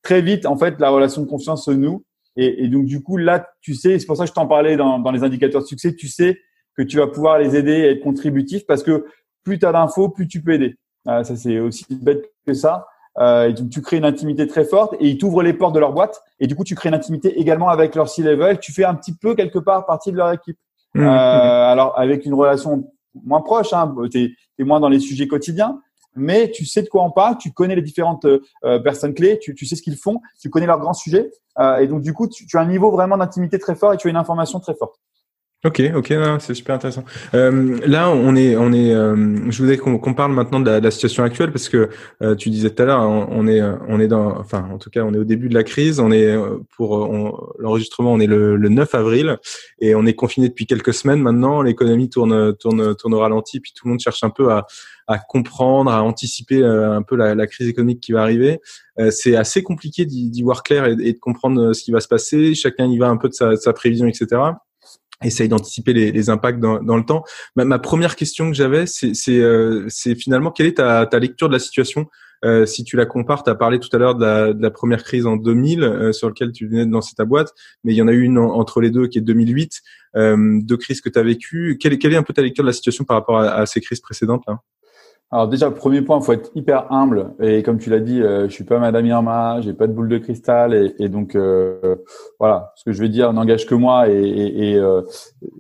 Très 0.03 0.21
vite, 0.21 0.47
en 0.47 0.57
fait, 0.57 0.79
la 0.79 0.91
relation 0.91 1.23
de 1.23 1.27
confiance 1.27 1.65
se 1.65 1.71
noue 1.71 2.05
et, 2.37 2.69
donc 2.69 2.85
du 2.85 3.03
coup 3.03 3.17
là, 3.17 3.49
tu 3.63 3.75
sais, 3.75 3.99
c'est 3.99 4.07
pour 4.07 4.17
ça 4.17 4.25
que 4.25 4.29
je 4.29 4.35
t'en 4.35 4.47
parlais 4.47 4.77
dans, 4.77 4.99
dans 5.01 5.11
les 5.11 5.25
indicateurs 5.25 5.63
de 5.63 5.67
succès, 5.67 5.97
tu 5.97 6.07
sais 6.07 6.39
que 6.79 6.83
tu 6.83 6.97
vas 6.97 7.09
pouvoir 7.09 7.39
les 7.39 7.57
aider 7.57 7.89
à 7.89 7.91
être 7.91 8.03
contributif 8.03 8.65
parce 8.67 8.83
que 8.83 9.05
plus 9.43 9.59
tu 9.59 9.67
as 9.67 9.73
d'infos, 9.73 10.09
plus 10.09 10.29
tu 10.29 10.41
peux 10.41 10.53
aider. 10.53 10.77
ça 11.05 11.37
c'est 11.37 11.59
aussi 11.59 11.85
bête 11.91 12.31
que 12.47 12.55
ça. 12.55 12.87
Euh, 13.19 13.53
tu 13.53 13.83
crées 13.83 13.97
une 13.97 14.05
intimité 14.05 14.47
très 14.47 14.65
forte 14.65 14.95
et 15.01 15.09
ils 15.09 15.19
t'ouvrent 15.19 15.43
les 15.43 15.53
portes 15.53 15.75
de 15.75 15.81
leur 15.81 15.93
boîte. 15.93 16.23
Et 16.39 16.47
du 16.47 16.55
coup, 16.55 16.63
tu 16.63 16.77
crées 16.77 16.89
une 16.89 16.95
intimité 16.95 17.39
également 17.41 17.69
avec 17.69 17.97
leur 17.97 18.09
C-level. 18.09 18.61
Tu 18.61 18.73
fais 18.73 18.85
un 18.85 18.95
petit 18.95 19.13
peu 19.13 19.35
quelque 19.35 19.59
part 19.59 19.87
partie 19.87 20.13
de 20.13 20.17
leur 20.17 20.31
équipe. 20.31 20.57
Mmh. 20.95 21.01
Euh, 21.01 21.73
alors, 21.73 21.99
avec 21.99 22.25
une 22.27 22.35
relation 22.35 22.89
moins 23.25 23.41
proche, 23.41 23.73
hein, 23.73 23.93
tu 24.11 24.37
es, 24.59 24.65
moins 24.65 24.79
dans 24.79 24.89
les 24.89 25.01
sujets 25.01 25.27
quotidiens, 25.27 25.81
mais 26.15 26.51
tu 26.51 26.65
sais 26.65 26.83
de 26.83 26.89
quoi 26.89 27.03
on 27.03 27.11
parle, 27.11 27.39
tu 27.39 27.53
connais 27.53 27.75
les 27.75 27.83
différentes 27.83 28.25
euh, 28.25 28.79
personnes 28.81 29.15
clés, 29.15 29.39
tu, 29.41 29.55
tu 29.55 29.67
sais 29.67 29.75
ce 29.75 29.83
qu'ils 29.83 29.97
font, 29.97 30.21
tu 30.41 30.51
connais 30.51 30.67
leurs 30.67 30.79
grands 30.79 30.93
sujets. 30.93 31.31
Euh, 31.59 31.79
et 31.79 31.89
donc, 31.89 32.03
du 32.03 32.13
coup, 32.13 32.29
tu, 32.29 32.47
tu 32.47 32.57
as 32.57 32.61
un 32.61 32.67
niveau 32.67 32.91
vraiment 32.91 33.17
d'intimité 33.17 33.59
très 33.59 33.75
fort 33.75 33.93
et 33.93 33.97
tu 33.97 34.07
as 34.07 34.11
une 34.11 34.17
information 34.17 34.61
très 34.61 34.75
forte. 34.75 35.01
Ok, 35.65 35.83
ok, 35.93 36.15
c'est 36.39 36.55
super 36.55 36.77
intéressant. 36.77 37.03
Euh, 37.35 37.81
là, 37.85 38.11
on 38.11 38.37
est, 38.37 38.57
on 38.57 38.73
est. 38.73 38.95
Euh, 38.95 39.51
je 39.51 39.61
voudrais 39.61 39.77
qu'on 39.77 40.15
parle 40.15 40.31
maintenant 40.31 40.61
de 40.61 40.71
la, 40.71 40.91
situation 40.93 41.25
actuelle 41.25 41.51
parce 41.51 41.69
que 41.69 41.89
euh, 42.23 42.37
tu 42.37 42.49
disais 42.49 42.71
tout 42.71 42.81
à 42.81 42.87
l'heure, 42.87 43.01
on, 43.01 43.49
est, 43.49 43.61
on 43.89 43.99
est 43.99 44.07
dans, 44.07 44.39
enfin, 44.39 44.69
en 44.73 44.79
tout 44.79 44.89
cas, 44.89 45.03
on 45.03 45.13
est 45.15 45.19
au 45.19 45.25
début 45.25 45.49
de 45.49 45.55
la 45.55 45.65
crise. 45.65 45.99
On 45.99 46.13
est 46.13 46.33
pour 46.77 47.53
l'enregistrement, 47.59 48.13
on 48.13 48.21
est 48.21 48.29
le, 48.29 48.57
9 48.57 48.95
avril 48.95 49.39
et 49.81 49.97
on 49.97 50.07
est 50.07 50.15
confiné 50.15 50.49
depuis 50.49 50.65
quelques 50.65 50.95
semaines 50.95 51.23
maintenant. 51.23 51.61
L'économie 51.61 52.09
tourne, 52.09 52.55
tourne, 52.57 52.95
tourne 52.95 53.15
au 53.15 53.19
ralenti, 53.19 53.59
puis 53.59 53.73
tout 53.75 53.87
le 53.87 53.91
monde 53.91 54.01
cherche 54.01 54.23
un 54.23 54.31
peu 54.31 54.53
à, 54.53 54.65
à 55.09 55.19
comprendre, 55.19 55.91
à 55.91 56.05
anticiper 56.05 56.65
un 56.65 57.03
peu 57.03 57.17
la, 57.17 57.35
la, 57.35 57.49
crise 57.49 57.67
économique 57.67 57.99
qui 57.99 58.13
va 58.13 58.23
arriver. 58.23 58.61
c'est 59.11 59.35
assez 59.35 59.65
compliqué 59.65 60.05
d'y 60.07 60.43
voir 60.45 60.63
clair 60.63 60.87
et, 60.87 60.95
de 60.95 61.19
comprendre 61.19 61.73
ce 61.73 61.83
qui 61.83 61.91
va 61.91 61.99
se 61.99 62.07
passer. 62.07 62.55
Chacun 62.55 62.87
y 62.87 62.97
va 62.97 63.09
un 63.09 63.17
peu 63.17 63.29
de 63.29 63.35
sa, 63.35 63.51
de 63.51 63.57
sa 63.57 63.73
prévision, 63.73 64.07
etc 64.07 64.53
essaye 65.23 65.49
d'anticiper 65.49 65.93
les, 65.93 66.13
les, 66.13 66.31
impacts 66.31 66.61
dans, 66.61 66.81
dans, 66.83 66.97
le 66.97 67.05
temps. 67.05 67.25
Ma, 67.57 67.65
ma 67.65 67.79
première 67.79 68.17
question 68.17 68.49
que 68.49 68.57
j'avais, 68.57 68.87
c'est 68.87 69.13
euh, 69.29 69.89
finalement 70.19 70.51
quelle 70.51 70.67
est 70.67 70.77
ta, 70.77 71.07
ta, 71.07 71.19
lecture 71.19 71.49
de 71.49 71.55
la 71.55 71.59
situation 71.59 72.07
euh, 72.45 72.67
Si 72.67 72.85
tu 72.85 72.97
la 72.97 73.07
compares, 73.07 73.43
tu 73.43 73.51
as 73.51 73.55
parlé 73.55 73.81
tout 73.81 73.89
à 73.93 73.99
l'heure 73.99 74.15
de 74.15 74.53
de 74.53 74.63
la, 74.63 74.71
première 74.71 75.03
crise 75.03 75.27
en 75.27 75.37
2000 75.37 75.83
euh, 75.83 76.13
sur 76.13 76.29
laquelle 76.29 76.53
tu 76.53 76.69
venais 76.69 76.87
de 76.87 76.93
lancer 76.93 77.15
ta 77.17 77.25
boîte, 77.25 77.53
mais 77.85 77.93
il 77.93 77.97
y 77.97 78.03
en 78.03 78.09
a 78.09 78.13
eu 78.13 78.23
une 78.23 78.39
entre 78.39 78.81
les 78.81 78.91
deux 78.91 79.09
qui 79.09 79.19
est 79.19 79.23
2008, 79.23 79.81
euh, 80.17 80.61
deux 80.63 80.77
crises 80.77 81.01
que 81.01 81.09
tu 81.09 81.19
as 81.19 81.23
vécues. 81.23 81.79
Quelle, 81.81 81.99
quelle, 81.99 82.13
est 82.13 82.17
un 82.17 82.23
peu 82.23 82.33
ta 82.33 82.43
lecture 82.43 82.63
de 82.65 82.69
la 82.69 82.75
situation 82.75 83.05
par 83.05 83.17
rapport 83.17 83.39
à, 83.39 83.55
à 83.55 83.67
ces 83.67 83.81
crises 83.81 84.01
précédentes 84.01 84.45
là 84.47 84.61
alors 85.31 85.47
déjà, 85.47 85.71
premier 85.71 86.01
point, 86.01 86.21
faut 86.23 86.33
être 86.33 86.51
hyper 86.55 86.91
humble. 86.91 87.35
Et 87.41 87.63
comme 87.63 87.79
tu 87.79 87.91
l'as 87.91 88.01
dit, 88.01 88.23
euh, 88.23 88.49
je 88.49 88.55
suis 88.55 88.65
pas 88.65 88.79
Madame 88.79 89.05
Irma, 89.05 89.61
j'ai 89.61 89.75
pas 89.75 89.87
de 89.87 89.93
boule 89.93 90.09
de 90.09 90.17
cristal, 90.17 90.73
et, 90.73 90.95
et 90.99 91.11
donc 91.11 91.35
euh, 91.35 91.97
voilà, 92.41 92.73
ce 92.77 92.85
que 92.85 92.93
je 92.93 93.03
vais 93.03 93.11
dire 93.11 93.35
n'engage 93.35 93.67
que 93.67 93.75
moi, 93.75 94.09
et, 94.09 94.15
et, 94.15 94.71
et 94.71 94.77
euh, 94.77 95.03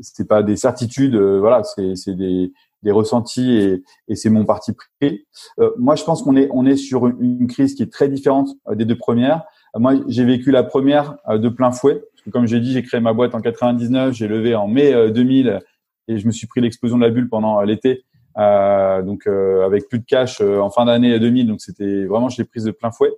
c'est 0.00 0.26
pas 0.26 0.42
des 0.42 0.57
certitudes, 0.57 1.16
euh, 1.16 1.38
voilà, 1.38 1.62
c'est 1.64 2.14
des, 2.14 2.50
des 2.83 2.90
ressentis, 2.90 3.57
et, 3.59 3.83
et 4.09 4.14
c'est 4.14 4.31
mon 4.31 4.46
parti 4.46 4.72
pris. 4.72 5.26
Euh, 5.61 5.70
moi, 5.76 5.96
je 5.96 6.04
pense 6.04 6.22
qu'on 6.22 6.37
est 6.37 6.48
on 6.50 6.64
est 6.64 6.76
sur 6.76 7.07
une, 7.07 7.46
crise 7.46 7.74
qui 7.74 7.83
est 7.83 7.92
très 7.92 8.09
différente 8.09 8.48
des 8.74 8.87
deux 8.87 8.96
premières. 8.96 9.42
moi, 9.76 9.96
j'ai 10.07 10.24
vécu 10.24 10.50
la 10.50 10.62
première 10.62 11.16
de 11.28 11.48
plein 11.50 11.72
fouet, 11.72 11.96
parce 12.14 12.22
que 12.24 12.31
comme 12.31 12.46
j'ai 12.46 12.61
dit, 12.61 12.72
j'ai 12.72 12.83
créé 12.83 13.00
ma 13.00 13.12
boîte 13.12 13.35
en 13.35 13.42
99, 13.42 14.14
j'ai 14.14 14.28
levé 14.28 14.54
en 14.54 14.66
mai 14.66 15.11
2000, 15.11 15.61
et 16.09 16.16
je 16.16 16.26
me 16.26 16.33
suis 16.33 16.46
pris 16.46 16.62
l'explosion 16.62 16.96
de 16.96 17.04
la 17.04 17.11
bulle 17.11 17.28
pendant 17.28 17.61
l'été. 17.61 18.07
Euh, 18.38 19.03
donc 19.03 19.27
euh, 19.27 19.66
avec 19.66 19.88
plus 19.88 19.98
de 19.98 20.05
cash 20.05 20.40
euh, 20.40 20.61
en 20.61 20.70
fin 20.70 20.85
d'année 20.85 21.18
2000, 21.18 21.48
donc 21.48 21.61
c'était 21.61 22.05
vraiment 22.05 22.29
je 22.29 22.38
l'ai 22.38 22.44
prise 22.44 22.64
de 22.64 22.70
plein 22.70 22.92
fouet. 22.92 23.11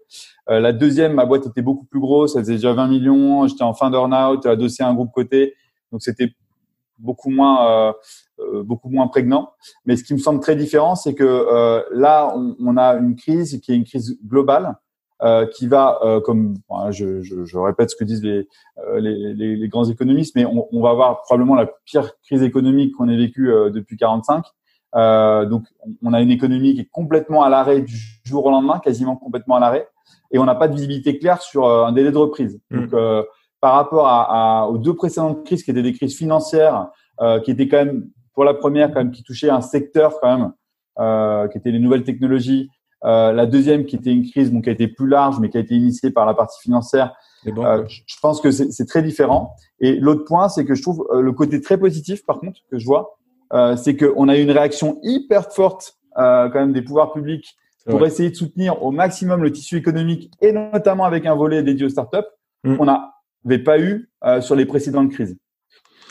la 0.48 0.72
deuxième, 0.72 1.12
ma 1.12 1.26
boîte 1.26 1.46
était 1.46 1.62
beaucoup 1.62 1.84
plus 1.84 2.00
grosse, 2.00 2.36
elle 2.36 2.42
faisait 2.42 2.54
déjà 2.54 2.72
20 2.72 2.88
millions, 2.88 3.46
j'étais 3.46 3.62
en 3.62 3.74
fin 3.74 3.90
d'earn-out, 3.90 4.46
adossé 4.46 4.82
à 4.82 4.88
un 4.88 4.94
groupe 4.94 5.12
côté, 5.12 5.54
donc 5.92 6.02
c'était 6.02 6.32
beaucoup 6.98 7.30
moins 7.30 7.94
beaucoup 8.64 8.88
moins 8.88 9.08
prégnant. 9.08 9.52
Mais 9.84 9.96
ce 9.96 10.04
qui 10.04 10.14
me 10.14 10.18
semble 10.18 10.40
très 10.40 10.56
différent, 10.56 10.94
c'est 10.94 11.14
que 11.14 11.84
là, 11.92 12.32
on, 12.34 12.56
on, 12.58 12.76
a 12.76 12.94
une 12.94 13.14
crise 13.14 13.60
qui 13.60 13.72
est 13.72 13.76
une 13.76 13.84
crise 13.84 14.18
globale. 14.26 14.76
Euh, 15.22 15.44
qui 15.44 15.66
va, 15.66 15.98
euh, 16.02 16.18
comme 16.18 16.54
je, 16.92 17.20
je, 17.20 17.44
je, 17.44 17.58
répète 17.58 17.90
ce 17.90 17.96
que 17.96 18.04
disent 18.04 18.24
les, 18.24 18.48
les, 18.96 19.34
les, 19.34 19.54
les 19.54 19.68
grands 19.68 19.84
économistes, 19.84 20.34
mais 20.34 20.46
on, 20.46 20.66
on, 20.72 20.80
va 20.80 20.88
avoir 20.88 21.20
probablement 21.20 21.54
la 21.54 21.66
pire 21.84 22.12
crise 22.22 22.42
économique 22.42 22.94
qu'on 22.94 23.06
ait 23.06 23.18
vécue 23.18 23.52
depuis 23.70 23.98
45. 23.98 24.46
Euh, 24.96 25.44
donc, 25.46 25.64
on 26.02 26.12
a 26.12 26.20
une 26.20 26.30
économie 26.30 26.74
qui 26.74 26.80
est 26.80 26.90
complètement 26.90 27.42
à 27.42 27.48
l'arrêt 27.48 27.80
du 27.80 27.96
jour 28.24 28.44
au 28.44 28.50
lendemain, 28.50 28.80
quasiment 28.80 29.16
complètement 29.16 29.56
à 29.56 29.60
l'arrêt, 29.60 29.88
et 30.32 30.38
on 30.38 30.44
n'a 30.44 30.54
pas 30.54 30.68
de 30.68 30.74
visibilité 30.74 31.18
claire 31.18 31.42
sur 31.42 31.64
euh, 31.64 31.84
un 31.84 31.92
délai 31.92 32.10
de 32.10 32.18
reprise. 32.18 32.60
Mm. 32.70 32.80
Donc, 32.80 32.94
euh, 32.94 33.22
par 33.60 33.74
rapport 33.74 34.08
à, 34.08 34.62
à, 34.62 34.66
aux 34.66 34.78
deux 34.78 34.94
précédentes 34.94 35.44
crises, 35.44 35.62
qui 35.62 35.70
étaient 35.70 35.82
des 35.82 35.92
crises 35.92 36.16
financières, 36.16 36.88
euh, 37.20 37.40
qui 37.40 37.50
étaient 37.50 37.68
quand 37.68 37.84
même, 37.84 38.08
pour 38.34 38.44
la 38.44 38.54
première, 38.54 38.88
quand 38.88 39.00
même, 39.00 39.10
qui 39.10 39.22
touchaient 39.22 39.50
un 39.50 39.60
secteur 39.60 40.18
quand 40.20 40.38
même, 40.38 40.52
euh, 40.98 41.46
qui 41.48 41.58
étaient 41.58 41.70
les 41.70 41.78
nouvelles 41.78 42.04
technologies. 42.04 42.68
la 43.02 43.46
deuxième, 43.46 43.86
qui 43.86 43.96
était 43.96 44.12
une 44.12 44.28
crise, 44.28 44.52
bon, 44.52 44.60
qui 44.60 44.68
a 44.68 44.72
été 44.72 44.86
plus 44.88 45.08
large, 45.08 45.38
mais 45.40 45.48
qui 45.48 45.56
a 45.56 45.60
été 45.60 45.74
initiée 45.74 46.10
par 46.10 46.26
la 46.26 46.34
partie 46.34 46.60
financière. 46.60 47.14
Bon, 47.46 47.86
je 47.86 48.16
pense 48.20 48.42
que 48.42 48.50
c'est 48.50 48.84
très 48.84 49.02
différent. 49.02 49.54
Et 49.80 49.96
l'autre 49.96 50.24
point, 50.24 50.50
c'est 50.50 50.66
que 50.66 50.74
je 50.74 50.82
trouve 50.82 51.08
le 51.10 51.32
côté 51.32 51.62
très 51.62 51.78
positif, 51.78 52.26
par 52.26 52.40
contre, 52.40 52.60
que 52.70 52.78
je 52.78 52.84
vois, 52.84 53.18
euh, 53.52 53.76
c'est 53.76 53.96
qu'on 53.96 54.28
a 54.28 54.36
eu 54.36 54.42
une 54.42 54.50
réaction 54.50 54.98
hyper 55.02 55.52
forte 55.52 55.96
euh, 56.18 56.48
quand 56.48 56.60
même 56.60 56.72
des 56.72 56.82
pouvoirs 56.82 57.12
publics 57.12 57.56
pour 57.88 58.04
essayer 58.06 58.30
de 58.30 58.36
soutenir 58.36 58.82
au 58.84 58.92
maximum 58.92 59.42
le 59.42 59.50
tissu 59.50 59.76
économique 59.76 60.30
et 60.40 60.52
notamment 60.52 61.04
avec 61.04 61.26
un 61.26 61.34
volet 61.34 61.62
dédié 61.62 61.86
aux 61.86 61.90
startups 61.90 62.18
mm. 62.62 62.76
qu'on 62.76 62.84
n'avait 62.84 63.62
pas 63.62 63.80
eu 63.80 64.10
euh, 64.24 64.40
sur 64.40 64.54
les 64.54 64.66
précédentes 64.66 65.10
crises. 65.10 65.36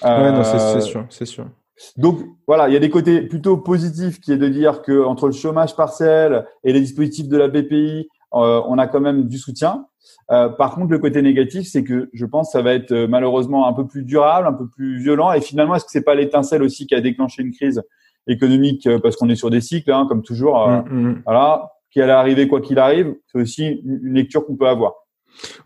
ouais, 0.03 0.31
non, 0.31 0.43
c'est 0.43 0.81
sûr, 0.81 1.05
c'est 1.09 1.25
sûr. 1.25 1.45
Donc 1.95 2.19
voilà, 2.45 2.67
il 2.67 2.73
y 2.73 2.75
a 2.75 2.79
des 2.79 2.89
côtés 2.89 3.21
plutôt 3.21 3.55
positifs 3.55 4.19
qui 4.19 4.33
est 4.33 4.37
de 4.37 4.49
dire 4.49 4.81
que 4.81 5.05
entre 5.05 5.27
le 5.27 5.31
chômage 5.31 5.75
partiel 5.75 6.45
et 6.63 6.73
les 6.73 6.81
dispositifs 6.81 7.29
de 7.29 7.37
la 7.37 7.47
BPI, 7.47 8.09
euh, 8.33 8.61
on 8.67 8.77
a 8.77 8.87
quand 8.87 8.99
même 8.99 9.27
du 9.27 9.37
soutien. 9.37 9.85
Euh, 10.31 10.49
par 10.49 10.75
contre, 10.75 10.91
le 10.91 10.99
côté 10.99 11.21
négatif, 11.21 11.67
c'est 11.67 11.83
que 11.83 12.09
je 12.13 12.25
pense 12.25 12.49
que 12.49 12.51
ça 12.51 12.61
va 12.61 12.73
être 12.73 12.91
euh, 12.91 13.07
malheureusement 13.07 13.67
un 13.67 13.73
peu 13.73 13.87
plus 13.87 14.03
durable, 14.03 14.47
un 14.47 14.53
peu 14.53 14.67
plus 14.67 14.99
violent. 14.99 15.31
Et 15.33 15.41
finalement, 15.41 15.75
est-ce 15.75 15.85
que 15.85 15.91
c'est 15.91 16.03
pas 16.03 16.15
l'étincelle 16.15 16.63
aussi 16.63 16.85
qui 16.85 16.95
a 16.95 17.01
déclenché 17.01 17.41
une 17.41 17.51
crise 17.51 17.81
économique 18.27 18.87
parce 19.01 19.15
qu'on 19.15 19.29
est 19.29 19.35
sur 19.35 19.49
des 19.49 19.61
cycles, 19.61 19.91
hein, 19.91 20.05
comme 20.07 20.21
toujours. 20.21 20.67
Mm, 20.67 20.83
mm. 20.89 21.21
Voilà, 21.25 21.71
qui 21.91 22.01
allait 22.01 22.11
arriver 22.11 22.47
quoi 22.47 22.61
qu'il 22.61 22.77
arrive. 22.77 23.15
C'est 23.27 23.39
aussi 23.39 23.81
une 23.83 24.13
lecture 24.13 24.45
qu'on 24.45 24.55
peut 24.55 24.67
avoir. 24.67 24.93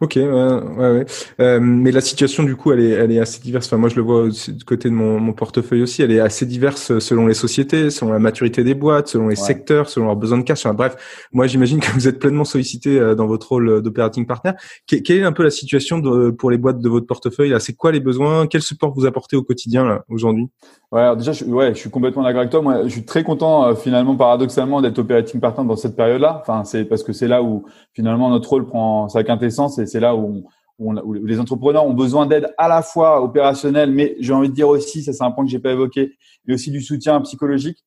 Ok, 0.02 0.14
ouais, 0.16 0.26
ouais, 0.26 1.06
euh, 1.40 1.60
mais 1.62 1.92
la 1.92 2.02
situation 2.02 2.44
du 2.44 2.56
coup, 2.56 2.72
elle 2.72 2.80
est, 2.80 2.90
elle 2.90 3.12
est 3.12 3.20
assez 3.20 3.42
diverse. 3.42 3.68
Enfin, 3.68 3.78
moi, 3.78 3.90
je 3.90 3.96
le 3.96 4.02
vois 4.02 4.28
du 4.30 4.64
côté 4.66 4.90
de 4.90 4.94
mon, 4.94 5.20
mon, 5.20 5.34
portefeuille 5.34 5.82
aussi. 5.82 6.02
Elle 6.02 6.12
est 6.12 6.20
assez 6.20 6.46
diverse 6.46 7.00
selon 7.00 7.28
les 7.28 7.34
sociétés, 7.34 7.90
selon 7.90 8.12
la 8.12 8.20
maturité 8.20 8.64
des 8.64 8.76
boîtes, 8.76 9.08
selon 9.08 9.28
les 9.28 9.36
secteurs, 9.36 9.90
selon 9.90 10.08
leurs 10.08 10.16
besoins 10.16 10.38
de 10.38 10.44
cash. 10.44 10.66
Enfin, 10.66 10.74
bref, 10.74 11.28
moi, 11.32 11.48
j'imagine 11.48 11.80
que 11.80 11.92
vous 11.92 12.08
êtes 12.08 12.20
pleinement 12.20 12.46
sollicité 12.46 13.00
euh, 13.00 13.16
dans 13.16 13.28
votre 13.28 13.50
rôle 13.50 13.82
d'operating 13.82 14.26
partner. 14.26 14.52
quelle 14.86 15.20
est 15.20 15.24
un 15.24 15.32
peu 15.32 15.44
la 15.44 15.52
situation 15.52 16.00
de, 16.00 16.32
pour 16.32 16.52
les 16.52 16.58
boîtes 16.58 16.80
de 16.80 16.90
votre 16.90 17.08
portefeuille 17.08 17.56
C'est 17.60 17.74
quoi 17.74 17.92
les 17.92 18.00
besoins? 18.00 18.48
Quel 18.48 18.62
support 18.62 18.94
vous 18.94 19.06
apportez 19.06 19.36
au 19.36 19.44
quotidien 19.44 20.02
aujourd'hui? 20.10 20.50
Ouais, 20.94 21.16
déjà, 21.16 21.32
je, 21.32 21.44
ouais, 21.46 21.74
je 21.74 21.80
suis 21.80 21.90
complètement 21.90 22.22
d'accord 22.22 22.42
avec 22.42 22.52
toi. 22.52 22.62
Moi, 22.62 22.84
je 22.84 22.90
suis 22.90 23.04
très 23.04 23.24
content 23.24 23.66
euh, 23.66 23.74
finalement, 23.74 24.16
paradoxalement, 24.16 24.80
d'être 24.80 25.00
operating 25.00 25.40
partner 25.40 25.66
dans 25.68 25.76
cette 25.76 25.96
période-là. 25.96 26.38
Enfin, 26.42 26.64
c'est 26.66 26.86
parce 26.86 27.02
que 27.02 27.14
c'est 27.14 27.28
là 27.28 27.42
où 27.42 27.64
finalement 27.94 28.30
notre 28.30 28.48
rôle 28.50 28.68
prend 28.68 29.10
sa 29.10 29.24
quintessence 29.24 29.63
et 29.80 29.86
c'est 29.86 30.00
là 30.00 30.16
où, 30.16 30.48
les 30.80 31.40
entrepreneurs 31.40 31.86
ont 31.86 31.94
besoin 31.94 32.26
d'aide 32.26 32.54
à 32.58 32.68
la 32.68 32.82
fois 32.82 33.22
opérationnelle, 33.22 33.92
mais 33.92 34.16
j'ai 34.20 34.34
envie 34.34 34.50
de 34.50 34.56
dire 34.56 34.68
aussi, 34.68 35.04
ça 35.04 35.14
c'est 35.14 35.24
un 35.24 35.32
point 35.32 35.46
que 35.46 35.52
j'ai 35.52 35.60
pas 35.60 35.72
évoqué, 35.72 36.14
mais 36.46 36.56
aussi 36.56 36.72
du 36.72 36.82
soutien 36.82 37.22
psychologique, 37.22 37.78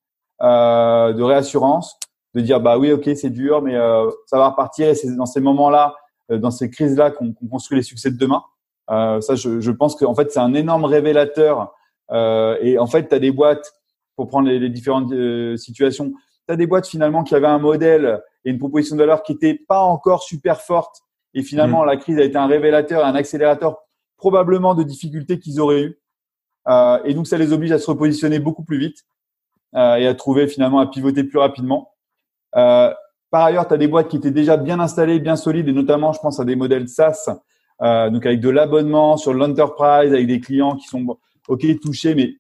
euh, 0.41 1.13
de 1.13 1.23
réassurance, 1.23 1.99
de 2.35 2.41
dire 2.41 2.61
bah 2.61 2.79
oui, 2.79 2.93
ok, 2.93 3.11
c'est 3.17 3.31
dur, 3.31 3.61
mais 3.61 3.75
euh, 3.75 4.09
ça 4.27 4.39
va 4.39 4.51
repartir. 4.51 4.89
Et 4.89 4.95
c'est 4.95 5.15
dans 5.15 5.27
ces 5.27 5.41
moments-là, 5.41 5.95
euh, 6.31 6.39
dans 6.39 6.51
ces 6.51 6.71
crises-là, 6.71 7.11
qu'on 7.11 7.35
construit 7.51 7.77
les 7.77 7.83
succès 7.83 8.11
de 8.11 8.17
demain. 8.17 8.43
Euh, 8.91 9.21
ça, 9.21 9.35
je, 9.35 9.71
pense 9.73 9.97
qu'en 9.97 10.15
fait, 10.15 10.31
c'est 10.31 10.41
un 10.41 10.55
énorme 10.55 10.85
révélateur 10.85 11.73
et 12.63 12.79
en 12.79 12.87
fait, 12.87 13.09
tu 13.09 13.15
as 13.17 13.19
des 13.19 13.33
boîtes, 13.33 13.73
pour 14.17 14.29
prendre 14.29 14.49
les, 14.49 14.71
différentes 14.71 15.13
euh, 15.13 15.57
situations, 15.57 16.13
tu 16.49 16.53
as 16.53 16.57
des 16.57 16.67
boîtes 16.67 16.89
finalement 16.89 17.23
qui 17.23 17.35
avaient 17.35 17.47
un 17.47 17.59
modèle 17.59 18.23
et 18.45 18.51
une 18.51 18.59
proposition 18.59 18.97
de 18.97 19.03
valeur 19.03 19.23
qui 19.23 19.33
n'était 19.33 19.55
pas 19.55 19.83
encore 19.83 20.23
super 20.23 20.63
forte. 20.63 21.03
Et 21.37 21.43
finalement, 21.43 21.85
mmh. 21.85 21.87
la 21.87 21.97
crise 21.99 22.19
a 22.19 22.25
été 22.25 22.37
un 22.37 22.47
révélateur, 22.47 23.05
un 23.05 23.15
accélérateur 23.15 23.77
probablement 24.17 24.75
de 24.75 24.83
difficultés 24.83 25.39
qu'ils 25.39 25.61
auraient 25.61 25.83
eues. 25.83 26.01
Euh, 26.67 26.99
et 27.05 27.13
donc, 27.13 27.27
ça 27.27 27.37
les 27.37 27.53
oblige 27.53 27.73
à 27.73 27.79
se 27.79 27.87
repositionner 27.87 28.39
beaucoup 28.39 28.65
plus 28.65 28.79
vite 28.79 29.05
euh, 29.75 29.97
et 29.97 30.07
à 30.07 30.15
trouver 30.15 30.49
finalement 30.49 30.81
à 30.81 30.87
pivoter 30.87 31.25
plus 31.25 31.39
rapidement. 31.39 31.93
Euh, 32.57 32.91
par 33.31 33.45
ailleurs, 33.45 33.69
tu 33.69 33.75
as 33.75 33.77
des 33.77 33.87
boîtes 33.87 34.09
qui 34.09 34.17
étaient 34.17 34.31
déjà 34.31 34.57
bien 34.57 34.81
installées, 34.81 35.21
bien 35.21 35.37
solides, 35.37 35.69
et 35.69 35.75
notamment, 35.75 36.15
je 36.15 36.21
pense 36.21 36.41
à 36.41 36.45
des 36.47 36.57
modèles 36.57 36.89
SaaS, 36.89 37.29
donc 37.81 38.25
avec 38.25 38.41
de 38.41 38.49
l'abonnement 38.49 39.19
sur 39.19 39.35
l'enterprise, 39.35 40.15
avec 40.15 40.27
des 40.27 40.41
clients 40.41 40.75
qui 40.77 40.87
sont 40.87 41.19
ok 41.49 41.67
touchés, 41.83 42.15
mais 42.15 42.37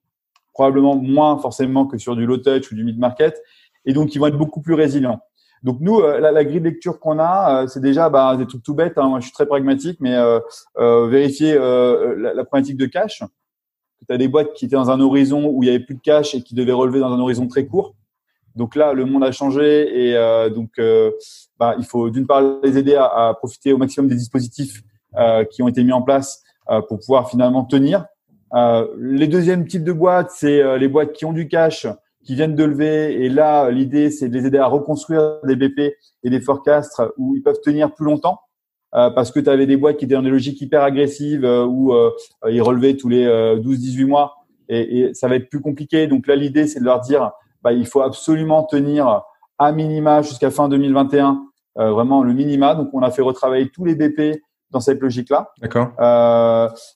probablement 0.54 0.96
moins 0.96 1.36
forcément 1.36 1.86
que 1.86 1.98
sur 1.98 2.16
du 2.16 2.24
low 2.24 2.38
touch 2.38 2.72
ou 2.72 2.74
du 2.74 2.84
mid 2.84 2.98
market, 2.98 3.42
et 3.84 3.92
donc 3.92 4.14
ils 4.14 4.18
vont 4.18 4.28
être 4.28 4.38
beaucoup 4.38 4.62
plus 4.62 4.72
résilients. 4.72 5.20
Donc 5.66 5.78
nous, 5.80 5.98
euh, 5.98 6.20
la, 6.20 6.44
grille 6.44 6.60
de 6.60 6.66
lecture 6.66 7.00
qu'on 7.00 7.18
a, 7.18 7.64
euh, 7.64 7.66
c'est 7.66 7.80
déjà 7.80 8.08
bah, 8.08 8.36
des 8.36 8.46
trucs 8.46 8.62
tout 8.62 8.72
bêtes. 8.72 8.96
Hein. 8.98 9.08
Moi, 9.08 9.18
je 9.18 9.24
suis 9.24 9.32
très 9.32 9.46
pragmatique, 9.46 9.98
mais 10.00 10.14
euh, 10.14 10.38
vérifier 11.08 11.56
la, 11.56 12.34
la, 12.34 12.44
problématique 12.44 12.76
de 12.76 12.86
cash. 12.86 13.24
Tu 14.08 14.14
as 14.14 14.16
des 14.16 14.28
boîtes 14.28 14.52
qui 14.54 14.66
étaient 14.66 14.76
dans 14.76 14.92
un 14.92 15.00
horizon 15.00 15.48
où 15.48 15.64
il 15.64 15.66
y 15.66 15.70
avait 15.70 15.80
plus 15.80 15.96
de 15.96 16.00
cash 16.00 16.36
et 16.36 16.42
qui 16.42 16.54
devaient 16.54 16.70
relever 16.70 17.00
dans 17.00 17.12
un 17.12 17.18
horizon 17.18 17.48
très 17.48 17.66
court. 17.66 17.96
Donc 18.54 18.76
là, 18.76 18.92
le 18.92 19.06
monde 19.06 19.24
a 19.24 19.32
changé 19.32 20.08
et 20.08 20.14
donc 20.50 20.80
bah, 21.58 21.74
il 21.78 21.84
faut 21.84 22.10
d'une 22.10 22.28
part 22.28 22.42
les 22.62 22.78
aider 22.78 22.94
à, 22.94 23.06
à, 23.06 23.34
profiter 23.34 23.72
au 23.72 23.78
maximum 23.78 24.08
des 24.08 24.14
dispositifs 24.14 24.82
qui 25.50 25.62
ont 25.62 25.68
été 25.68 25.82
mis 25.82 25.92
en 25.92 26.02
place 26.02 26.44
pour 26.88 27.00
pouvoir 27.00 27.28
finalement 27.28 27.64
tenir. 27.64 28.04
les 28.98 29.26
deuxièmes 29.26 29.66
types 29.66 29.84
de 29.84 29.92
boîtes, 29.92 30.30
c'est 30.30 30.78
les 30.78 30.88
boîtes 30.88 31.12
qui 31.12 31.24
ont 31.24 31.32
du 31.32 31.48
cash 31.48 31.88
qui 32.26 32.34
viennent 32.34 32.54
de 32.54 32.64
lever. 32.64 33.24
Et 33.24 33.28
là, 33.28 33.70
l'idée, 33.70 34.10
c'est 34.10 34.28
de 34.28 34.34
les 34.34 34.46
aider 34.46 34.58
à 34.58 34.66
reconstruire 34.66 35.38
des 35.44 35.56
BP 35.56 35.94
et 36.24 36.30
des 36.30 36.40
forecasts 36.40 37.00
où 37.16 37.36
ils 37.36 37.42
peuvent 37.42 37.60
tenir 37.62 37.94
plus 37.94 38.04
longtemps. 38.04 38.40
Euh, 38.94 39.10
parce 39.10 39.30
que 39.30 39.40
tu 39.40 39.50
avais 39.50 39.66
des 39.66 39.76
boîtes 39.76 39.98
qui 39.98 40.04
étaient 40.04 40.14
dans 40.14 40.22
des 40.22 40.30
logiques 40.30 40.60
hyper 40.60 40.82
agressives 40.82 41.44
euh, 41.44 41.64
où 41.66 41.92
euh, 41.92 42.10
ils 42.48 42.62
relevaient 42.62 42.96
tous 42.96 43.08
les 43.08 43.26
12-18 43.26 44.06
mois 44.06 44.36
et, 44.68 45.00
et, 45.00 45.14
ça 45.14 45.28
va 45.28 45.36
être 45.36 45.50
plus 45.50 45.60
compliqué. 45.60 46.06
Donc 46.06 46.26
là, 46.26 46.36
l'idée, 46.36 46.66
c'est 46.66 46.80
de 46.80 46.84
leur 46.84 47.00
dire, 47.00 47.32
bah, 47.62 47.72
il 47.72 47.86
faut 47.86 48.00
absolument 48.00 48.62
tenir 48.64 49.22
à 49.58 49.72
minima 49.72 50.22
jusqu'à 50.22 50.50
fin 50.50 50.68
2021, 50.68 51.42
vraiment 51.76 52.22
le 52.22 52.32
minima. 52.32 52.74
Donc 52.74 52.90
on 52.92 53.02
a 53.02 53.10
fait 53.10 53.22
retravailler 53.22 53.68
tous 53.68 53.84
les 53.84 53.94
BP 53.94 54.40
dans 54.70 54.80
cette 54.80 55.00
logique-là. 55.00 55.52
D'accord. 55.60 55.88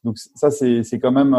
donc 0.04 0.16
ça, 0.16 0.50
c'est 0.50 0.98
quand 1.00 1.12
même 1.12 1.36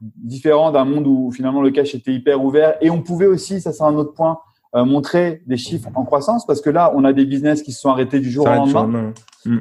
différent 0.00 0.70
d'un 0.70 0.84
monde 0.84 1.06
où 1.06 1.30
finalement 1.32 1.62
le 1.62 1.70
cash 1.70 1.94
était 1.94 2.12
hyper 2.12 2.42
ouvert. 2.42 2.76
Et 2.80 2.90
on 2.90 3.02
pouvait 3.02 3.26
aussi, 3.26 3.60
ça 3.60 3.72
c'est 3.72 3.82
un 3.82 3.94
autre 3.94 4.14
point, 4.14 4.38
euh, 4.74 4.84
montrer 4.84 5.42
des 5.46 5.56
chiffres 5.56 5.88
en 5.94 6.04
croissance 6.04 6.46
parce 6.46 6.60
que 6.60 6.70
là, 6.70 6.92
on 6.94 7.04
a 7.04 7.12
des 7.12 7.24
business 7.24 7.62
qui 7.62 7.72
se 7.72 7.80
sont 7.80 7.90
arrêtés 7.90 8.20
du 8.20 8.30
jour 8.30 8.46
au 8.46 8.50
lendemain. 8.50 9.12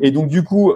Et 0.01 0.11
donc 0.11 0.27
du 0.27 0.43
coup, 0.43 0.73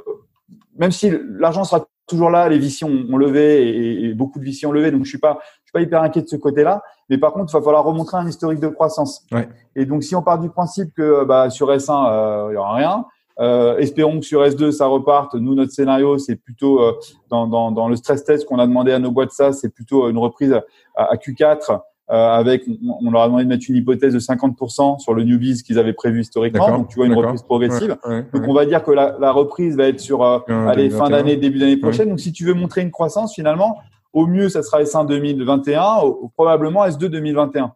même 0.78 0.91
si 0.91 1.12
l'argent 1.38 1.63
sera 1.63 1.86
toujours 2.08 2.30
là, 2.30 2.50
les 2.50 2.60
VC 2.60 2.84
ont, 2.84 3.17
levé 3.17 4.06
et, 4.06 4.13
beaucoup 4.13 4.39
de 4.39 4.45
VC 4.45 4.65
ont 4.65 4.71
levé, 4.71 4.91
donc 4.91 5.06
je 5.06 5.10
suis 5.10 5.17
pas, 5.17 5.39
je 5.41 5.69
suis 5.69 5.71
pas 5.74 5.82
hyper 5.82 6.02
inquiet 6.02 6.21
de 6.21 6.28
ce 6.28 6.36
côté-là. 6.36 6.82
Mais 7.10 7.17
par 7.17 7.34
contre, 7.34 7.52
il 7.52 7.58
va 7.58 7.62
falloir 7.62 7.84
remontrer 7.84 8.17
un 8.17 8.28
historique 8.28 8.60
de 8.60 8.67
croissance. 8.67 9.26
Ouais. 9.32 9.47
Et 9.76 9.86
donc 9.86 10.04
si 10.04 10.15
on 10.15 10.21
part 10.21 10.39
du 10.39 10.50
principe 10.50 10.93
que 10.93 11.24
bah, 11.24 11.50
sur 11.50 11.69
S1 11.69 11.91
euh, 11.91 12.47
il 12.52 12.56
y 12.56 12.58
aura 12.58 12.76
rien, 12.76 13.06
euh, 13.39 13.77
espérons 13.77 14.19
que 14.19 14.25
sur 14.25 14.43
S2 14.43 14.71
ça 14.71 14.87
reparte. 14.87 15.35
Nous, 15.35 15.55
notre 15.55 15.71
scénario, 15.71 16.17
c'est 16.17 16.35
plutôt 16.35 16.81
euh, 16.81 16.93
dans, 17.29 17.47
dans, 17.47 17.71
dans, 17.71 17.87
le 17.87 17.95
stress 17.95 18.23
test 18.23 18.45
qu'on 18.45 18.59
a 18.59 18.67
demandé 18.67 18.91
à 18.91 18.99
nos 18.99 19.11
boîtes 19.11 19.31
ça, 19.31 19.53
c'est 19.53 19.69
plutôt 19.69 20.09
une 20.09 20.17
reprise 20.17 20.53
à, 20.95 21.15
Q4 21.15 21.71
euh, 21.71 22.13
avec, 22.13 22.63
on, 23.01 23.09
leur 23.09 23.21
a 23.21 23.27
demandé 23.27 23.45
de 23.45 23.49
mettre 23.49 23.65
une 23.69 23.77
hypothèse 23.77 24.13
de 24.13 24.19
50% 24.19 24.99
sur 24.99 25.13
le 25.13 25.23
newbies 25.23 25.63
qu'ils 25.63 25.79
avaient 25.79 25.93
prévu 25.93 26.21
historiquement. 26.21 26.69
Donc 26.69 26.89
tu 26.89 26.95
vois 26.95 27.05
une 27.05 27.13
reprise 27.13 27.41
progressive. 27.43 27.97
donc 28.05 28.43
on 28.47 28.53
va 28.53 28.65
dire 28.65 28.83
que 28.83 28.91
la, 28.91 29.15
la, 29.19 29.31
reprise 29.31 29.77
va 29.77 29.87
être 29.87 29.99
sur 29.99 30.23
allez, 30.23 30.89
fin 30.89 31.09
d'année, 31.09 31.37
début 31.37 31.59
d'année 31.59 31.77
prochaine. 31.77 32.09
Donc 32.09 32.19
si 32.19 32.33
tu 32.33 32.45
veux 32.45 32.53
montrer 32.53 32.81
une 32.81 32.91
croissance, 32.91 33.33
finalement, 33.33 33.77
au 34.13 34.27
mieux 34.27 34.49
ça 34.49 34.61
sera 34.61 34.81
S1 34.81 35.07
2021, 35.07 36.01
probablement 36.35 36.85
S2 36.85 37.05
2021. 37.05 37.73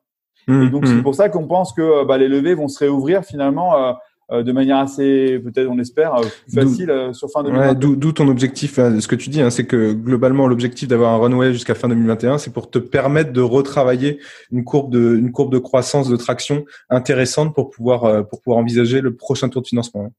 Mmh, 0.48 0.64
et 0.64 0.70
donc 0.70 0.86
c'est 0.86 0.94
mmh. 0.94 1.04
pour 1.04 1.16
ça 1.16 1.30
qu'on 1.30 1.48
pense 1.48 1.74
que 1.74 2.06
bah, 2.06 2.18
les 2.18 2.28
levées 2.28 2.54
vont 2.54 2.68
se 2.68 2.80
réouvrir 2.80 3.24
finalement 3.24 3.78
euh, 3.78 3.94
de 4.32 4.52
manière 4.52 4.78
assez, 4.78 5.40
peut-être 5.40 5.68
on 5.70 5.78
espère, 5.78 6.16
euh, 6.16 6.24
plus 6.48 6.62
facile 6.62 6.90
euh, 6.90 7.14
sur 7.14 7.30
fin 7.30 7.44
2021. 7.44 7.70
Ouais, 7.70 7.76
D'où 7.76 8.12
ton 8.12 8.28
objectif, 8.28 8.76
ce 8.76 9.08
que 9.08 9.16
tu 9.16 9.30
dis, 9.30 9.42
hein, 9.42 9.52
c'est 9.52 9.66
que 9.66 9.94
globalement 9.94 10.48
l'objectif 10.48 10.88
d'avoir 10.88 11.14
un 11.14 11.18
runway 11.18 11.54
jusqu'à 11.54 11.76
fin 11.76 11.88
2021, 11.88 12.40
c'est 12.40 12.52
pour 12.52 12.70
te 12.70 12.80
permettre 12.80 13.34
de 13.34 13.42
retravailler 13.42 14.20
une 14.52 14.64
courbe 14.64 14.92
de, 14.92 15.16
une 15.16 15.32
courbe 15.32 15.52
de 15.54 15.60
croissance, 15.60 16.10
de 16.10 16.16
traction 16.16 16.66
intéressante 16.90 17.54
pour 17.54 17.70
pouvoir, 17.70 18.28
pour 18.28 18.42
pouvoir 18.42 18.60
envisager 18.60 19.02
le 19.02 19.16
prochain 19.16 19.50
tour 19.50 19.62
de 19.62 19.68
financement. 19.68 20.12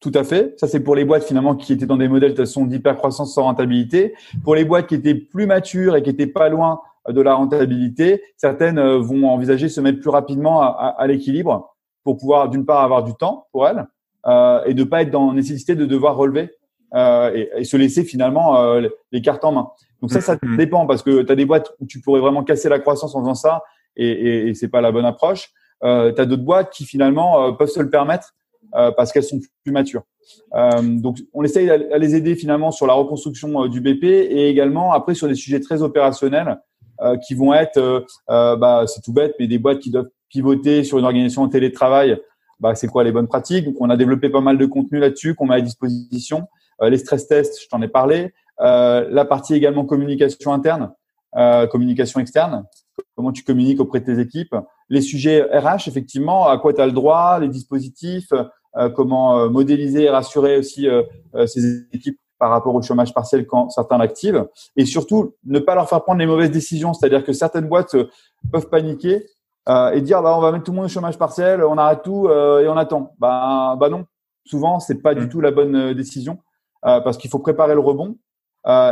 Tout 0.00 0.12
à 0.14 0.24
fait. 0.24 0.54
Ça, 0.58 0.66
c'est 0.66 0.80
pour 0.80 0.94
les 0.94 1.06
boîtes 1.06 1.24
finalement 1.24 1.54
qui 1.54 1.72
étaient 1.72 1.86
dans 1.86 1.96
des 1.96 2.08
modèles 2.08 2.32
de 2.32 2.36
façon 2.36 2.66
d'hypercroissance 2.66 3.34
sans 3.34 3.44
rentabilité. 3.44 4.12
Pour 4.44 4.54
les 4.54 4.64
boîtes 4.64 4.88
qui 4.88 4.94
étaient 4.94 5.14
plus 5.14 5.46
matures 5.46 5.96
et 5.96 6.02
qui 6.02 6.10
étaient 6.10 6.26
pas 6.26 6.50
loin 6.50 6.80
de 7.08 7.20
la 7.22 7.34
rentabilité, 7.34 8.20
certaines 8.36 8.80
vont 8.98 9.30
envisager 9.30 9.66
de 9.66 9.72
se 9.72 9.80
mettre 9.80 10.00
plus 10.00 10.10
rapidement 10.10 10.60
à, 10.60 10.94
à 10.98 11.06
l'équilibre 11.06 11.75
pour 12.06 12.16
pouvoir 12.16 12.48
d'une 12.48 12.64
part 12.64 12.84
avoir 12.84 13.02
du 13.02 13.14
temps 13.14 13.48
pour 13.50 13.66
elle 13.66 13.88
euh, 14.28 14.62
et 14.64 14.74
de 14.74 14.84
pas 14.84 15.02
être 15.02 15.10
dans 15.10 15.32
nécessité 15.32 15.74
de 15.74 15.86
devoir 15.86 16.16
relever 16.16 16.52
euh, 16.94 17.32
et, 17.34 17.50
et, 17.56 17.64
se 17.64 17.76
laisser 17.76 18.04
finalement 18.04 18.60
euh, 18.60 18.88
les 19.10 19.20
cartes 19.20 19.44
en 19.44 19.50
main. 19.50 19.70
Donc 20.00 20.12
ça, 20.12 20.20
ça 20.20 20.36
mm-hmm. 20.36 20.56
dépend 20.56 20.86
parce 20.86 21.02
que 21.02 21.22
tu 21.22 21.32
as 21.32 21.34
des 21.34 21.44
boîtes 21.44 21.72
où 21.80 21.86
tu 21.86 22.00
pourrais 22.00 22.20
vraiment 22.20 22.44
casser 22.44 22.68
la 22.68 22.78
croissance 22.78 23.16
en 23.16 23.22
faisant 23.22 23.34
ça 23.34 23.64
et, 23.96 24.08
et, 24.08 24.48
et 24.48 24.54
c'est 24.54 24.68
pas 24.68 24.80
la 24.80 24.92
bonne 24.92 25.04
approche. 25.04 25.50
Euh, 25.82 26.12
tu 26.12 26.20
as 26.20 26.26
d'autres 26.26 26.44
boîtes 26.44 26.70
qui 26.70 26.84
finalement 26.84 27.42
euh, 27.42 27.52
peuvent 27.52 27.68
se 27.68 27.80
le 27.80 27.90
permettre 27.90 28.36
euh, 28.76 28.92
parce 28.96 29.10
qu'elles 29.10 29.24
sont 29.24 29.40
plus 29.64 29.72
matures. 29.72 30.04
Euh, 30.54 30.80
donc 30.80 31.18
on 31.34 31.42
essaye 31.42 31.68
à 31.68 31.98
les 31.98 32.14
aider 32.14 32.36
finalement 32.36 32.70
sur 32.70 32.86
la 32.86 32.92
reconstruction 32.92 33.66
du 33.66 33.80
BP 33.80 34.04
et 34.04 34.48
également 34.48 34.92
après 34.92 35.16
sur 35.16 35.26
des 35.26 35.34
sujets 35.34 35.60
très 35.60 35.82
opérationnels 35.82 36.60
qui 37.26 37.34
vont 37.34 37.52
être, 37.52 38.06
bah, 38.26 38.84
c'est 38.86 39.02
tout 39.02 39.12
bête, 39.12 39.34
mais 39.38 39.46
des 39.46 39.58
boîtes 39.58 39.80
qui 39.80 39.90
doivent 39.90 40.08
pivoter 40.28 40.84
sur 40.84 40.98
une 40.98 41.04
organisation 41.04 41.42
en 41.42 41.48
télétravail, 41.48 42.20
bah, 42.60 42.74
c'est 42.74 42.88
quoi 42.88 43.04
les 43.04 43.12
bonnes 43.12 43.28
pratiques? 43.28 43.64
Donc, 43.64 43.76
on 43.80 43.90
a 43.90 43.96
développé 43.96 44.28
pas 44.30 44.40
mal 44.40 44.58
de 44.58 44.66
contenu 44.66 44.98
là-dessus 44.98 45.34
qu'on 45.34 45.46
met 45.46 45.56
à 45.56 45.60
disposition. 45.60 46.48
Euh, 46.82 46.90
les 46.90 46.98
stress 46.98 47.26
tests, 47.26 47.62
je 47.62 47.68
t'en 47.68 47.82
ai 47.82 47.88
parlé. 47.88 48.32
Euh, 48.60 49.06
la 49.10 49.24
partie 49.24 49.54
également 49.54 49.84
communication 49.84 50.52
interne, 50.52 50.92
euh, 51.36 51.66
communication 51.66 52.20
externe, 52.20 52.64
comment 53.14 53.32
tu 53.32 53.44
communiques 53.44 53.80
auprès 53.80 54.00
de 54.00 54.06
tes 54.06 54.20
équipes? 54.20 54.56
Les 54.88 55.00
sujets 55.00 55.42
RH, 55.42 55.88
effectivement, 55.88 56.46
à 56.46 56.58
quoi 56.58 56.72
tu 56.72 56.80
as 56.80 56.86
le 56.86 56.92
droit, 56.92 57.38
les 57.38 57.48
dispositifs, 57.48 58.32
euh, 58.76 58.88
comment 58.90 59.48
modéliser 59.50 60.04
et 60.04 60.10
rassurer 60.10 60.58
aussi 60.58 60.86
ces 61.46 61.86
équipes 61.92 62.18
par 62.38 62.50
rapport 62.50 62.74
au 62.74 62.82
chômage 62.82 63.14
partiel 63.14 63.46
quand 63.46 63.70
certains 63.70 63.96
l'activent. 63.96 64.46
Et 64.76 64.84
surtout, 64.84 65.34
ne 65.46 65.58
pas 65.58 65.74
leur 65.74 65.88
faire 65.88 66.02
prendre 66.02 66.18
les 66.18 66.26
mauvaises 66.26 66.50
décisions. 66.50 66.92
C'est-à-dire 66.92 67.24
que 67.24 67.32
certaines 67.32 67.66
boîtes 67.66 67.96
peuvent 68.52 68.68
paniquer 68.68 69.26
euh, 69.68 69.90
et 69.90 70.00
dire 70.00 70.22
bah 70.22 70.36
on 70.36 70.40
va 70.40 70.52
mettre 70.52 70.64
tout 70.64 70.70
le 70.70 70.76
monde 70.76 70.86
au 70.86 70.88
chômage 70.88 71.18
partiel, 71.18 71.62
on 71.64 71.76
arrête 71.76 72.02
tout 72.02 72.28
euh, 72.28 72.60
et 72.60 72.68
on 72.68 72.76
attend. 72.76 73.14
Bah 73.18 73.76
bah 73.78 73.88
non, 73.88 74.06
souvent 74.44 74.78
c'est 74.78 75.02
pas 75.02 75.14
du 75.14 75.26
mm. 75.26 75.28
tout 75.28 75.40
la 75.40 75.50
bonne 75.50 75.76
euh, 75.76 75.94
décision 75.94 76.38
parce 76.82 77.16
qu'il 77.16 77.28
faut 77.28 77.40
préparer 77.40 77.74
le 77.74 77.80
rebond. 77.80 78.16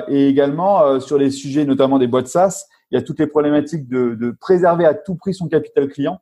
et 0.08 0.26
également 0.26 0.98
sur 0.98 1.16
les 1.16 1.30
sujets 1.30 1.64
notamment 1.64 2.00
des 2.00 2.08
boîtes 2.08 2.26
SaaS, 2.26 2.66
il 2.90 2.96
y 2.96 2.98
a 2.98 3.02
toutes 3.02 3.20
les 3.20 3.28
problématiques 3.28 3.88
de, 3.88 4.16
de 4.16 4.32
préserver 4.32 4.84
à 4.84 4.94
tout 4.94 5.14
prix 5.14 5.32
son 5.32 5.46
capital 5.46 5.86
client. 5.86 6.18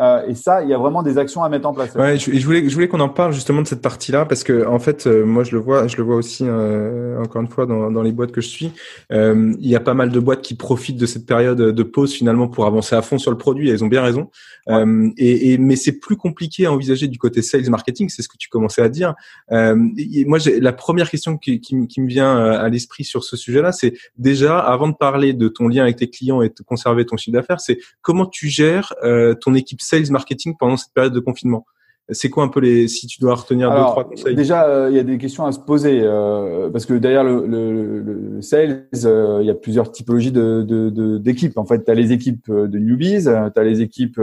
Euh, 0.00 0.26
et 0.26 0.34
ça, 0.34 0.62
il 0.62 0.68
y 0.68 0.74
a 0.74 0.78
vraiment 0.78 1.04
des 1.04 1.18
actions 1.18 1.44
à 1.44 1.48
mettre 1.48 1.68
en 1.68 1.72
place. 1.72 1.94
Ouais, 1.94 2.18
je, 2.18 2.32
je 2.32 2.44
voulais, 2.44 2.68
je 2.68 2.74
voulais 2.74 2.88
qu'on 2.88 3.00
en 3.00 3.08
parle 3.08 3.32
justement 3.32 3.62
de 3.62 3.66
cette 3.68 3.80
partie-là 3.80 4.24
parce 4.24 4.42
que 4.42 4.66
en 4.66 4.80
fait, 4.80 5.06
euh, 5.06 5.24
moi 5.24 5.44
je 5.44 5.52
le 5.52 5.60
vois, 5.60 5.86
je 5.86 5.96
le 5.96 6.02
vois 6.02 6.16
aussi 6.16 6.44
euh, 6.44 7.22
encore 7.22 7.42
une 7.42 7.48
fois 7.48 7.64
dans, 7.66 7.92
dans, 7.92 8.02
les 8.02 8.10
boîtes 8.10 8.32
que 8.32 8.40
je 8.40 8.48
suis. 8.48 8.72
il 9.10 9.56
y 9.60 9.76
a 9.76 9.80
pas 9.80 9.94
mal 9.94 10.10
de 10.10 10.18
boîtes 10.18 10.42
qui 10.42 10.56
profitent 10.56 10.96
de 10.96 11.06
cette 11.06 11.26
période 11.26 11.58
de 11.58 11.82
pause 11.84 12.12
finalement 12.12 12.48
pour 12.48 12.66
avancer 12.66 12.96
à 12.96 13.02
fond 13.02 13.18
sur 13.18 13.30
le 13.30 13.38
produit. 13.38 13.68
Et 13.68 13.72
elles 13.72 13.84
ont 13.84 13.88
bien 13.88 14.02
raison. 14.02 14.30
Et, 14.68 15.52
et, 15.52 15.58
mais 15.58 15.76
c'est 15.76 16.00
plus 16.00 16.16
compliqué 16.16 16.66
à 16.66 16.72
envisager 16.72 17.06
du 17.06 17.18
côté 17.18 17.40
sales 17.42 17.68
marketing. 17.70 18.08
C'est 18.08 18.22
ce 18.22 18.28
que 18.28 18.36
tu 18.36 18.48
commençais 18.48 18.82
à 18.82 18.88
dire. 18.88 19.14
moi, 19.50 20.38
la 20.60 20.72
première 20.72 21.08
question 21.08 21.36
qui, 21.38 21.60
qui, 21.60 21.86
qui 21.86 22.00
me 22.00 22.08
vient 22.08 22.36
à 22.36 22.68
l'esprit 22.68 23.04
sur 23.04 23.22
ce 23.22 23.36
sujet-là, 23.36 23.70
c'est 23.70 23.94
déjà 24.18 24.58
avant 24.58 24.88
de 24.88 24.94
parler 24.94 25.34
de 25.34 25.46
ton 25.46 25.68
lien 25.68 25.82
avec 25.82 25.96
tes 25.96 26.10
clients 26.10 26.42
et 26.42 26.48
de 26.48 26.62
conserver 26.66 27.06
ton 27.06 27.16
chiffre 27.16 27.34
d'affaires, 27.34 27.60
c'est 27.60 27.78
comment 28.02 28.26
tu 28.26 28.48
gères 28.48 28.92
ton 29.40 29.54
équipe 29.54 29.82
sales 29.84 30.10
marketing 30.10 30.54
pendant 30.58 30.76
cette 30.76 30.92
période 30.92 31.12
de 31.12 31.20
confinement 31.20 31.64
c'est 32.10 32.28
quoi 32.28 32.44
un 32.44 32.48
peu 32.48 32.60
les 32.60 32.86
si 32.86 33.06
tu 33.06 33.20
dois 33.20 33.34
retenir 33.34 33.70
deux 33.70 33.80
trois 33.80 34.04
conseils? 34.04 34.34
Déjà, 34.34 34.64
euh, 34.64 34.88
il 34.90 34.96
y 34.96 34.98
a 34.98 35.02
des 35.02 35.16
questions 35.16 35.46
à 35.46 35.52
se 35.52 35.58
poser 35.58 36.00
euh, 36.02 36.68
parce 36.70 36.84
que 36.84 36.94
derrière 36.94 37.24
le, 37.24 37.46
le, 37.46 38.00
le 38.00 38.42
sales, 38.42 38.88
euh, 39.04 39.38
il 39.40 39.46
y 39.46 39.50
a 39.50 39.54
plusieurs 39.54 39.90
typologies 39.90 40.32
de 40.32 41.18
d'équipes. 41.18 41.56
en 41.56 41.64
fait, 41.64 41.84
tu 41.84 41.90
as 41.90 41.94
les 41.94 42.12
équipes 42.12 42.50
de 42.50 42.78
newbies, 42.78 43.24
tu 43.24 43.28
as 43.28 43.64
les 43.64 43.80
équipes 43.80 44.20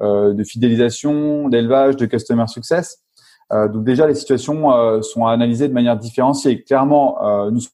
de 0.00 0.44
fidélisation, 0.44 1.48
d'élevage, 1.48 1.96
de 1.96 2.06
customer 2.06 2.46
success. 2.48 3.02
donc 3.50 3.84
déjà, 3.84 4.06
les 4.06 4.16
situations 4.16 5.02
sont 5.02 5.26
analysées 5.26 5.68
de 5.68 5.74
manière 5.74 5.96
différenciée. 5.96 6.64
Clairement, 6.64 7.18
nous, 7.50 7.60
ce 7.60 7.68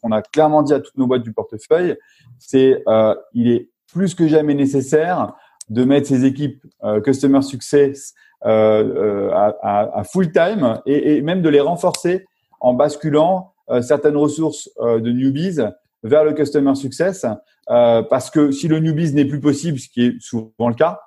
qu'on 0.00 0.12
a 0.12 0.22
clairement 0.22 0.62
dit 0.62 0.72
à 0.72 0.78
toutes 0.78 0.96
nos 0.96 1.08
boîtes 1.08 1.22
du 1.22 1.32
portefeuille, 1.32 1.96
c'est 2.38 2.84
il 3.32 3.50
est 3.50 3.70
plus 3.92 4.14
que 4.14 4.28
jamais 4.28 4.54
nécessaire 4.54 5.34
de 5.68 5.84
mettre 5.84 6.08
ces 6.08 6.24
équipes 6.24 6.62
euh, 6.82 7.00
customer 7.00 7.42
success 7.42 8.14
euh, 8.44 9.30
euh, 9.30 9.30
à, 9.32 9.98
à, 9.98 10.04
full 10.04 10.30
time 10.30 10.80
et, 10.86 11.16
et, 11.16 11.22
même 11.22 11.40
de 11.40 11.48
les 11.48 11.60
renforcer 11.60 12.26
en 12.60 12.74
basculant 12.74 13.52
certaines 13.80 14.16
ressources 14.16 14.68
de 14.78 15.10
newbies 15.10 15.60
vers 16.02 16.24
le 16.24 16.34
customer 16.34 16.74
success 16.74 17.24
parce 17.66 18.30
que 18.30 18.50
si 18.50 18.68
le 18.68 18.78
newbies 18.78 19.14
n'est 19.14 19.24
plus 19.24 19.40
possible, 19.40 19.78
ce 19.78 19.88
qui 19.88 20.04
est 20.04 20.20
souvent 20.20 20.68
le 20.68 20.74
cas, 20.74 21.00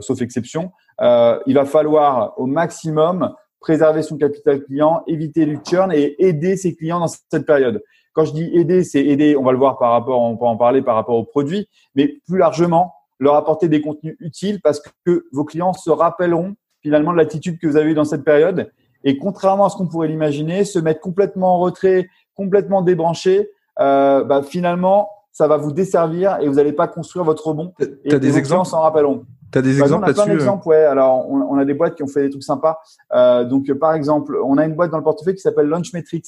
sauf 0.00 0.20
exception, 0.20 0.72
il 1.00 1.54
va 1.54 1.64
falloir 1.64 2.34
au 2.36 2.46
maximum 2.46 3.32
préserver 3.60 4.02
son 4.02 4.16
capital 4.16 4.62
client, 4.64 5.02
éviter 5.06 5.46
le 5.46 5.58
churn 5.64 5.92
et 5.92 6.16
aider 6.18 6.56
ses 6.56 6.74
clients 6.74 6.98
dans 6.98 7.08
cette 7.08 7.46
période. 7.46 7.80
quand 8.12 8.24
je 8.24 8.32
dis 8.32 8.50
aider, 8.52 8.82
c'est 8.82 9.04
aider, 9.04 9.36
on 9.36 9.44
va 9.44 9.52
le 9.52 9.58
voir 9.58 9.78
par 9.78 9.92
rapport, 9.92 10.20
on 10.20 10.36
peut 10.36 10.46
en 10.46 10.56
parler 10.56 10.82
par 10.82 10.96
rapport 10.96 11.16
aux 11.16 11.24
produits, 11.24 11.68
mais 11.94 12.20
plus 12.26 12.38
largement, 12.38 12.92
leur 13.20 13.36
apporter 13.36 13.68
des 13.68 13.80
contenus 13.80 14.16
utiles 14.18 14.60
parce 14.60 14.82
que 15.04 15.26
vos 15.32 15.44
clients 15.44 15.72
se 15.72 15.90
rappelleront 15.90 16.56
finalement 16.82 17.12
de 17.12 17.18
l'attitude 17.18 17.58
que 17.58 17.66
vous 17.66 17.76
avez 17.76 17.90
eue 17.90 17.94
dans 17.94 18.04
cette 18.04 18.24
période. 18.24 18.70
Et 19.04 19.18
contrairement 19.18 19.66
à 19.66 19.68
ce 19.68 19.76
qu'on 19.76 19.86
pourrait 19.86 20.08
l'imaginer, 20.08 20.64
se 20.64 20.78
mettre 20.78 21.00
complètement 21.00 21.56
en 21.56 21.58
retrait, 21.58 22.08
complètement 22.34 22.82
débranché, 22.82 23.50
euh, 23.78 24.24
bah, 24.24 24.42
finalement, 24.42 25.10
ça 25.32 25.46
va 25.46 25.56
vous 25.56 25.72
desservir 25.72 26.38
et 26.40 26.48
vous 26.48 26.54
n'allez 26.54 26.72
pas 26.72 26.88
construire 26.88 27.24
votre 27.24 27.46
rebond. 27.46 27.72
Tu 27.78 28.14
as 28.14 28.18
des 28.18 28.36
exemples 28.36 28.68
s'en 28.68 28.80
rappelleront. 28.80 29.24
Tu 29.52 29.58
as 29.58 29.62
des 29.62 29.78
bah, 29.78 29.84
exemples 29.84 30.06
là-dessus 30.06 30.20
On 30.20 30.22
a 30.22 30.26
plein 30.26 30.34
d'exemples, 30.34 30.68
ouais. 30.68 30.84
Alors, 30.84 31.30
on, 31.30 31.56
a 31.56 31.64
des 31.64 31.74
boîtes 31.74 31.94
qui 31.94 32.02
ont 32.02 32.08
fait 32.08 32.22
des 32.22 32.30
trucs 32.30 32.42
sympas. 32.42 32.78
Euh, 33.12 33.44
donc, 33.44 33.72
par 33.74 33.94
exemple, 33.94 34.36
on 34.44 34.58
a 34.58 34.64
une 34.64 34.74
boîte 34.74 34.90
dans 34.90 34.98
le 34.98 35.04
portefeuille 35.04 35.34
qui 35.34 35.40
s'appelle 35.40 35.66
Launchmetrics, 35.66 36.26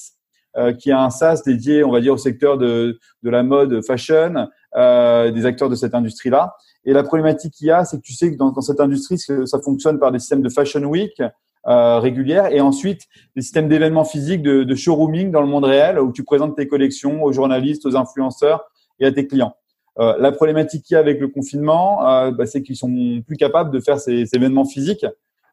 euh, 0.56 0.72
qui 0.72 0.92
a 0.92 1.02
un 1.02 1.10
SaaS 1.10 1.42
dédié, 1.44 1.84
on 1.84 1.90
va 1.90 2.00
dire, 2.00 2.14
au 2.14 2.18
secteur 2.18 2.58
de, 2.58 2.98
de 3.22 3.30
la 3.30 3.42
mode 3.42 3.84
fashion, 3.84 4.48
euh, 4.76 5.30
des 5.30 5.46
acteurs 5.46 5.68
de 5.68 5.74
cette 5.74 5.94
industrie-là. 5.94 6.54
Et 6.84 6.92
la 6.92 7.02
problématique 7.02 7.54
qu'il 7.54 7.68
y 7.68 7.70
a, 7.70 7.84
c'est 7.84 7.98
que 7.98 8.02
tu 8.02 8.14
sais 8.14 8.32
que 8.32 8.36
dans, 8.36 8.50
dans, 8.50 8.60
cette 8.60 8.80
industrie, 8.80 9.18
ça 9.18 9.60
fonctionne 9.60 9.98
par 9.98 10.10
des 10.10 10.18
systèmes 10.18 10.42
de 10.42 10.48
Fashion 10.48 10.82
Week 10.82 11.22
euh, 11.68 11.98
régulières 12.00 12.46
et 12.52 12.60
ensuite 12.60 13.02
des 13.36 13.42
systèmes 13.42 13.68
d'événements 13.68 14.04
physiques, 14.04 14.42
de, 14.42 14.64
de 14.64 14.74
showrooming 14.74 15.30
dans 15.30 15.40
le 15.40 15.46
monde 15.46 15.64
réel 15.64 16.00
où 16.00 16.12
tu 16.12 16.24
présentes 16.24 16.56
tes 16.56 16.66
collections 16.66 17.22
aux 17.22 17.32
journalistes, 17.32 17.86
aux 17.86 17.96
influenceurs 17.96 18.64
et 18.98 19.06
à 19.06 19.12
tes 19.12 19.26
clients. 19.26 19.54
Euh, 19.98 20.14
la 20.18 20.32
problématique 20.32 20.84
qu'il 20.84 20.94
y 20.94 20.96
a 20.96 21.00
avec 21.00 21.20
le 21.20 21.28
confinement, 21.28 22.08
euh, 22.08 22.30
bah, 22.30 22.46
c'est 22.46 22.62
qu'ils 22.62 22.76
sont 22.76 22.90
plus 23.26 23.36
capables 23.36 23.70
de 23.70 23.80
faire 23.80 24.00
ces, 24.00 24.26
ces 24.26 24.36
événements 24.36 24.64
physiques. 24.64 25.06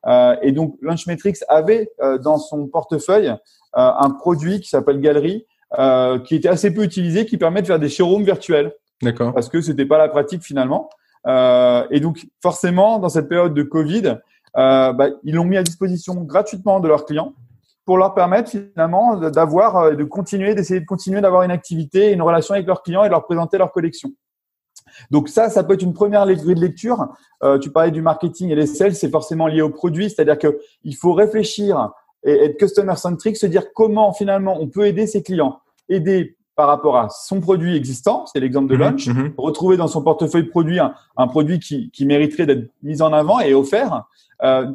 Euh, 0.08 0.36
et 0.42 0.54
donc, 0.54 0.78
Launchmetrics 0.82 1.44
avait 1.50 1.92
euh, 2.02 2.18
dans 2.18 2.38
son 2.38 2.68
portefeuille 2.68 3.34
un 3.74 4.10
produit 4.10 4.62
qui 4.62 4.70
s'appelle 4.70 5.00
Galerie, 5.00 5.46
qui 6.26 6.36
était 6.36 6.48
assez 6.48 6.74
peu 6.74 6.84
utilisé, 6.84 7.28
qui 7.28 7.38
permet 7.38 7.62
de 7.62 7.68
faire 7.68 7.78
des 7.78 7.88
showrooms 7.88 8.24
virtuels. 8.24 8.74
D'accord. 9.04 9.32
Parce 9.32 9.48
que 9.48 9.62
c'était 9.62 9.86
pas 9.86 10.00
la 10.00 10.10
pratique 10.10 10.42
finalement. 10.42 10.90
Et 11.28 12.00
donc, 12.00 12.28
forcément, 12.42 13.00
dans 13.00 13.10
cette 13.10 13.28
période 13.28 13.54
de 13.54 13.64
Covid, 13.64 14.18
bah, 14.56 15.10
ils 15.24 15.36
l'ont 15.36 15.46
mis 15.46 15.58
à 15.58 15.64
disposition 15.64 16.16
gratuitement 16.16 16.80
de 16.80 16.88
leurs 16.88 17.06
clients 17.06 17.34
pour 17.86 17.98
leur 17.98 18.14
permettre 18.14 18.52
finalement 18.52 19.18
d'avoir, 19.18 19.96
de 19.96 20.04
continuer, 20.04 20.54
d'essayer 20.54 20.80
de 20.80 20.86
continuer 20.86 21.22
d'avoir 21.22 21.44
une 21.44 21.52
activité, 21.52 22.12
une 22.12 22.22
relation 22.22 22.54
avec 22.54 22.68
leurs 22.68 22.84
clients 22.84 23.04
et 23.04 23.08
de 23.08 23.12
leur 23.12 23.26
présenter 23.26 23.58
leur 23.58 23.72
collection. 23.72 24.12
Donc 25.12 25.30
ça, 25.30 25.50
ça 25.50 25.64
peut 25.64 25.74
être 25.74 25.82
une 25.82 25.94
première 25.94 26.26
grille 26.26 26.56
de 26.56 26.62
lecture. 26.62 27.08
Euh, 27.44 27.58
tu 27.58 27.72
parlais 27.72 27.92
du 27.92 28.02
marketing 28.02 28.50
et 28.50 28.56
les 28.56 28.68
sales, 28.68 28.96
c'est 28.96 29.10
forcément 29.10 29.48
lié 29.48 29.62
au 29.62 29.70
produit, 29.70 30.10
c'est-à-dire 30.10 30.38
que 30.38 30.60
il 30.84 30.96
faut 30.96 31.14
réfléchir 31.14 31.92
et 32.24 32.34
être 32.46 32.58
customer 32.58 32.96
centric, 32.96 33.38
se 33.38 33.46
dire 33.46 33.74
comment 33.74 34.14
finalement 34.14 34.58
on 34.60 34.68
peut 34.68 34.86
aider 34.86 35.08
ses 35.08 35.24
clients, 35.24 35.60
aider 35.88 36.38
par 36.60 36.68
rapport 36.68 36.98
à 36.98 37.08
son 37.08 37.40
produit 37.40 37.74
existant, 37.74 38.26
c'est 38.26 38.42
l'exemple 38.42 38.68
de 38.68 38.76
mhm, 38.76 38.82
Lunch, 38.82 39.08
mhm. 39.08 39.34
retrouver 39.38 39.78
dans 39.78 39.88
son 39.88 40.02
portefeuille 40.04 40.44
produit 40.44 40.78
un, 40.78 41.28
produit 41.28 41.58
qui, 41.58 41.90
qui 41.92 42.06
mériterait 42.06 42.46
d'être 42.46 42.70
mis 42.84 43.02
en 43.02 43.14
avant 43.14 43.40
et 43.40 43.54
offert. 43.54 44.04
Euh, 44.44 44.70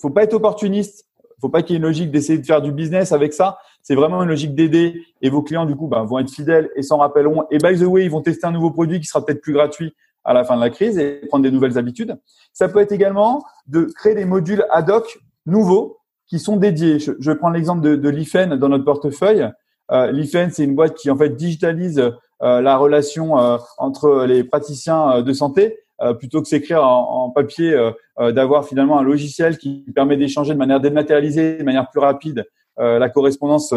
faut 0.00 0.10
pas 0.10 0.22
être 0.22 0.34
opportuniste, 0.34 1.08
faut 1.40 1.48
pas 1.48 1.62
qu'il 1.62 1.72
y 1.72 1.74
ait 1.74 1.78
une 1.78 1.82
logique 1.82 2.12
d'essayer 2.12 2.38
de 2.38 2.46
faire 2.46 2.62
du 2.62 2.70
business 2.70 3.10
avec 3.10 3.32
ça. 3.32 3.58
C'est 3.82 3.96
vraiment 3.96 4.22
une 4.22 4.28
logique 4.28 4.54
d'aider 4.54 5.02
et 5.22 5.28
vos 5.28 5.42
clients, 5.42 5.66
du 5.66 5.74
coup, 5.74 5.88
ben, 5.88 6.04
vont 6.04 6.20
être 6.20 6.30
fidèles 6.30 6.70
et 6.76 6.82
s'en 6.82 6.98
rappelleront. 6.98 7.46
Et 7.50 7.58
by 7.58 7.76
the 7.76 7.82
way, 7.82 8.04
ils 8.04 8.10
vont 8.12 8.22
tester 8.22 8.46
un 8.46 8.52
nouveau 8.52 8.70
produit 8.70 9.00
qui 9.00 9.06
sera 9.08 9.26
peut-être 9.26 9.40
plus 9.40 9.54
gratuit 9.54 9.92
à 10.22 10.34
la 10.34 10.44
fin 10.44 10.54
de 10.54 10.60
la 10.60 10.70
crise 10.70 10.98
et 10.98 11.22
prendre 11.26 11.42
des 11.42 11.50
nouvelles 11.50 11.78
habitudes. 11.78 12.16
Ça 12.52 12.68
peut 12.68 12.78
être 12.78 12.92
également 12.92 13.42
de 13.66 13.88
créer 13.96 14.14
des 14.14 14.24
modules 14.24 14.64
ad 14.70 14.88
hoc 14.88 15.18
nouveaux 15.46 15.98
qui 16.28 16.38
sont 16.38 16.58
dédiés. 16.58 17.00
Je, 17.00 17.10
je 17.18 17.30
vais 17.32 17.36
prendre 17.36 17.56
l'exemple 17.56 17.80
de, 17.82 17.96
de 17.96 18.08
l'IFEN 18.08 18.54
dans 18.56 18.68
notre 18.68 18.84
portefeuille. 18.84 19.50
Euh, 19.90 20.10
L'IFEN, 20.10 20.50
c'est 20.50 20.64
une 20.64 20.74
boîte 20.74 20.94
qui 20.94 21.10
en 21.10 21.16
fait 21.16 21.30
digitalise 21.30 21.98
euh, 22.42 22.60
la 22.60 22.76
relation 22.76 23.38
euh, 23.38 23.58
entre 23.78 24.24
les 24.24 24.44
praticiens 24.44 25.18
euh, 25.18 25.22
de 25.22 25.32
santé 25.32 25.78
euh, 26.02 26.14
plutôt 26.14 26.42
que 26.42 26.48
s'écrire 26.48 26.84
en, 26.84 27.26
en, 27.26 27.30
papier, 27.30 27.72
euh, 28.18 28.32
d'avoir 28.32 28.66
finalement 28.66 28.98
un 28.98 29.02
logiciel 29.02 29.58
qui 29.58 29.84
permet 29.94 30.16
d'échanger 30.16 30.52
de 30.52 30.58
manière 30.58 30.80
dématérialisée, 30.80 31.58
de 31.58 31.64
manière 31.64 31.88
plus 31.90 32.00
rapide 32.00 32.44
la 32.76 33.08
correspondance 33.08 33.72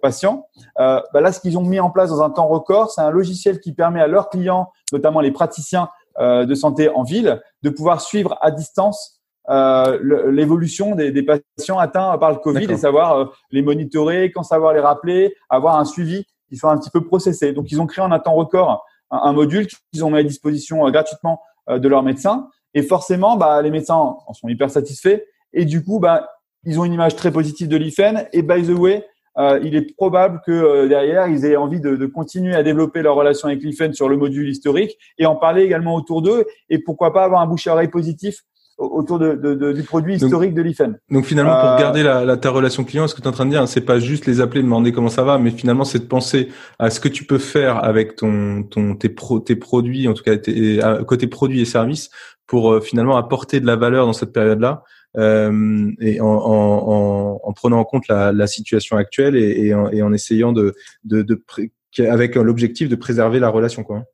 patient. 0.00 0.46
Bah 0.78 1.04
là, 1.12 1.32
ce 1.32 1.40
qu'ils 1.40 1.58
ont 1.58 1.62
mis 1.62 1.80
en 1.80 1.90
place 1.90 2.08
dans 2.08 2.22
un 2.22 2.30
temps 2.30 2.48
record, 2.48 2.90
c'est 2.90 3.02
un 3.02 3.10
logiciel 3.10 3.60
qui 3.60 3.74
permet 3.74 4.00
à 4.00 4.06
leurs 4.06 4.30
clients, 4.30 4.70
notamment 4.90 5.20
les 5.20 5.32
praticiens 5.32 5.90
de 6.18 6.54
santé 6.54 6.88
en 6.88 7.02
ville, 7.02 7.42
de 7.62 7.68
pouvoir 7.68 8.00
suivre 8.00 8.38
à 8.40 8.50
distance 8.50 9.21
euh, 9.52 10.30
l'évolution 10.30 10.94
des, 10.94 11.12
des, 11.12 11.22
patients 11.22 11.78
atteints 11.78 12.16
par 12.18 12.30
le 12.30 12.38
Covid 12.38 12.64
et 12.64 12.76
savoir 12.76 13.16
euh, 13.16 13.24
les 13.50 13.62
monitorer, 13.62 14.32
quand 14.32 14.42
savoir 14.42 14.72
les 14.72 14.80
rappeler, 14.80 15.34
avoir 15.50 15.78
un 15.78 15.84
suivi 15.84 16.24
qui 16.48 16.56
soit 16.56 16.72
un 16.72 16.78
petit 16.78 16.90
peu 16.90 17.04
processé. 17.04 17.52
Donc, 17.52 17.70
ils 17.70 17.80
ont 17.80 17.86
créé 17.86 18.04
en 18.04 18.12
un 18.12 18.18
temps 18.18 18.34
record 18.34 18.84
un, 19.12 19.32
module 19.32 19.66
qu'ils 19.66 20.04
ont 20.04 20.10
mis 20.10 20.18
à 20.18 20.22
disposition 20.22 20.86
euh, 20.86 20.90
gratuitement 20.90 21.40
euh, 21.68 21.78
de 21.78 21.88
leurs 21.88 22.02
médecins. 22.02 22.48
Et 22.74 22.82
forcément, 22.82 23.36
bah, 23.36 23.60
les 23.62 23.70
médecins 23.70 23.94
en 23.94 24.32
sont 24.32 24.48
hyper 24.48 24.70
satisfaits. 24.70 25.22
Et 25.52 25.64
du 25.64 25.84
coup, 25.84 25.98
bah, 26.00 26.28
ils 26.64 26.80
ont 26.80 26.84
une 26.84 26.94
image 26.94 27.16
très 27.16 27.30
positive 27.30 27.68
de 27.68 27.76
l'IFEN. 27.76 28.26
Et 28.32 28.42
by 28.42 28.62
the 28.62 28.78
way, 28.78 29.04
euh, 29.38 29.60
il 29.62 29.76
est 29.76 29.94
probable 29.96 30.40
que 30.46 30.86
derrière, 30.86 31.28
ils 31.28 31.44
aient 31.44 31.56
envie 31.56 31.80
de, 31.80 31.96
de, 31.96 32.06
continuer 32.06 32.54
à 32.54 32.62
développer 32.62 33.02
leur 33.02 33.14
relation 33.14 33.48
avec 33.48 33.62
l'IFEN 33.62 33.92
sur 33.92 34.08
le 34.08 34.16
module 34.16 34.48
historique 34.48 34.96
et 35.18 35.26
en 35.26 35.36
parler 35.36 35.62
également 35.62 35.94
autour 35.94 36.22
d'eux. 36.22 36.46
Et 36.70 36.78
pourquoi 36.78 37.12
pas 37.12 37.24
avoir 37.24 37.42
un 37.42 37.46
bouche 37.46 37.66
à 37.66 37.72
oreille 37.72 37.88
positif 37.88 38.42
autour 38.78 39.18
de, 39.18 39.34
de, 39.34 39.72
du 39.72 39.82
produit 39.82 40.16
historique 40.16 40.54
de 40.54 40.62
l'IFEN. 40.62 40.94
Donc 41.10 41.24
finalement, 41.24 41.58
pour 41.60 41.70
euh, 41.70 41.78
garder 41.78 42.02
la, 42.02 42.24
la, 42.24 42.36
ta 42.36 42.50
relation 42.50 42.84
client, 42.84 43.06
ce 43.06 43.14
que 43.14 43.20
tu 43.20 43.26
es 43.26 43.28
en 43.28 43.32
train 43.32 43.46
de 43.46 43.50
dire, 43.50 43.66
c'est 43.68 43.80
pas 43.82 43.98
juste 43.98 44.26
les 44.26 44.40
appeler, 44.40 44.62
demander 44.62 44.92
comment 44.92 45.08
ça 45.08 45.22
va, 45.22 45.38
mais 45.38 45.50
finalement, 45.50 45.84
c'est 45.84 46.00
de 46.00 46.04
penser 46.04 46.48
à 46.78 46.90
ce 46.90 47.00
que 47.00 47.08
tu 47.08 47.24
peux 47.24 47.38
faire 47.38 47.84
avec 47.84 48.16
ton, 48.16 48.62
ton 48.62 48.94
tes, 48.94 49.08
pro, 49.08 49.40
tes 49.40 49.56
produits, 49.56 50.08
en 50.08 50.14
tout 50.14 50.22
cas 50.22 50.36
tes, 50.36 50.80
côté 51.06 51.26
produits 51.26 51.60
et 51.60 51.64
services, 51.64 52.10
pour 52.46 52.72
euh, 52.72 52.80
finalement 52.80 53.16
apporter 53.16 53.60
de 53.60 53.66
la 53.66 53.76
valeur 53.76 54.06
dans 54.06 54.12
cette 54.12 54.32
période-là. 54.32 54.82
Euh, 55.18 55.90
et 56.00 56.22
en, 56.22 56.26
en, 56.26 57.40
en, 57.42 57.52
prenant 57.52 57.78
en 57.78 57.84
compte 57.84 58.08
la, 58.08 58.32
la 58.32 58.46
situation 58.46 58.96
actuelle 58.96 59.36
et, 59.36 59.66
et, 59.66 59.74
en, 59.74 59.90
et, 59.90 60.00
en, 60.02 60.10
essayant 60.12 60.52
de, 60.52 60.74
de, 61.04 61.20
de 61.20 61.42
avec 62.08 62.36
l'objectif 62.36 62.88
de 62.88 62.96
préserver 62.96 63.38
la 63.38 63.50
relation 63.50 63.82
quoi. 63.82 64.04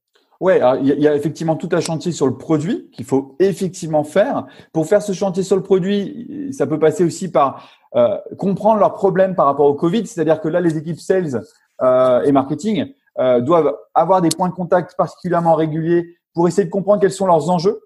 Ouais, 0.41 0.61
il 0.81 0.87
y, 0.87 1.09
a 1.09 1.17
effectivement 1.17 1.57
tout 1.57 1.69
un 1.73 1.81
chantier 1.81 2.13
sur 2.13 2.29
le 2.29 2.37
produit 2.37 2.91
qu'il 2.93 3.05
faut 3.05 3.35
effectivement 3.41 4.05
faire. 4.05 4.47
Pour 4.73 4.87
faire 4.87 5.03
ce 5.03 5.13
chantier 5.13 5.43
sur 5.43 5.57
le 5.57 5.65
produit, 5.65 6.51
ça 6.53 6.69
peut 6.69 6.79
passer 6.79 7.03
aussi 7.03 7.29
par 7.29 7.69
euh, 7.97 8.17
comprendre 8.39 8.79
leurs 8.79 8.95
problèmes 8.95 9.35
par 9.35 9.47
rapport 9.47 9.67
au 9.67 9.75
Covid. 9.75 10.07
C'est-à-dire 10.07 10.41
que 10.41 10.47
là, 10.47 10.61
les 10.61 10.79
équipes 10.79 11.01
sales 11.01 11.43
euh, 11.83 12.23
et 12.23 12.31
marketing 12.31 12.93
euh, 13.19 13.41
doivent 13.41 13.75
avoir 13.95 14.23
des 14.23 14.29
points 14.29 14.49
de 14.49 14.55
contact 14.55 14.95
particulièrement 14.97 15.57
réguliers 15.57 16.19
pour 16.35 16.47
essayer 16.47 16.65
de 16.65 16.71
comprendre 16.71 17.01
quels 17.01 17.11
sont 17.11 17.27
leurs 17.27 17.51
enjeux. 17.51 17.81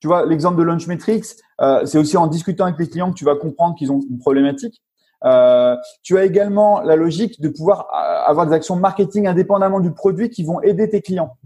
Tu 0.00 0.08
vois, 0.08 0.26
l'exemple 0.26 0.58
de 0.58 0.64
Launchmetrics, 0.64 1.36
euh, 1.60 1.86
c'est 1.86 1.98
aussi 1.98 2.16
en 2.16 2.26
discutant 2.26 2.64
avec 2.64 2.76
les 2.80 2.88
clients 2.88 3.12
que 3.12 3.16
tu 3.16 3.24
vas 3.24 3.36
comprendre 3.36 3.76
qu'ils 3.76 3.92
ont 3.92 4.00
une 4.10 4.18
problématique. 4.18 4.82
Euh, 5.24 5.76
tu 6.02 6.18
as 6.18 6.24
également 6.24 6.80
la 6.80 6.96
logique 6.96 7.40
de 7.40 7.48
pouvoir 7.48 7.86
euh, 7.94 8.28
avoir 8.28 8.48
des 8.48 8.52
actions 8.52 8.74
marketing 8.74 9.28
indépendamment 9.28 9.78
du 9.78 9.92
produit 9.92 10.30
qui 10.30 10.42
vont 10.42 10.60
aider 10.62 10.88
tes 10.88 11.00
clients. 11.00 11.36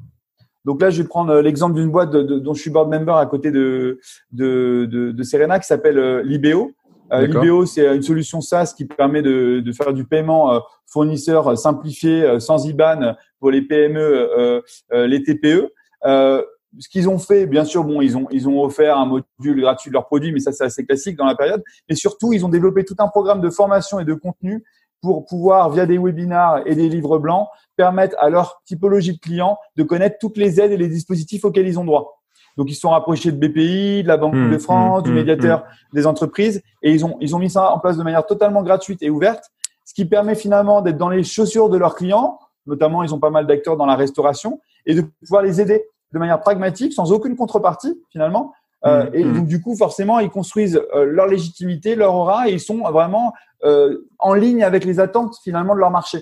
Donc 0.66 0.82
là, 0.82 0.90
je 0.90 1.00
vais 1.00 1.08
prendre 1.08 1.32
euh, 1.32 1.42
l'exemple 1.42 1.76
d'une 1.76 1.90
boîte 1.90 2.10
dont 2.10 2.52
je 2.52 2.60
suis 2.60 2.70
board 2.70 2.90
member 2.90 3.14
à 3.16 3.26
côté 3.26 3.52
de, 3.52 4.00
de, 4.32 4.84
de, 4.84 5.22
Serena 5.22 5.60
qui 5.60 5.66
s'appelle 5.66 5.96
euh, 5.96 6.22
Libéo. 6.24 6.72
Euh, 7.12 7.28
Libéo, 7.28 7.66
c'est 7.66 7.94
une 7.94 8.02
solution 8.02 8.40
SaaS 8.40 8.74
qui 8.76 8.84
permet 8.84 9.22
de, 9.22 9.60
de 9.60 9.72
faire 9.72 9.92
du 9.92 10.04
paiement 10.04 10.60
fournisseur 10.88 11.56
simplifié, 11.56 12.40
sans 12.40 12.66
IBAN 12.66 13.14
pour 13.38 13.52
les 13.52 13.62
PME, 13.62 14.62
les 14.90 15.22
TPE. 15.22 15.70
ce 16.02 16.88
qu'ils 16.90 17.08
ont 17.08 17.18
fait, 17.18 17.46
bien 17.46 17.64
sûr, 17.64 17.84
bon, 17.84 18.00
ils 18.00 18.16
ont 18.16 18.26
ils 18.32 18.48
ont 18.48 18.60
offert 18.60 18.98
un 18.98 19.06
module 19.06 19.60
gratuit 19.60 19.90
de 19.90 19.92
leurs 19.92 20.06
produits, 20.06 20.32
mais 20.32 20.40
ça 20.40 20.50
c'est 20.50 20.64
assez 20.64 20.84
classique 20.84 21.16
dans 21.16 21.26
la 21.26 21.36
période. 21.36 21.62
Mais 21.88 21.94
surtout, 21.94 22.32
ils 22.32 22.44
ont 22.44 22.48
développé 22.48 22.84
tout 22.84 22.96
un 22.98 23.06
programme 23.06 23.40
de 23.40 23.50
formation 23.50 24.00
et 24.00 24.04
de 24.04 24.14
contenu 24.14 24.64
pour 25.02 25.24
pouvoir, 25.26 25.70
via 25.70 25.86
des 25.86 25.98
webinars 25.98 26.62
et 26.66 26.74
des 26.74 26.88
livres 26.88 27.18
blancs, 27.18 27.48
permettre 27.76 28.16
à 28.18 28.30
leur 28.30 28.62
typologie 28.64 29.14
de 29.14 29.18
clients 29.18 29.58
de 29.76 29.82
connaître 29.82 30.16
toutes 30.20 30.36
les 30.36 30.60
aides 30.60 30.72
et 30.72 30.76
les 30.76 30.88
dispositifs 30.88 31.44
auxquels 31.44 31.66
ils 31.66 31.78
ont 31.78 31.84
droit. 31.84 32.22
Donc, 32.56 32.70
ils 32.70 32.74
sont 32.74 32.90
rapprochés 32.90 33.32
de 33.32 33.36
BPI, 33.36 34.02
de 34.02 34.08
la 34.08 34.16
Banque 34.16 34.34
mmh, 34.34 34.50
de 34.50 34.58
France, 34.58 35.02
du 35.02 35.10
mmh, 35.10 35.14
médiateur 35.14 35.60
mmh. 35.60 35.94
des 35.94 36.06
entreprises, 36.06 36.62
et 36.82 36.90
ils 36.90 37.04
ont, 37.04 37.16
ils 37.20 37.36
ont 37.36 37.38
mis 37.38 37.50
ça 37.50 37.72
en 37.72 37.78
place 37.78 37.98
de 37.98 38.02
manière 38.02 38.24
totalement 38.24 38.62
gratuite 38.62 39.02
et 39.02 39.10
ouverte, 39.10 39.44
ce 39.84 39.92
qui 39.92 40.06
permet 40.06 40.34
finalement 40.34 40.80
d'être 40.80 40.96
dans 40.96 41.10
les 41.10 41.22
chaussures 41.22 41.68
de 41.68 41.76
leurs 41.76 41.94
clients, 41.94 42.38
notamment 42.66 43.02
ils 43.02 43.14
ont 43.14 43.20
pas 43.20 43.30
mal 43.30 43.46
d'acteurs 43.46 43.76
dans 43.76 43.86
la 43.86 43.94
restauration, 43.94 44.60
et 44.86 44.94
de 44.94 45.02
pouvoir 45.20 45.42
les 45.42 45.60
aider 45.60 45.84
de 46.12 46.18
manière 46.18 46.40
pragmatique, 46.40 46.92
sans 46.92 47.12
aucune 47.12 47.36
contrepartie 47.36 48.00
finalement, 48.10 48.52
euh, 48.86 49.10
et 49.12 49.24
donc 49.24 49.46
du 49.46 49.60
coup, 49.60 49.76
forcément, 49.76 50.18
ils 50.18 50.30
construisent 50.30 50.80
euh, 50.94 51.04
leur 51.04 51.26
légitimité, 51.26 51.94
leur 51.94 52.14
aura, 52.14 52.48
et 52.48 52.52
ils 52.52 52.60
sont 52.60 52.78
vraiment 52.90 53.32
euh, 53.64 54.06
en 54.18 54.34
ligne 54.34 54.62
avec 54.62 54.84
les 54.84 55.00
attentes 55.00 55.34
finalement 55.42 55.74
de 55.74 55.80
leur 55.80 55.90
marché. 55.90 56.20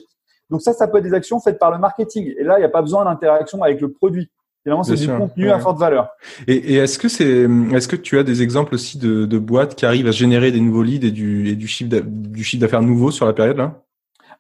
Donc 0.51 0.63
ça, 0.63 0.73
ça 0.73 0.89
peut 0.89 0.99
être 0.99 1.05
des 1.05 1.15
actions 1.15 1.41
faites 1.41 1.59
par 1.59 1.71
le 1.71 1.79
marketing. 1.79 2.33
Et 2.39 2.45
là, 2.45 2.57
il 2.57 2.61
n'y 2.61 2.67
a 2.67 2.71
pas 2.71 2.83
besoin 2.83 3.05
d'interaction 3.05 3.63
avec 3.63 3.81
le 3.81 3.91
produit. 3.91 4.31
Finalement, 4.63 4.83
c'est 4.83 4.97
du 4.97 5.09
contenu 5.09 5.51
à 5.51 5.59
forte 5.59 5.79
valeur. 5.79 6.09
Et, 6.47 6.55
et 6.55 6.77
est-ce 6.77 6.99
que 6.99 7.09
c'est, 7.09 7.47
est-ce 7.75 7.87
que 7.87 7.97
tu 7.97 8.19
as 8.19 8.23
des 8.23 8.41
exemples 8.41 8.75
aussi 8.75 8.97
de, 8.97 9.27
de, 9.27 9.39
boîtes 9.39 9.75
qui 9.75 9.85
arrivent 9.85 10.07
à 10.07 10.11
générer 10.11 10.53
des 10.53 10.61
nouveaux 10.61 10.83
leads 10.83 11.07
et 11.07 11.11
du, 11.11 11.49
et 11.49 11.55
du 11.55 11.67
chiffre 11.67 11.91
du 12.07 12.43
chiffre 12.43 12.63
d'affaires 12.63 12.81
nouveau 12.81 13.11
sur 13.11 13.27
la 13.27 13.35
période 13.35 13.59
là? 13.59 13.83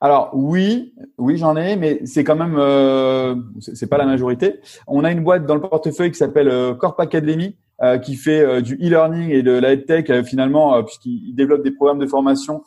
Alors 0.01 0.31
oui, 0.33 0.95
oui 1.19 1.37
j'en 1.37 1.57
ai, 1.57 1.77
mais 1.77 2.01
c'est 2.05 2.25
quand 2.25 2.37
même 2.37 2.57
euh, 2.59 3.37
c'est 3.61 3.87
pas 3.87 3.99
la 3.99 4.07
majorité. 4.07 4.61
On 4.87 5.05
a 5.05 5.11
une 5.11 5.23
boîte 5.23 5.47
dans 5.47 5.55
le 5.55 5.61
portefeuille 5.61 6.11
qui 6.11 6.19
s'appelle 6.19 6.49
euh, 6.49 6.75
Corp 6.75 6.99
Academy 7.01 7.57
qui 8.03 8.15
fait 8.17 8.41
euh, 8.41 8.61
du 8.61 8.75
e-learning 8.75 9.31
et 9.31 9.43
de 9.43 9.53
la 9.53 9.77
tech 9.77 10.07
finalement 10.25 10.83
puisqu'il 10.83 11.35
développe 11.35 11.63
des 11.63 11.73
programmes 11.73 11.99
de 11.99 12.07
formation 12.07 12.63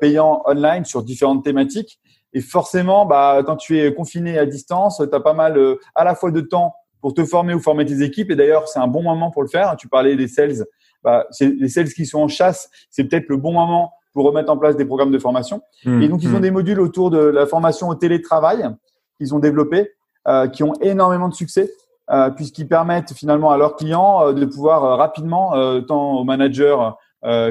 payants 0.00 0.42
online 0.46 0.84
sur 0.84 1.02
différentes 1.02 1.44
thématiques. 1.44 2.00
Et 2.32 2.40
forcément, 2.40 3.06
bah 3.06 3.42
quand 3.44 3.56
tu 3.56 3.78
es 3.78 3.94
confiné 3.94 4.38
à 4.38 4.46
distance, 4.46 5.02
tu 5.06 5.14
as 5.14 5.20
pas 5.20 5.34
mal 5.34 5.58
à 5.94 6.04
la 6.04 6.14
fois 6.14 6.30
de 6.30 6.40
temps 6.40 6.74
pour 7.00 7.14
te 7.14 7.24
former 7.24 7.54
ou 7.54 7.60
former 7.60 7.84
tes 7.84 8.02
équipes. 8.02 8.30
Et 8.30 8.36
d'ailleurs, 8.36 8.68
c'est 8.68 8.78
un 8.78 8.86
bon 8.86 9.02
moment 9.02 9.30
pour 9.30 9.42
le 9.42 9.48
faire. 9.48 9.76
Tu 9.76 9.88
parlais 9.88 10.16
des 10.16 10.28
sales, 10.28 10.64
bah, 11.02 11.26
les 11.40 11.68
sales 11.68 11.88
qui 11.88 12.06
sont 12.06 12.20
en 12.20 12.28
chasse, 12.28 12.70
c'est 12.90 13.04
peut-être 13.04 13.28
le 13.28 13.36
bon 13.36 13.52
moment 13.52 13.92
pour 14.12 14.24
remettre 14.24 14.50
en 14.50 14.58
place 14.58 14.76
des 14.76 14.84
programmes 14.84 15.12
de 15.12 15.18
formation. 15.18 15.62
Mmh, 15.84 16.02
et 16.02 16.08
donc, 16.08 16.22
ils 16.22 16.34
ont 16.34 16.38
mmh. 16.38 16.42
des 16.42 16.50
modules 16.50 16.80
autour 16.80 17.10
de 17.10 17.18
la 17.18 17.46
formation 17.46 17.88
au 17.88 17.94
télétravail 17.94 18.68
qu'ils 19.16 19.34
ont 19.34 19.38
développés, 19.38 19.92
euh, 20.26 20.48
qui 20.48 20.62
ont 20.62 20.72
énormément 20.80 21.28
de 21.28 21.34
succès, 21.34 21.70
euh, 21.70 21.87
puisqu'ils 22.36 22.68
permettent 22.68 23.12
finalement 23.12 23.50
à 23.50 23.56
leurs 23.56 23.76
clients 23.76 24.28
euh, 24.28 24.32
de 24.32 24.44
pouvoir 24.44 24.84
euh, 24.84 24.96
rapidement, 24.96 25.54
euh, 25.54 25.80
tant 25.80 26.18
aux 26.18 26.24
managers 26.24 26.76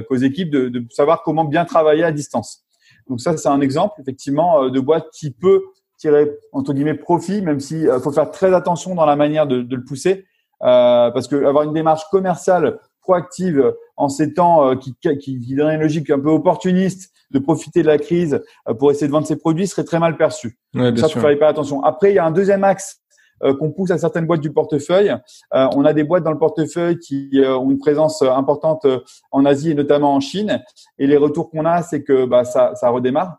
qu'aux 0.07 0.15
équipes, 0.15 0.49
de, 0.49 0.69
de, 0.69 0.85
savoir 0.91 1.23
comment 1.23 1.43
bien 1.43 1.65
travailler 1.65 2.03
à 2.03 2.11
distance. 2.13 2.63
Donc 3.09 3.19
ça, 3.19 3.35
c'est 3.35 3.49
un 3.49 3.59
exemple 3.59 3.99
effectivement 3.99 4.69
de 4.69 4.79
boîte 4.79 5.07
qui 5.11 5.31
peut 5.31 5.61
tirer 5.97 6.31
entre 6.53 6.73
guillemets 6.73 6.93
profit, 6.93 7.41
même 7.41 7.59
si 7.59 7.85
faut 8.01 8.11
faire 8.11 8.31
très 8.31 8.53
attention 8.53 8.95
dans 8.95 9.05
la 9.05 9.17
manière 9.17 9.45
de, 9.45 9.61
de 9.61 9.75
le 9.75 9.83
pousser, 9.83 10.25
parce 10.61 11.27
que 11.27 11.35
avoir 11.45 11.65
une 11.65 11.73
démarche 11.73 12.03
commerciale 12.11 12.79
proactive 13.07 13.73
en 13.95 14.09
ces 14.09 14.33
temps 14.33 14.69
euh, 14.69 14.75
qui, 14.75 14.95
qui, 15.01 15.39
qui 15.39 15.55
donne 15.55 15.73
une 15.73 15.81
logique 15.81 16.09
un 16.09 16.19
peu 16.19 16.29
opportuniste 16.29 17.11
de 17.31 17.39
profiter 17.39 17.81
de 17.81 17.87
la 17.87 17.97
crise 17.97 18.43
euh, 18.67 18.73
pour 18.73 18.91
essayer 18.91 19.07
de 19.07 19.11
vendre 19.11 19.25
ses 19.25 19.37
produits 19.37 19.67
serait 19.67 19.85
très 19.85 19.99
mal 19.99 20.17
perçu. 20.17 20.59
Ouais, 20.75 20.95
ça, 20.97 21.07
il 21.07 21.21
fallait 21.21 21.37
pas 21.37 21.47
attention. 21.47 21.83
Après, 21.83 22.11
il 22.11 22.15
y 22.15 22.19
a 22.19 22.25
un 22.25 22.31
deuxième 22.31 22.63
axe 22.63 22.97
euh, 22.97 23.06
qu'on 23.41 23.71
pousse 23.71 23.91
à 23.91 23.97
certaines 23.97 24.25
boîtes 24.25 24.41
du 24.41 24.51
portefeuille. 24.51 25.13
on 25.51 25.85
a 25.85 25.93
des 25.93 26.03
boîtes 26.03 26.23
dans 26.23 26.31
le 26.31 26.39
portefeuille 26.39 26.97
qui 26.97 27.29
ont 27.45 27.69
une 27.69 27.77
présence 27.77 28.21
importante 28.21 28.85
en 29.31 29.45
Asie 29.45 29.71
et 29.71 29.75
notamment 29.75 30.13
en 30.13 30.19
Chine. 30.19 30.63
Et 30.97 31.07
les 31.07 31.17
retours 31.17 31.49
qu'on 31.49 31.65
a, 31.65 31.83
c'est 31.83 32.03
que 32.03 32.25
bah, 32.25 32.43
ça, 32.45 32.73
redémarre. 32.83 33.37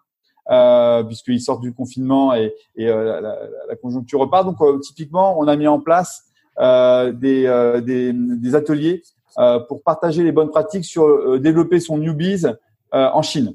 Euh, 0.51 1.03
puisqu'ils 1.03 1.43
sortent 1.43 1.61
du 1.61 1.75
confinement 1.75 2.35
et, 2.35 2.55
et 2.75 2.87
la, 2.87 3.77
conjoncture 3.83 4.21
repart. 4.21 4.47
Donc, 4.47 4.81
typiquement, 4.83 5.39
on 5.39 5.47
a 5.47 5.57
mis 5.57 5.67
en 5.67 5.81
place 5.81 6.25
des, 6.59 7.47
ateliers 8.55 9.03
euh, 9.39 9.61
pour 9.61 9.83
partager 9.85 10.25
les 10.25 10.33
bonnes 10.33 10.49
pratiques 10.49 10.85
sur 10.85 11.05
euh, 11.05 11.39
développer 11.39 11.79
son 11.79 11.99
newbies 11.99 12.47
euh, 12.47 13.09
en 13.13 13.23
Chine. 13.23 13.55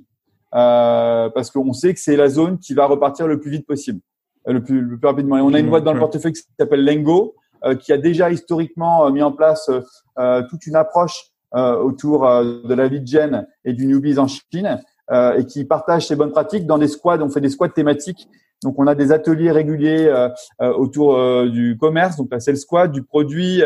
parce 0.51 1.51
qu'on 1.51 1.73
sait 1.73 1.93
que 1.93 1.99
c'est 1.99 2.15
la 2.15 2.29
zone 2.29 2.57
qui 2.57 2.73
va 2.73 2.85
repartir 2.85 3.27
le 3.27 3.39
plus 3.39 3.51
vite 3.51 3.67
possible, 3.67 3.99
le 4.45 4.61
plus, 4.63 4.81
le 4.81 4.97
plus 4.97 5.07
rapidement. 5.07 5.37
Et 5.37 5.41
on 5.41 5.53
a 5.53 5.59
une 5.59 5.69
boîte 5.69 5.83
dans 5.83 5.93
le 5.93 5.99
portefeuille 5.99 6.33
qui 6.33 6.43
s'appelle 6.59 6.85
Lengo, 6.85 7.35
qui 7.79 7.93
a 7.93 7.97
déjà 7.97 8.29
historiquement 8.29 9.09
mis 9.09 9.21
en 9.21 9.31
place 9.31 9.69
toute 10.49 10.67
une 10.67 10.75
approche 10.75 11.31
autour 11.53 12.21
de 12.21 12.73
la 12.73 12.87
lead 12.87 13.07
gen 13.07 13.47
et 13.63 13.73
du 13.73 13.85
newbies 13.85 14.19
en 14.19 14.27
Chine 14.27 14.81
et 15.11 15.45
qui 15.45 15.63
partage 15.63 16.07
ses 16.07 16.15
bonnes 16.15 16.31
pratiques 16.31 16.65
dans 16.65 16.77
des 16.77 16.87
squads. 16.89 17.21
On 17.21 17.29
fait 17.29 17.41
des 17.41 17.49
squads 17.49 17.69
thématiques 17.69 18.27
donc, 18.63 18.75
on 18.77 18.87
a 18.87 18.95
des 18.95 19.11
ateliers 19.11 19.51
réguliers 19.51 20.07
euh, 20.07 20.29
euh, 20.61 20.73
autour 20.73 21.15
euh, 21.15 21.49
du 21.49 21.77
commerce, 21.77 22.15
donc 22.15 22.29
la 22.31 22.39
sales 22.39 22.57
squad, 22.57 22.91
du 22.91 23.03
produit, 23.03 23.61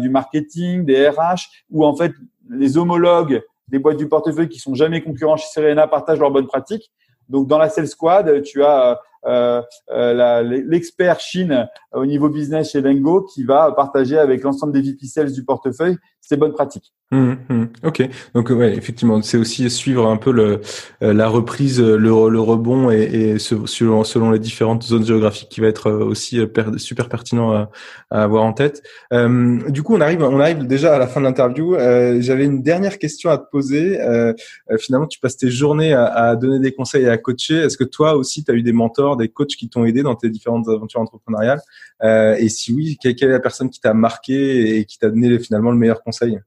du 0.00 0.10
marketing, 0.10 0.84
des 0.84 1.08
RH, 1.08 1.48
où 1.70 1.84
en 1.84 1.94
fait 1.94 2.12
les 2.50 2.76
homologues 2.76 3.42
des 3.68 3.78
boîtes 3.78 3.96
du 3.96 4.08
portefeuille 4.08 4.48
qui 4.48 4.58
sont 4.58 4.74
jamais 4.74 5.00
concurrents 5.02 5.36
chez 5.36 5.46
Serena 5.48 5.86
partagent 5.86 6.18
leurs 6.18 6.30
bonnes 6.30 6.46
pratiques. 6.46 6.90
Donc, 7.28 7.46
dans 7.46 7.58
la 7.58 7.68
sales 7.68 7.88
squad, 7.88 8.42
tu 8.42 8.62
as 8.62 8.90
euh, 8.90 8.92
euh, 8.92 8.96
l'expert 9.24 11.20
Chine 11.20 11.68
au 11.92 12.06
niveau 12.06 12.28
business 12.28 12.72
chez 12.72 12.80
Lengo 12.80 13.22
qui 13.22 13.44
va 13.44 13.72
partager 13.72 14.18
avec 14.18 14.42
l'ensemble 14.42 14.72
des 14.72 14.82
VP 14.82 15.06
Sales 15.06 15.32
du 15.32 15.44
portefeuille 15.44 15.98
ses 16.22 16.36
bonnes 16.36 16.52
pratiques. 16.52 16.92
Mmh, 17.10 17.32
mmh. 17.50 17.64
Ok, 17.84 18.08
donc 18.34 18.48
ouais, 18.50 18.74
effectivement, 18.74 19.20
c'est 19.20 19.36
aussi 19.36 19.68
suivre 19.68 20.06
un 20.06 20.16
peu 20.16 20.32
le, 20.32 20.60
euh, 21.02 21.12
la 21.12 21.28
reprise, 21.28 21.78
le, 21.78 21.96
le 21.98 22.40
rebond 22.40 22.90
et, 22.90 23.38
selon, 23.38 24.02
selon 24.02 24.30
les 24.30 24.38
différentes 24.38 24.84
zones 24.84 25.04
géographiques 25.04 25.50
qui 25.50 25.60
va 25.60 25.66
être 25.66 25.90
aussi 25.90 26.40
super 26.78 27.08
pertinent 27.10 27.52
à, 27.52 27.70
avoir 28.10 28.44
en 28.44 28.54
tête. 28.54 28.82
Euh, 29.12 29.58
du 29.68 29.82
coup, 29.82 29.94
on 29.94 30.00
arrive, 30.00 30.22
on 30.22 30.40
arrive 30.40 30.66
déjà 30.66 30.94
à 30.94 30.98
la 30.98 31.06
fin 31.06 31.20
de 31.20 31.26
l'interview. 31.26 31.74
Euh, 31.74 32.18
J'avais 32.20 32.46
une 32.46 32.62
dernière 32.62 32.98
question 32.98 33.30
à 33.30 33.36
te 33.36 33.50
poser. 33.50 34.00
Euh, 34.00 34.32
finalement, 34.78 35.06
tu 35.06 35.18
passes 35.18 35.36
tes 35.36 35.50
journées 35.50 35.92
à, 35.92 36.34
donner 36.36 36.60
des 36.60 36.72
conseils 36.72 37.04
et 37.04 37.08
à 37.10 37.18
coacher. 37.18 37.56
Est-ce 37.56 37.76
que 37.76 37.84
toi 37.84 38.14
aussi, 38.14 38.42
tu 38.44 38.50
as 38.52 38.54
eu 38.54 38.62
des 38.62 38.72
mentors, 38.72 39.11
des 39.16 39.28
coachs 39.28 39.56
qui 39.56 39.68
t'ont 39.68 39.84
aidé 39.84 40.02
dans 40.02 40.14
tes 40.14 40.30
différentes 40.30 40.68
aventures 40.68 41.00
entrepreneuriales. 41.00 41.60
Et 42.02 42.48
si 42.48 42.72
oui, 42.72 42.98
quelle, 43.00 43.14
quelle 43.14 43.30
est 43.30 43.32
la 43.32 43.40
personne 43.40 43.70
qui 43.70 43.80
t'a 43.80 43.94
marqué 43.94 44.78
et 44.78 44.84
qui 44.84 44.98
t'a 44.98 45.08
donné 45.08 45.38
finalement 45.38 45.70
le 45.70 45.78
meilleur 45.78 46.02
conseil? 46.02 46.40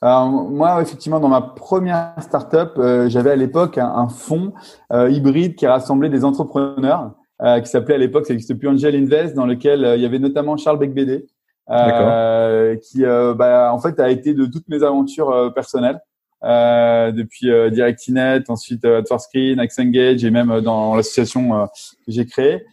Alors, 0.00 0.30
moi, 0.30 0.80
effectivement, 0.82 1.20
dans 1.20 1.28
ma 1.28 1.40
première 1.40 2.14
startup, 2.20 2.72
euh, 2.78 3.08
j'avais 3.08 3.30
à 3.30 3.36
l'époque 3.36 3.78
un, 3.78 4.08
fonds 4.08 4.52
euh, 4.92 5.10
hybride 5.10 5.54
qui 5.54 5.66
rassemblait 5.66 6.08
des 6.08 6.24
entrepreneurs, 6.24 7.12
euh, 7.42 7.60
qui 7.60 7.70
s'appelait 7.70 7.94
à 7.94 7.98
l'époque, 7.98 8.26
ça 8.26 8.32
n'existe 8.32 8.54
plus 8.54 8.68
Angel 8.68 8.94
Invest, 8.94 9.34
dans 9.34 9.46
lequel 9.46 9.80
il 9.96 10.02
y 10.02 10.06
avait 10.06 10.18
notamment 10.18 10.56
Charles 10.56 10.78
Becbédé, 10.78 11.26
qui, 11.68 13.02
bah, 13.04 13.70
en 13.72 13.78
fait, 13.78 13.98
a 14.00 14.10
été 14.10 14.34
de 14.34 14.46
toutes 14.46 14.68
mes 14.68 14.82
aventures 14.82 15.52
personnelles. 15.54 16.00
Depuis 16.42 17.48
DirectInet, 17.70 18.42
ensuite 18.48 18.84
AdForscreen, 18.84 19.60
Engage 19.60 20.24
et 20.24 20.30
même 20.30 20.60
dans 20.60 20.94
l'association 20.96 21.66
que 22.06 22.12
j'ai 22.12 22.26
créée. 22.26 22.64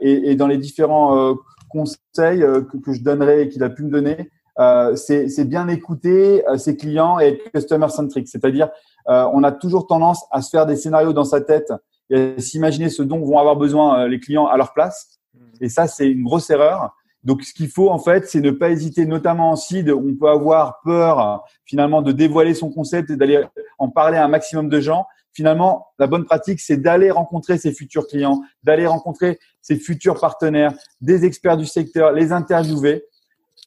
Et, 0.00 0.30
et, 0.30 0.34
dans 0.34 0.46
les 0.46 0.58
différents 0.58 1.36
conseils 1.68 2.40
que, 2.40 2.76
que, 2.76 2.92
je 2.92 3.02
donnerais 3.02 3.42
et 3.42 3.48
qu'il 3.48 3.62
a 3.62 3.70
pu 3.70 3.84
me 3.84 3.90
donner, 3.90 4.28
euh, 4.60 4.94
c'est 4.94 5.48
bien 5.48 5.68
écouter 5.68 6.46
euh, 6.46 6.58
ses 6.58 6.76
clients 6.76 7.18
et 7.18 7.28
être 7.28 7.52
customer 7.52 7.88
centric. 7.88 8.28
C'est-à-dire, 8.28 8.68
euh, 9.08 9.26
on 9.32 9.42
a 9.42 9.52
toujours 9.52 9.86
tendance 9.86 10.24
à 10.30 10.42
se 10.42 10.50
faire 10.50 10.66
des 10.66 10.76
scénarios 10.76 11.14
dans 11.14 11.24
sa 11.24 11.40
tête 11.40 11.72
et 12.10 12.34
à 12.36 12.40
s'imaginer 12.40 12.90
ce 12.90 13.02
dont 13.02 13.20
vont 13.20 13.38
avoir 13.38 13.56
besoin 13.56 14.06
les 14.06 14.20
clients 14.20 14.46
à 14.46 14.56
leur 14.56 14.74
place. 14.74 15.18
Et 15.60 15.68
ça, 15.68 15.86
c'est 15.86 16.10
une 16.10 16.24
grosse 16.24 16.50
erreur. 16.50 16.94
Donc, 17.22 17.42
ce 17.42 17.52
qu'il 17.52 17.68
faut 17.68 17.90
en 17.90 17.98
fait, 17.98 18.28
c'est 18.28 18.40
ne 18.40 18.50
pas 18.50 18.70
hésiter, 18.70 19.06
notamment 19.06 19.50
en 19.50 19.56
seed, 19.56 19.90
on 19.90 20.14
peut 20.14 20.28
avoir 20.28 20.80
peur 20.82 21.44
finalement 21.64 22.02
de 22.02 22.12
dévoiler 22.12 22.54
son 22.54 22.70
concept 22.70 23.10
et 23.10 23.16
d'aller 23.16 23.44
en 23.78 23.88
parler 23.88 24.16
à 24.16 24.24
un 24.24 24.28
maximum 24.28 24.68
de 24.68 24.80
gens. 24.80 25.06
Finalement, 25.32 25.88
la 25.98 26.06
bonne 26.06 26.24
pratique, 26.24 26.60
c'est 26.60 26.78
d'aller 26.78 27.10
rencontrer 27.10 27.58
ses 27.58 27.72
futurs 27.72 28.06
clients, 28.06 28.42
d'aller 28.64 28.86
rencontrer 28.86 29.38
ses 29.60 29.76
futurs 29.76 30.18
partenaires, 30.18 30.72
des 31.00 31.24
experts 31.24 31.56
du 31.56 31.66
secteur, 31.66 32.12
les 32.12 32.32
interviewer 32.32 33.04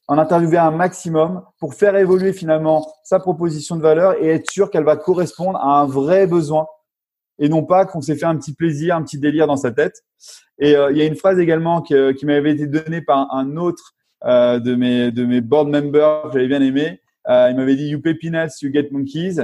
en 0.06 0.18
interviewer 0.18 0.58
un 0.58 0.70
maximum 0.70 1.42
pour 1.58 1.74
faire 1.74 1.96
évoluer 1.96 2.32
finalement 2.32 2.86
sa 3.04 3.18
proposition 3.18 3.76
de 3.76 3.82
valeur 3.82 4.22
et 4.22 4.28
être 4.28 4.50
sûr 4.50 4.70
qu'elle 4.70 4.84
va 4.84 4.96
correspondre 4.96 5.58
à 5.58 5.80
un 5.80 5.86
vrai 5.86 6.26
besoin 6.26 6.66
et 7.38 7.48
non 7.48 7.64
pas 7.64 7.84
qu'on 7.84 8.00
s'est 8.00 8.16
fait 8.16 8.26
un 8.26 8.36
petit 8.36 8.54
plaisir, 8.54 8.96
un 8.96 9.02
petit 9.02 9.18
délire 9.18 9.46
dans 9.46 9.56
sa 9.56 9.72
tête. 9.72 10.04
Et 10.58 10.76
euh, 10.76 10.90
il 10.92 10.98
y 10.98 11.02
a 11.02 11.04
une 11.04 11.16
phrase 11.16 11.38
également 11.38 11.82
qui, 11.82 11.94
euh, 11.94 12.12
qui 12.12 12.26
m'avait 12.26 12.52
été 12.52 12.66
donnée 12.66 13.00
par 13.00 13.34
un 13.34 13.56
autre 13.56 13.94
euh, 14.24 14.58
de 14.58 14.74
mes 14.74 15.10
de 15.10 15.24
mes 15.24 15.40
board 15.40 15.68
members 15.68 16.22
que 16.24 16.32
j'avais 16.34 16.48
bien 16.48 16.62
aimé. 16.62 17.00
Euh, 17.28 17.48
il 17.50 17.56
m'avait 17.56 17.76
dit 17.76 17.88
"You 17.88 18.00
pay 18.00 18.14
peanuts, 18.14 18.62
you 18.62 18.70
get 18.72 18.88
monkeys". 18.90 19.40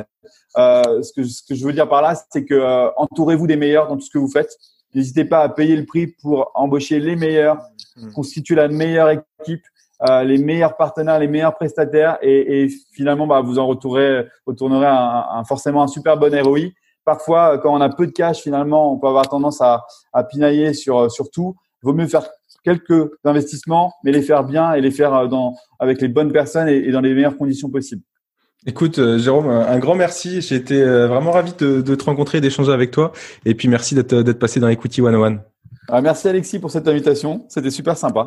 ce 0.57 1.13
que 1.13 1.25
ce 1.25 1.43
que 1.43 1.55
je 1.55 1.65
veux 1.65 1.73
dire 1.73 1.89
par 1.89 2.03
là, 2.03 2.15
c'est 2.31 2.45
que 2.45 2.91
entourez-vous 2.97 3.47
des 3.47 3.57
meilleurs 3.57 3.89
dans 3.89 3.97
tout 3.97 4.05
ce 4.05 4.11
que 4.11 4.19
vous 4.19 4.31
faites. 4.31 4.55
N'hésitez 4.95 5.25
pas 5.25 5.41
à 5.41 5.49
payer 5.49 5.77
le 5.77 5.87
prix 5.87 6.09
pour 6.09 6.51
embaucher 6.55 6.99
les 6.99 7.15
meilleurs, 7.15 7.61
mmh. 7.97 8.11
constituer 8.13 8.57
la 8.57 8.69
meilleure 8.69 9.23
équipe 9.41 9.63
euh, 10.09 10.23
les 10.23 10.39
meilleurs 10.39 10.79
partenaires, 10.79 11.19
les 11.19 11.29
meilleurs 11.29 11.55
prestataires 11.55 12.17
et, 12.23 12.63
et 12.63 12.69
finalement 12.93 13.27
bah, 13.27 13.43
vous 13.43 13.59
en 13.59 13.67
retournerez, 13.67 14.27
retournerez 14.47 14.87
un, 14.87 15.27
un, 15.31 15.45
forcément 15.45 15.83
un 15.83 15.89
super 15.89 16.17
bon 16.17 16.35
ROI. 16.43 16.71
Parfois, 17.05 17.59
quand 17.59 17.75
on 17.75 17.81
a 17.81 17.89
peu 17.89 18.07
de 18.07 18.13
cash, 18.13 18.41
finalement, 18.41 18.93
on 18.93 18.99
peut 18.99 19.09
avoir 19.09 19.29
tendance 19.29 19.61
à, 19.61 19.85
à 20.13 20.25
pinailler 20.25 20.75
sur, 20.75 21.11
sur 21.11 21.31
tout. 21.31 21.57
Il 21.83 21.87
vaut 21.87 21.95
mieux 21.95 22.07
faire 22.07 22.29
quelques 22.65 23.11
investissements, 23.25 23.95
mais 24.05 24.13
les 24.13 24.23
faire 24.23 24.45
bien 24.45 24.75
et 24.75 24.81
les 24.81 24.91
faire 24.91 25.15
euh, 25.15 25.27
dans, 25.27 25.55
avec 25.79 26.01
les 26.01 26.09
bonnes 26.09 26.33
personnes 26.33 26.69
et, 26.69 26.77
et 26.77 26.91
dans 26.91 27.01
les 27.01 27.15
meilleures 27.15 27.37
conditions 27.37 27.71
possibles. 27.71 28.03
Écoute, 28.67 28.99
euh, 28.99 29.19
Jérôme, 29.19 29.49
un 29.49 29.79
grand 29.79 29.95
merci. 29.95 30.43
J'ai 30.43 30.57
été 30.57 30.85
vraiment 30.85 31.31
ravi 31.31 31.55
de, 31.59 31.81
de 31.81 31.95
te 31.95 32.05
rencontrer 32.05 32.39
et 32.39 32.41
d'échanger 32.43 32.73
avec 32.73 32.91
toi. 32.91 33.13
Et 33.47 33.55
puis, 33.55 33.69
merci 33.69 33.95
d'être 33.95 34.33
passé 34.39 34.61
dans 34.61 34.69
Equity 34.69 35.01
101. 35.01 35.39
Ah, 35.89 36.01
merci 36.03 36.29
Alexis 36.29 36.59
pour 36.59 36.71
cette 36.71 36.87
invitation. 36.87 37.47
C'était 37.49 37.71
super 37.71 37.97
sympa. 37.97 38.27